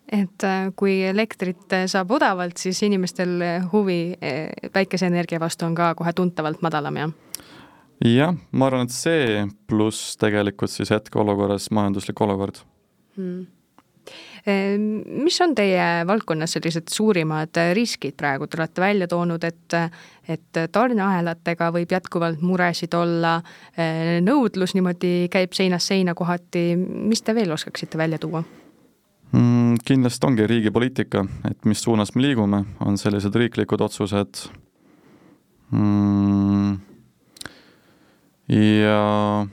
et 0.06 0.44
äh, 0.46 0.68
kui 0.76 1.00
elektrit 1.02 1.72
äh, 1.74 1.88
saab 1.90 2.12
odavalt, 2.14 2.56
siis 2.62 2.78
inimestel 2.86 3.40
äh, 3.42 3.64
huvi 3.72 4.14
päikeseenergia 4.72 5.40
vastu 5.42 5.66
on 5.66 5.74
ka 5.74 5.94
kohe 5.98 6.12
tuntavalt 6.12 6.62
madalam, 6.62 6.96
jah? 6.96 7.10
Jah, 8.04 8.36
ma 8.52 8.70
arvan, 8.70 8.86
et 8.86 8.94
see 8.94 9.44
pluss 9.68 10.16
tegelikult 10.20 10.72
siis 10.72 10.92
hetkeolukorras 10.94 11.70
majanduslik 11.74 12.20
olukord 12.20 12.62
hmm 13.16 13.46
mis 14.46 15.40
on 15.42 15.54
teie 15.58 16.04
valdkonnas 16.06 16.52
sellised 16.54 16.90
suurimad 16.92 17.58
riskid 17.74 18.14
praegu, 18.18 18.46
te 18.46 18.58
olete 18.60 18.80
välja 18.80 19.08
toonud, 19.10 19.44
et 19.44 19.78
et 20.28 20.60
tarneahelatega 20.72 21.70
võib 21.74 21.92
jätkuvalt 21.94 22.40
muresid 22.42 22.94
olla, 22.94 23.36
nõudlus 24.22 24.74
niimoodi 24.74 25.28
käib 25.30 25.54
seinast 25.54 25.90
seina 25.90 26.14
kohati, 26.14 26.76
mis 26.76 27.22
te 27.22 27.34
veel 27.34 27.52
oskaksite 27.54 27.98
välja 27.98 28.18
tuua? 28.22 28.42
mm,? 29.32 29.82
Kindlasti 29.86 30.26
ongi 30.26 30.46
riigi 30.46 30.70
poliitika, 30.70 31.26
et 31.50 31.64
mis 31.64 31.82
suunas 31.82 32.14
me 32.14 32.22
liigume, 32.22 32.64
on 32.80 32.98
sellised 32.98 33.34
riiklikud 33.34 33.80
otsused 33.80 34.46
mm,. 35.70 36.78
Ja 38.48 39.46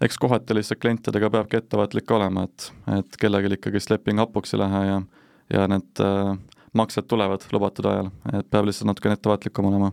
eks 0.00 0.18
kohati 0.18 0.54
lihtsalt 0.54 0.80
klientidega 0.80 1.30
peabki 1.30 1.56
ettevaatlik 1.56 2.10
olema, 2.10 2.44
et, 2.48 2.72
et 2.98 3.16
kellelgi 3.20 3.56
ikkagist 3.58 3.90
leping 3.90 4.20
hapuks 4.22 4.54
ei 4.54 4.62
lähe 4.62 4.84
ja, 4.86 5.00
ja 5.52 5.66
need 5.70 6.02
äh, 6.02 6.36
maksed 6.74 7.08
tulevad 7.08 7.46
lubatud 7.52 7.88
ajal, 7.90 8.10
et 8.32 8.50
peab 8.50 8.68
lihtsalt 8.68 8.90
natukene 8.90 9.18
ettevaatlikum 9.18 9.70
olema. 9.70 9.92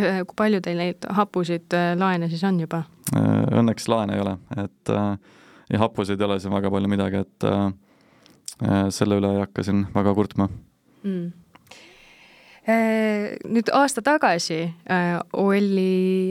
kui 0.00 0.36
palju 0.36 0.60
teil 0.64 0.78
neid 0.80 1.10
hapusid 1.18 1.76
äh, 1.76 1.92
laene 1.98 2.30
siis 2.30 2.44
on 2.46 2.60
juba? 2.60 2.84
Äh, 3.16 3.44
õnneks 3.60 3.88
laene 3.90 4.16
ei 4.16 4.24
ole, 4.24 4.36
et 4.64 4.94
äh, 4.94 5.12
ja 5.72 5.84
hapusid 5.84 6.20
ei 6.20 6.28
ole 6.28 6.40
siin 6.40 6.54
väga 6.54 6.70
palju 6.70 6.90
midagi, 6.90 7.24
et 7.26 7.48
äh, 7.50 7.68
äh 8.60 8.88
selle 8.94 9.20
üle 9.20 9.34
ei 9.34 9.44
hakka 9.44 9.66
siin 9.66 9.86
väga 9.94 10.14
kurtma 10.14 10.50
mm 11.02 11.30
nüüd 12.70 13.70
aasta 13.74 14.02
tagasi 14.04 14.58
oli 15.32 16.30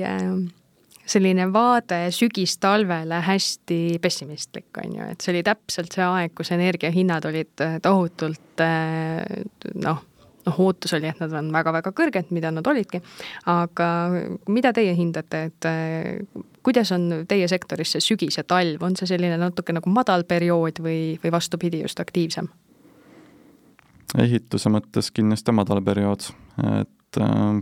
selline 1.10 1.47
vaade 1.53 2.01
sügistalvele 2.14 3.22
hästi 3.26 3.99
pessimistlik, 4.01 4.70
on 4.84 4.95
ju, 4.95 5.07
et 5.14 5.24
see 5.24 5.34
oli 5.34 5.41
täpselt 5.45 5.95
see 5.95 6.05
aeg, 6.05 6.36
kus 6.38 6.53
energiahinnad 6.55 7.26
olid 7.30 7.66
äh, 7.66 7.80
tohutult 7.84 8.64
äh, 8.64 9.24
noh, 9.82 10.03
noh, 10.45 10.60
ootus 10.66 10.93
oli, 10.97 11.10
et 11.10 11.20
nad 11.22 11.34
on 11.39 11.51
väga-väga 11.53 11.93
kõrged, 11.95 12.30
mida 12.36 12.51
nad 12.53 12.68
olidki, 12.68 13.01
aga 13.49 13.89
mida 14.51 14.74
teie 14.76 14.93
hindate, 14.97 15.43
et 15.49 15.70
äh, 15.70 16.45
kuidas 16.66 16.93
on 16.95 17.10
teie 17.30 17.49
sektoris 17.49 17.95
see 17.95 18.05
sügis 18.12 18.39
ja 18.39 18.45
talv, 18.47 18.84
on 18.86 18.97
see 18.99 19.10
selline 19.10 19.39
natuke 19.41 19.76
nagu 19.76 19.91
madal 19.93 20.26
periood 20.30 20.82
või, 20.86 21.01
või 21.24 21.36
vastupidi, 21.36 21.84
just 21.86 21.99
aktiivsem? 21.99 22.49
ehituse 24.18 24.72
mõttes 24.74 25.12
kindlasti 25.14 25.53
madal 25.53 25.84
periood, 25.86 26.24
et 26.80 27.18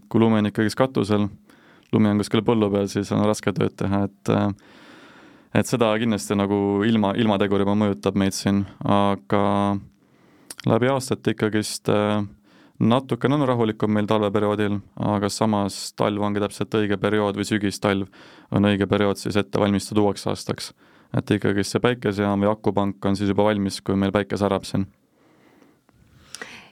kui 0.08 0.22
lume 0.22 0.40
on 0.40 0.48
ikkagist 0.48 0.80
katusel 0.80 1.26
lumi 1.94 2.12
on 2.12 2.22
kuskil 2.22 2.44
põllu 2.46 2.70
peal, 2.74 2.90
siis 2.92 3.12
on 3.16 3.24
raske 3.28 3.54
tööd 3.56 3.76
teha, 3.80 4.06
et 4.08 4.34
et 5.58 5.66
seda 5.70 5.94
kindlasti 5.98 6.36
nagu 6.38 6.84
ilma, 6.86 7.14
ilmategur 7.18 7.64
juba 7.64 7.76
mõjutab 7.78 8.18
meid 8.20 8.36
siin, 8.36 8.66
aga 8.84 9.78
läbi 10.68 10.90
aastate 10.92 11.34
ikkagist 11.34 11.90
äh, 11.90 12.20
natukene 12.80 13.38
on 13.38 13.46
rahulikum 13.48 13.94
meil 13.94 14.10
talveperioodil, 14.10 14.78
aga 15.16 15.30
samas 15.34 15.80
talv 15.98 16.28
ongi 16.28 16.44
täpselt 16.44 16.78
õige 16.78 17.00
periood 17.02 17.40
või 17.40 17.48
sügistalv 17.48 18.12
on 18.52 18.70
õige 18.70 18.90
periood 18.90 19.22
siis 19.22 19.40
ette 19.40 19.60
valmistada 19.62 20.04
uueks 20.04 20.28
aastaks. 20.28 20.74
et 21.16 21.32
ikkagist 21.32 21.72
see 21.72 21.80
päikesejaam 21.80 22.42
või 22.44 22.52
akupank 22.52 23.06
on 23.06 23.16
siis 23.16 23.30
juba 23.30 23.46
valmis, 23.48 23.80
kui 23.82 23.96
meil 23.96 24.12
päike 24.12 24.38
särab 24.38 24.66
siin 24.68 24.86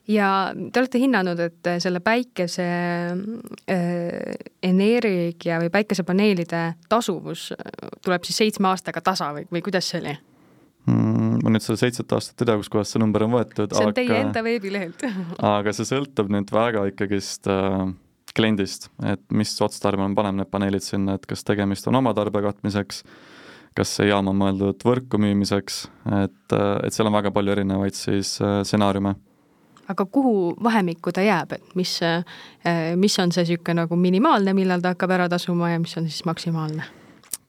ja 0.07 0.29
te 0.53 0.81
olete 0.81 1.01
hinnanud, 1.01 1.39
et 1.47 1.71
selle 1.83 2.01
päikese 2.05 2.67
äh, 3.15 4.37
energia 4.63 5.59
või 5.63 5.71
päikesepaneelide 5.73 6.63
tasuvus 6.89 7.49
tuleb 8.05 8.27
siis 8.27 8.43
seitsme 8.43 8.69
aastaga 8.71 9.03
tasa 9.05 9.31
või, 9.35 9.47
või 9.51 9.65
kuidas 9.65 9.89
see 9.91 10.01
oli 10.03 10.15
mm,? 10.15 11.43
ma 11.43 11.53
nüüd 11.53 11.65
seda 11.65 11.81
seitset 11.81 12.15
aastat 12.15 12.41
ei 12.41 12.49
tea, 12.49 12.57
kuskohast 12.61 12.95
see 12.95 13.01
number 13.01 13.25
on 13.25 13.35
võetud. 13.35 13.73
see 13.73 13.85
on 13.85 13.91
aga, 13.91 13.99
teie 13.99 14.21
enda 14.21 14.45
veebilehelt 14.45 15.05
aga 15.57 15.75
see 15.75 15.89
sõltub 15.89 16.31
nüüd 16.33 16.53
väga 16.53 16.85
ikkagist 16.91 17.49
äh, 17.51 17.85
kliendist, 18.35 18.89
et 19.07 19.23
mis 19.33 19.53
otstarbel 19.63 20.09
me 20.09 20.17
paneme 20.17 20.43
need 20.43 20.51
paneelid 20.51 20.83
sinna, 20.83 21.15
et 21.15 21.25
kas 21.29 21.45
tegemist 21.47 21.87
on 21.87 22.01
oma 22.01 22.11
tarbe 22.17 22.41
katmiseks, 22.43 23.03
kas 23.75 23.93
see 23.97 24.09
jaam 24.09 24.27
on 24.31 24.37
mõeldud 24.39 24.83
võrku 24.85 25.19
müümiseks, 25.21 25.85
et, 26.23 26.43
äh, 26.55 26.73
et 26.85 26.95
seal 26.95 27.09
on 27.09 27.15
väga 27.15 27.31
palju 27.35 27.55
erinevaid 27.55 27.97
siis 27.97 28.35
äh, 28.43 28.59
stsenaariume 28.67 29.15
äh, 29.15 29.34
aga 29.87 30.05
kuhu 30.05 30.55
vahemikku 30.63 31.11
ta 31.15 31.23
jääb, 31.25 31.55
et 31.57 31.75
mis, 31.75 31.99
äh, 32.03 32.23
mis 32.95 33.19
on 33.19 33.31
see 33.31 33.45
niisugune 33.45 33.83
nagu 33.83 33.97
minimaalne, 33.99 34.53
millal 34.57 34.83
ta 34.83 34.95
hakkab 34.95 35.15
ära 35.17 35.29
tasuma 35.29 35.71
ja 35.73 35.81
mis 35.81 35.97
on 35.97 36.09
siis 36.09 36.25
maksimaalne? 36.25 36.87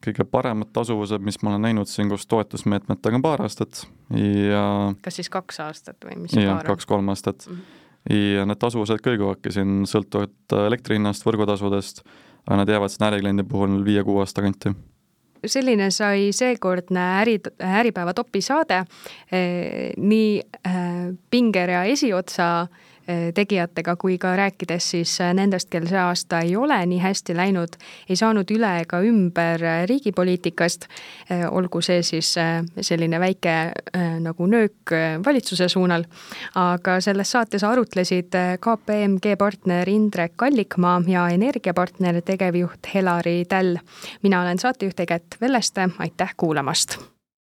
kõige 0.07 0.27
paremad 0.29 0.69
tasuvused, 0.77 1.23
mis 1.25 1.41
ma 1.43 1.51
olen 1.51 1.65
näinud 1.67 1.89
siin 1.91 2.11
koos 2.13 2.29
toetusmeetmetega 2.31 3.19
on 3.19 3.25
paar 3.25 3.43
aastat 3.43 3.87
ja 4.15 4.63
kas 5.03 5.19
siis 5.19 5.31
kaks 5.33 5.59
aastat 5.65 6.05
või 6.07 6.21
mis 6.27 6.37
jah, 6.37 6.61
kaks-kolm 6.67 7.09
aastat 7.11 7.49
mm. 7.49 7.57
-hmm. 7.57 8.37
ja 8.37 8.45
need 8.47 8.61
tasuvused 8.63 9.03
kõiguvadki 9.03 9.51
siin 9.57 9.83
sõltuvalt 9.89 10.55
elektri 10.67 11.01
hinnast, 11.01 11.27
võrgutasudest, 11.27 12.05
aga 12.47 12.61
nad 12.63 12.71
jäävad 12.71 12.93
siin 12.93 13.09
ärikliendi 13.09 13.47
puhul 13.49 13.81
viie-kuue 13.89 14.23
aasta 14.23 14.45
kanti 14.47 14.77
selline 15.45 15.91
sai 15.91 16.31
seekordne 16.33 17.05
äri, 17.21 17.39
Äripäeva 17.63 18.15
topisaade. 18.15 18.83
Eh, 19.33 19.93
nii 19.97 20.41
eh, 20.41 21.15
pingerea 21.31 21.85
esiotsa 21.85 22.67
tegijatega 23.35 23.97
kui 23.97 24.19
ka 24.19 24.35
rääkides 24.37 24.91
siis 24.91 25.15
eh, 25.21 25.33
nendest, 25.35 25.71
kel 25.71 25.87
see 25.89 26.01
aasta 26.01 26.41
ei 26.45 26.57
ole 26.57 26.79
nii 26.87 26.99
hästi 27.03 27.37
läinud, 27.37 27.79
ei 28.09 28.17
saanud 28.19 28.51
üle 28.55 28.73
ega 28.83 29.01
ümber 29.07 29.63
eh, 29.63 29.85
riigipoliitikast, 29.91 30.89
olgu 31.51 31.81
see 31.83 32.03
siis 32.07 32.33
selline 32.81 33.19
väike 33.21 33.55
nagu 34.23 34.47
nöök 34.51 34.93
valitsuse 35.27 35.69
suunal, 35.69 36.05
aga 36.59 36.99
selles 37.05 37.31
saates 37.35 37.65
arutlesid 37.67 38.37
KPMG 38.63 39.37
partner 39.39 39.89
Indrek 39.91 40.43
Allikmaa 40.43 41.01
ja 41.11 41.27
energiapartner 41.35 42.21
tegevjuht 42.23 42.95
Helari 42.95 43.45
Täll. 43.49 43.77
mina 44.23 44.43
olen 44.43 44.59
saatejuht 44.59 45.01
Eget 45.01 45.37
Velleste, 45.41 45.89
aitäh 45.99 46.35
kuulamast! 46.37 47.16